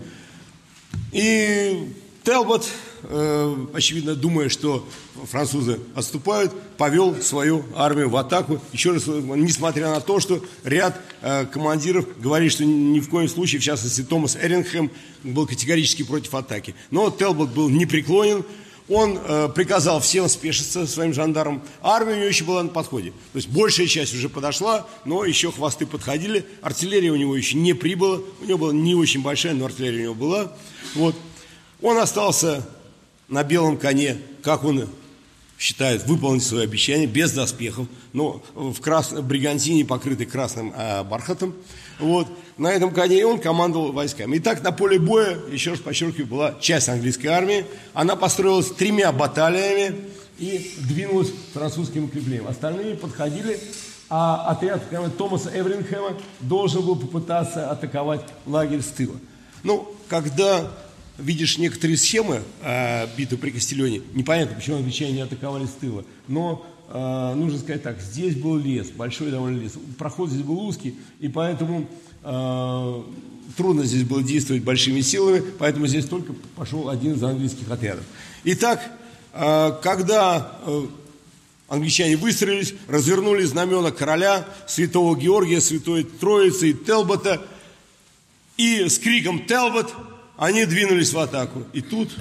[1.11, 1.87] И
[2.23, 2.67] Телбот,
[3.03, 4.87] э, очевидно, думая, что
[5.29, 8.59] французы отступают, повел свою армию в атаку.
[8.71, 13.61] Еще раз, несмотря на то, что ряд э, командиров говорит, что ни в коем случае,
[13.61, 14.91] в частности, Томас Эринхэм
[15.23, 16.75] был категорически против атаки.
[16.91, 18.43] Но Телбот был непреклонен,
[18.89, 21.63] он э, приказал всем спешиться своим жандармам.
[21.81, 23.11] Армия у него еще была на подходе.
[23.11, 26.45] То есть большая часть уже подошла, но еще хвосты подходили.
[26.61, 28.19] Артиллерия у него еще не прибыла.
[28.41, 30.51] У него была не очень большая, но артиллерия у него была.
[30.95, 31.15] Вот.
[31.81, 32.67] Он остался
[33.27, 34.87] на белом коне, как он
[35.57, 41.53] считает, выполнить свое обещание, без доспехов, но в красном, бригантине, покрытой красным э, бархатом.
[41.99, 42.27] Вот.
[42.57, 44.37] На этом коне он командовал войсками.
[44.39, 47.65] Итак, на поле боя, еще раз подчеркиваю, была часть английской армии.
[47.93, 49.95] Она построилась тремя баталиями
[50.37, 52.47] и двинулась к французским укреплениям.
[52.47, 53.59] Остальные подходили,
[54.09, 54.83] а отряд
[55.17, 59.15] Томаса Эвринхэма должен был попытаться атаковать лагерь с тыла.
[59.63, 60.69] Ну, когда
[61.17, 66.65] видишь некоторые схемы э, битвы при Кастильоне, непонятно, почему англичане не атаковали с тыла, но
[66.89, 71.27] э, нужно сказать так, здесь был лес, большой довольно лес, проход здесь был узкий, и
[71.27, 71.87] поэтому
[72.23, 73.03] э,
[73.57, 78.05] трудно здесь было действовать большими силами, поэтому здесь только пошел один из английских отрядов.
[78.43, 78.81] Итак,
[79.33, 80.85] э, когда э,
[81.69, 87.41] англичане выстроились, развернули знамена короля, святого Георгия, святой Троицы и Телбота,
[88.57, 89.93] и с криком «Телбот!»
[90.37, 91.63] Они двинулись в атаку.
[91.73, 92.11] И тут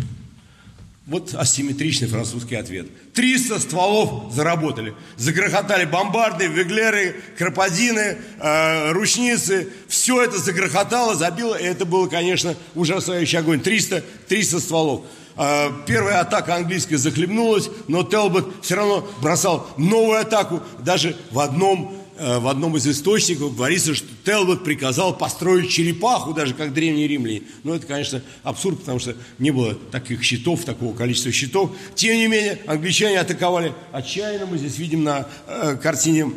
[1.04, 2.86] Вот асимметричный французский ответ.
[3.14, 4.94] 300 стволов заработали.
[5.16, 9.68] Загрохотали бомбарды, веглеры, краподины, э, ручницы.
[9.88, 11.56] Все это загрохотало, забило.
[11.56, 13.60] И это было, конечно, ужасающий огонь.
[13.60, 15.04] 300, 300 стволов.
[15.36, 20.62] Э, первая атака английская захлебнулась, но Телбот все равно бросал новую атаку.
[20.78, 22.01] Даже в одном
[22.38, 27.42] в одном из источников говорится, что Телбот приказал построить черепаху, даже как древние римляне.
[27.64, 31.72] Но это, конечно, абсурд, потому что не было таких щитов, такого количества щитов.
[31.94, 34.46] Тем не менее, англичане атаковали отчаянно.
[34.46, 36.32] Мы здесь видим на э, картине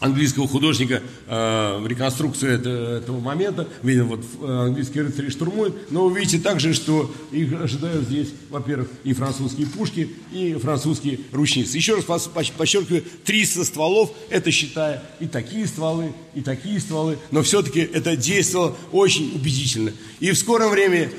[0.00, 2.70] английского художника э, реконструкцию это,
[3.02, 3.68] этого момента.
[3.82, 5.90] Видим, вот э, английские рыцари штурмуют.
[5.90, 11.76] Но вы видите также, что их ожидают здесь, во-первых, и французские пушки, и французские ручницы.
[11.76, 17.18] Еще раз подчеркиваю, 300 стволов, это считая и такие стволы, и такие стволы.
[17.30, 19.92] Но все-таки это действовало очень убедительно.
[20.20, 21.10] И в скором времени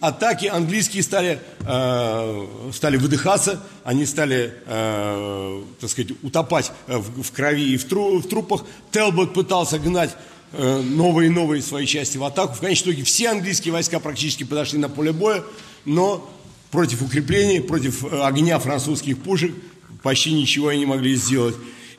[0.00, 7.72] атаки английские стали, э, стали выдыхаться, они стали, э, так сказать, утопать в, в крови
[7.72, 8.64] и в, тру, в трупах.
[8.90, 10.16] Телбот пытался гнать
[10.52, 12.54] э, новые и новые свои части в атаку.
[12.54, 15.42] В конечном итоге все английские войска практически подошли на поле боя,
[15.84, 16.28] но
[16.70, 19.54] против укреплений, против э, огня французских пушек
[20.02, 21.54] почти ничего они не могли сделать.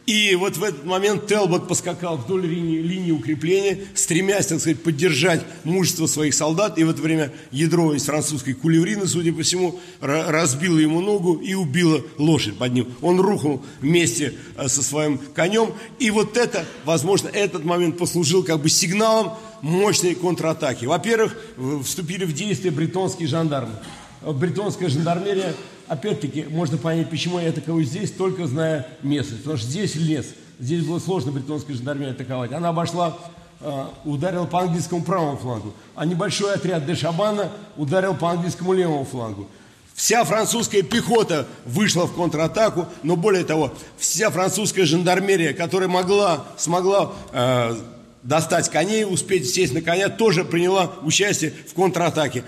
[0.09, 5.45] И вот в этот момент Телбот поскакал вдоль линии, линии укрепления, стремясь, так сказать, поддержать
[5.63, 6.79] мужество своих солдат.
[6.79, 11.53] И в это время ядро из французской кулеврины, судя по всему, разбило ему ногу и
[11.53, 12.87] убило лошадь под ним.
[13.03, 15.73] Он рухнул вместе э, со своим конем.
[15.99, 20.85] И вот это, возможно, этот момент послужил как бы сигналом мощной контратаки.
[20.85, 21.37] Во-первых,
[21.83, 23.75] вступили в действие бретонские жандармы.
[24.23, 25.53] Бретонская жандармерия
[25.89, 29.43] опять-таки, можно понять, почему я атакую здесь, только зная местность.
[29.43, 30.27] Потому что здесь лес.
[30.59, 32.51] Здесь было сложно британской жандармерии атаковать.
[32.53, 33.17] Она обошла,
[33.59, 35.73] э, ударила по английскому правому флангу.
[35.95, 39.49] А небольшой отряд Дешабана ударил по английскому левому флангу.
[39.95, 47.13] Вся французская пехота вышла в контратаку, но более того, вся французская жандармерия, которая могла, смогла
[47.33, 47.75] э,
[48.23, 52.43] достать коней, успеть сесть на коня, тоже приняла участие в контратаке.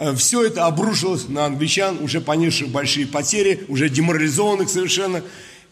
[0.00, 5.22] Э, Все это обрушилось на англичан, уже понесших большие потери, уже деморализованных совершенно.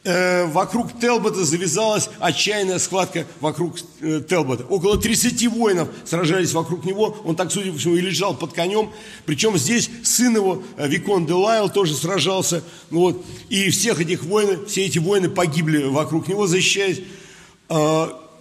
[0.04, 4.64] Э, вокруг Телбота завязалась отчаянная схватка вокруг э, Телбота.
[4.66, 7.16] Около 30 воинов сражались вокруг него.
[7.24, 8.90] Он так, судя по всему, и лежал под конем.
[9.24, 12.62] Причем здесь сын его, Викон де Лайл, тоже сражался.
[12.90, 13.24] Вот.
[13.48, 17.00] И всех этих воинов, все эти воины погибли вокруг него, защищаясь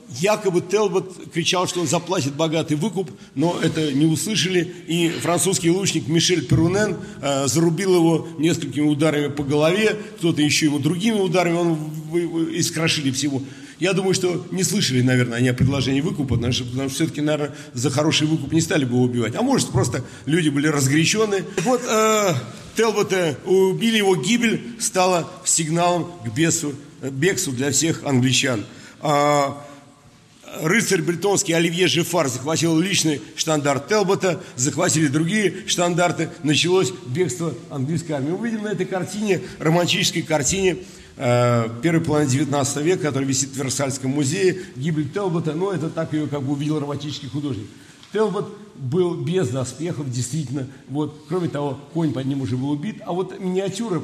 [0.09, 6.07] якобы Телбот кричал, что он заплатит богатый выкуп, но это не услышали, и французский лучник
[6.07, 11.91] Мишель Перунен э, зарубил его несколькими ударами по голове, кто-то еще ему другими ударами, он
[12.53, 13.41] искрошили всего.
[13.79, 17.21] Я думаю, что не слышали, наверное, они о предложении выкупа, потому что, потому что все-таки,
[17.21, 19.35] наверное, за хороший выкуп не стали бы его убивать.
[19.35, 21.43] А может, просто люди были разгорячены.
[21.63, 22.33] Вот э,
[22.75, 28.65] Телбота убили, его гибель стала сигналом к бесу, бегству для всех англичан.
[28.99, 29.63] А,
[30.61, 38.31] рыцарь бретонский Оливье Жифар захватил личный штандарт Телбота, захватили другие штандарты, началось бегство английской армии.
[38.31, 40.77] Мы видим на этой картине, романтической картине,
[41.17, 46.13] э, первой половины 19 века, которая висит в Версальском музее, гибель Телбота, но это так
[46.13, 47.67] ее как бы увидел романтический художник.
[48.13, 50.67] Телбот был без доспехов, действительно.
[50.87, 53.01] Вот, кроме того, конь под ним уже был убит.
[53.05, 54.01] А вот миниатюра,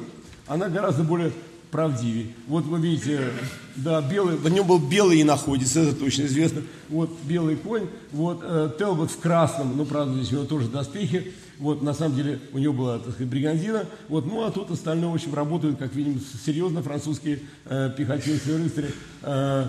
[0.47, 1.31] она гораздо более
[1.73, 2.27] правдивее.
[2.47, 3.31] Вот вы видите,
[3.75, 6.61] да, белый, на нем был белый и находится, это точно известно.
[6.87, 11.33] Вот белый конь, вот э, Телбот в красном, ну, правда, здесь у него тоже доспехи.
[11.57, 13.87] Вот, на самом деле, у него была, так сказать, бригандина.
[14.07, 18.91] Вот, ну, а тут остальное, в общем, работают, как видим, серьезно французские э, пехотинцы, рыцари.
[19.23, 19.67] Э,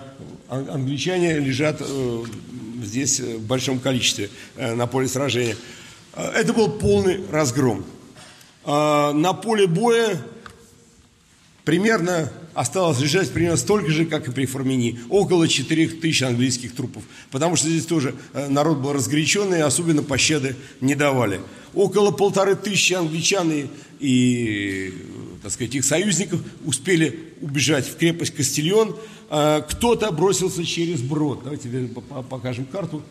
[0.48, 2.24] англичане лежат э,
[2.82, 5.56] здесь в большом количестве э, на поле сражения.
[6.14, 7.82] Э, это был полный разгром.
[8.66, 10.20] Э, на поле боя
[11.64, 15.00] примерно осталось лежать примерно столько же, как и при Формини.
[15.08, 17.02] Около 4 тысяч английских трупов.
[17.30, 21.40] Потому что здесь тоже э, народ был разгоряченный, особенно пощады не давали.
[21.74, 23.66] Около полторы тысячи англичан и,
[23.98, 24.94] и
[25.42, 28.96] так сказать, их союзников успели убежать в крепость Кастильон.
[29.30, 31.42] Э, кто-то бросился через брод.
[31.44, 31.68] Давайте
[32.30, 33.02] покажем карту.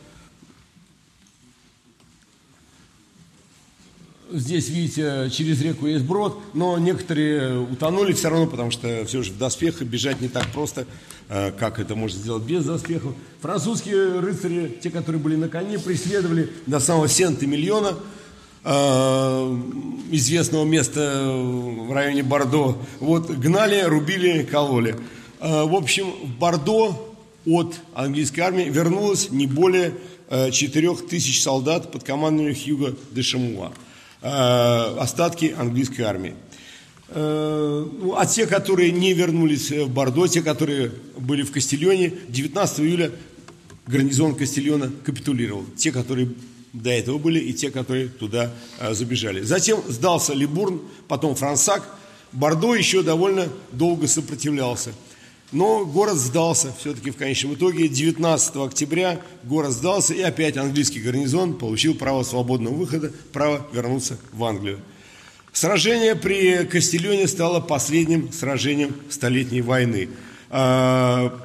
[4.32, 9.32] Здесь, видите, через реку есть брод, но некоторые утонули все равно, потому что все же
[9.32, 10.88] в доспехах бежать не так просто,
[11.28, 13.14] э, как это можно сделать без доспехов.
[13.42, 17.96] Французские рыцари, те, которые были на коне, преследовали до самого Сент-Эмильона,
[18.64, 19.60] э,
[20.12, 22.78] известного места в районе Бордо.
[23.02, 24.96] Вот, гнали, рубили, кололи.
[25.42, 27.14] Э, в общем, в Бордо
[27.46, 29.96] от английской армии вернулось не более
[30.30, 33.74] 4 тысяч солдат под командованием Хьюга де Шамуа.
[34.24, 36.36] Остатки английской армии.
[37.14, 43.12] Ну, а те, которые не вернулись в Бордо, те, которые были в Кастильоне, 19 июля
[43.86, 45.66] гарнизон Кастильона капитулировал.
[45.76, 46.30] Те, которые
[46.72, 48.52] до этого были, и те, которые туда
[48.92, 49.42] забежали.
[49.42, 51.84] Затем сдался Либурн, потом Франсак.
[52.32, 54.94] Бордо еще довольно долго сопротивлялся.
[55.52, 57.88] Но город сдался все-таки в конечном итоге.
[57.88, 64.44] 19 октября город сдался, и опять английский гарнизон получил право свободного выхода, право вернуться в
[64.44, 64.80] Англию.
[65.52, 70.10] Сражение при Кастильоне стало последним сражением Столетней войны.
[70.50, 71.40] А,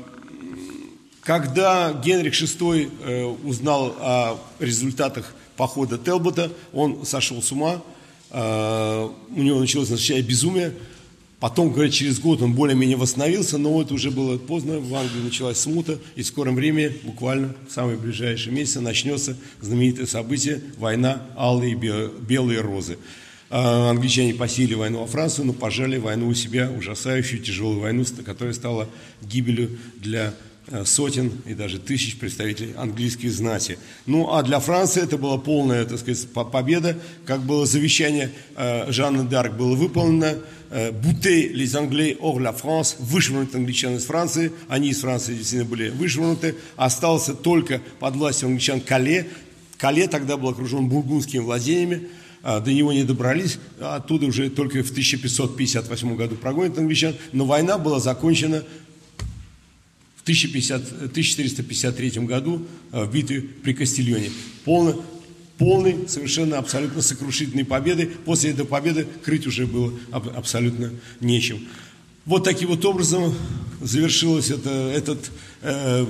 [1.21, 7.83] когда Генрих VI э, узнал о результатах похода Телбота, он сошел с ума,
[8.31, 10.73] а, у него началось настоящее безумие,
[11.41, 15.59] Потом, говорят, через год он более-менее восстановился, но вот уже было поздно, в Англии началась
[15.59, 21.75] смута, и в скором времени, буквально в самые ближайшие месяцы, начнется знаменитое событие– война алые
[21.75, 22.99] и белые розы.
[23.51, 28.53] А англичане посеяли войну во Францию, но пожали войну у себя, ужасающую, тяжелую войну, которая
[28.53, 28.89] стала
[29.23, 30.35] гибелью для
[30.71, 33.79] Э, сотен и даже тысяч представителей английской знати.
[34.05, 39.23] Ну, а для Франции это была полная, так сказать, победа, как было завещание э, Жанны
[39.23, 40.37] Д'Арк было выполнено,
[41.03, 45.89] «Бутей les Anglais hors la France», вышвырнуть англичан из Франции, они из Франции действительно были
[45.89, 49.29] вышвырнуты, остался только под властью англичан Кале,
[49.79, 52.09] Кале тогда был окружен бургундскими владениями,
[52.43, 57.45] а, до него не добрались, а оттуда уже только в 1558 году прогонят англичан, но
[57.47, 58.65] война была закончена
[60.29, 64.31] 1453 году э, в битве при Кастильоне.
[64.67, 64.95] Полный,
[65.59, 68.11] полный, совершенно абсолютно сокрушительной победы.
[68.25, 71.67] После этой победы крыть уже было абсолютно нечем.
[72.25, 73.35] Вот таким вот образом
[73.81, 75.31] завершилась это, этот,
[75.63, 76.07] э,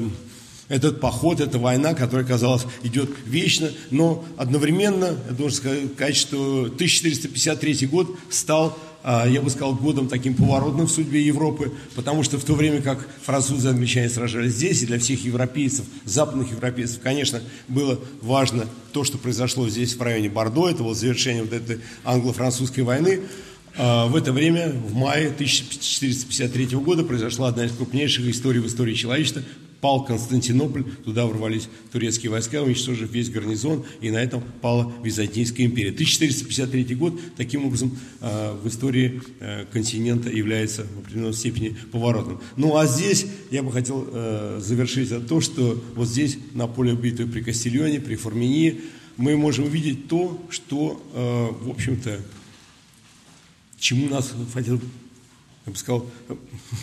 [0.68, 7.86] этот поход, эта война, которая, казалось, идет вечно, но одновременно, я должен сказать, что 1453
[7.86, 12.54] год стал я бы сказал, годом таким поворотным в судьбе Европы, потому что в то
[12.54, 17.98] время как французы и англичане сражались здесь, и для всех европейцев, западных европейцев, конечно, было
[18.20, 23.20] важно то, что произошло здесь в районе Бордо, это было завершение вот этой англо-французской войны,
[23.76, 28.94] а, в это время, в мае 1453 года, произошла одна из крупнейших историй в истории
[28.94, 29.42] человечества
[29.80, 35.90] Пал Константинополь, туда ворвались турецкие войска, уничтожив весь гарнизон, и на этом пала Византийская империя.
[35.90, 42.40] 1453 год, таким образом, э, в истории э, континента является в определенной степени поворотным.
[42.56, 46.94] Ну а здесь я бы хотел э, завершить за то, что вот здесь, на поле
[46.94, 48.80] битвы при Кастильоне, при Формении,
[49.16, 52.20] мы можем увидеть то, что, в общем-то,
[53.80, 54.80] чему нас хотел,
[55.66, 56.08] я бы сказал,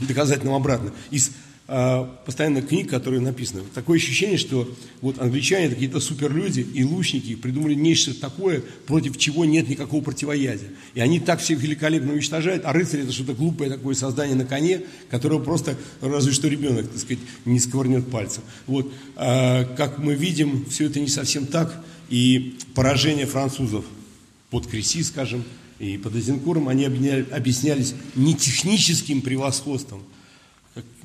[0.02, 0.94] доказать нам обратно.
[1.12, 1.32] Из
[1.68, 3.64] постоянно книг, которые написаны.
[3.74, 4.70] Такое ощущение, что
[5.02, 10.70] вот англичане какие-то суперлюди и лучники придумали нечто такое, против чего нет никакого противоядия.
[10.94, 14.82] И они так всех великолепно уничтожают, а рыцарь это что-то глупое такое создание на коне,
[15.10, 18.44] которого просто разве что ребенок, так сказать, не сковырнет пальцем.
[18.68, 23.86] Вот, а, как мы видим, все это не совсем так, и поражение французов
[24.52, 25.44] под Креси, скажем,
[25.80, 30.04] и под Азенкуром, они объяснялись не техническим превосходством,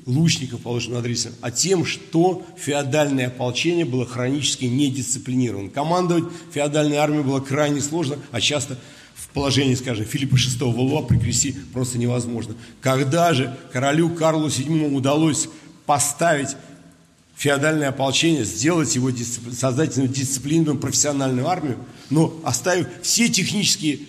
[0.05, 5.69] лучников, положено над Рисом, а тем, что феодальное ополчение было хронически недисциплинировано.
[5.69, 8.77] Командовать феодальной армией было крайне сложно, а часто
[9.15, 12.55] в положении, скажем, Филиппа VI Валуа при Креси просто невозможно.
[12.81, 15.47] Когда же королю Карлу VII удалось
[15.85, 16.55] поставить
[17.35, 19.09] феодальное ополчение, сделать его,
[19.51, 21.77] создать дисциплинированную профессиональную армию,
[22.09, 23.99] но оставив все технические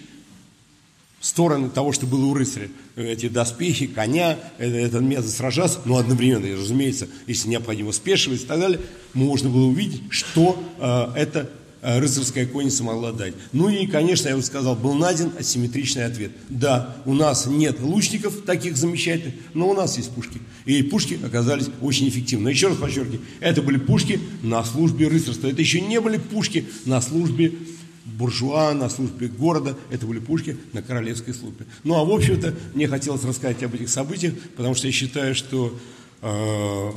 [1.23, 2.69] стороны того, что было у рыцаря.
[2.97, 8.81] Эти доспехи, коня, этот метод сражаться, но одновременно, разумеется, если необходимо спешивать и так далее,
[9.15, 11.49] можно было увидеть, что э, эта
[11.81, 13.35] э, рыцарская конница могла дать.
[13.53, 16.33] Ну и, конечно, я бы сказал, был найден асимметричный ответ.
[16.49, 20.41] Да, у нас нет лучников таких замечательных, но у нас есть пушки.
[20.67, 22.49] И пушки оказались очень эффективны.
[22.49, 25.47] Еще раз подчеркиваю, это были пушки на службе рыцарства.
[25.47, 27.53] Это еще не были пушки на службе
[28.05, 31.67] буржуа на службе города, это были пушки на королевской службе.
[31.85, 35.79] Ну, а в общем-то, мне хотелось рассказать об этих событиях, потому что я считаю, что
[36.23, 36.91] э,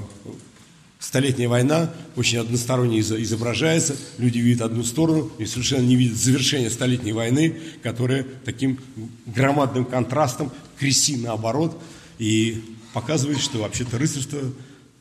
[1.05, 7.13] Столетняя война очень односторонне изображается, люди видят одну сторону и совершенно не видят завершения Столетней
[7.13, 8.79] войны, которая таким
[9.27, 11.79] громадным контрастом креси наоборот
[12.17, 12.63] и
[12.93, 14.39] показывает, что вообще-то рыцарство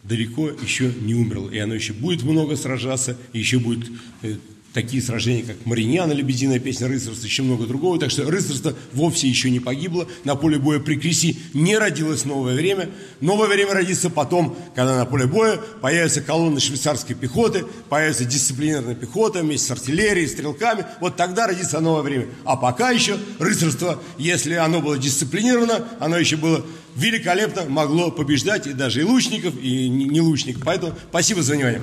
[0.03, 3.91] далеко еще не умерло, и оно еще будет много сражаться, и еще будет
[4.23, 4.37] э,
[4.75, 7.99] такие сражения, как Мариньяна, Лебединая песня, рыцарство, еще много другого.
[7.99, 10.07] Так что рыцарство вовсе еще не погибло.
[10.25, 12.91] На поле боя при Креси не родилось новое время.
[13.21, 19.41] Новое время родится потом, когда на поле боя появятся колонны швейцарской пехоты, появится дисциплинированная пехота
[19.41, 20.85] вместе с артиллерией, стрелками.
[21.01, 22.27] Вот тогда родится новое время.
[22.45, 28.73] А пока еще рыцарство, если оно было дисциплинировано, оно еще было великолепно могло побеждать и
[28.73, 30.63] даже и лучников, и не лучников.
[30.65, 31.83] Поэтому спасибо за внимание.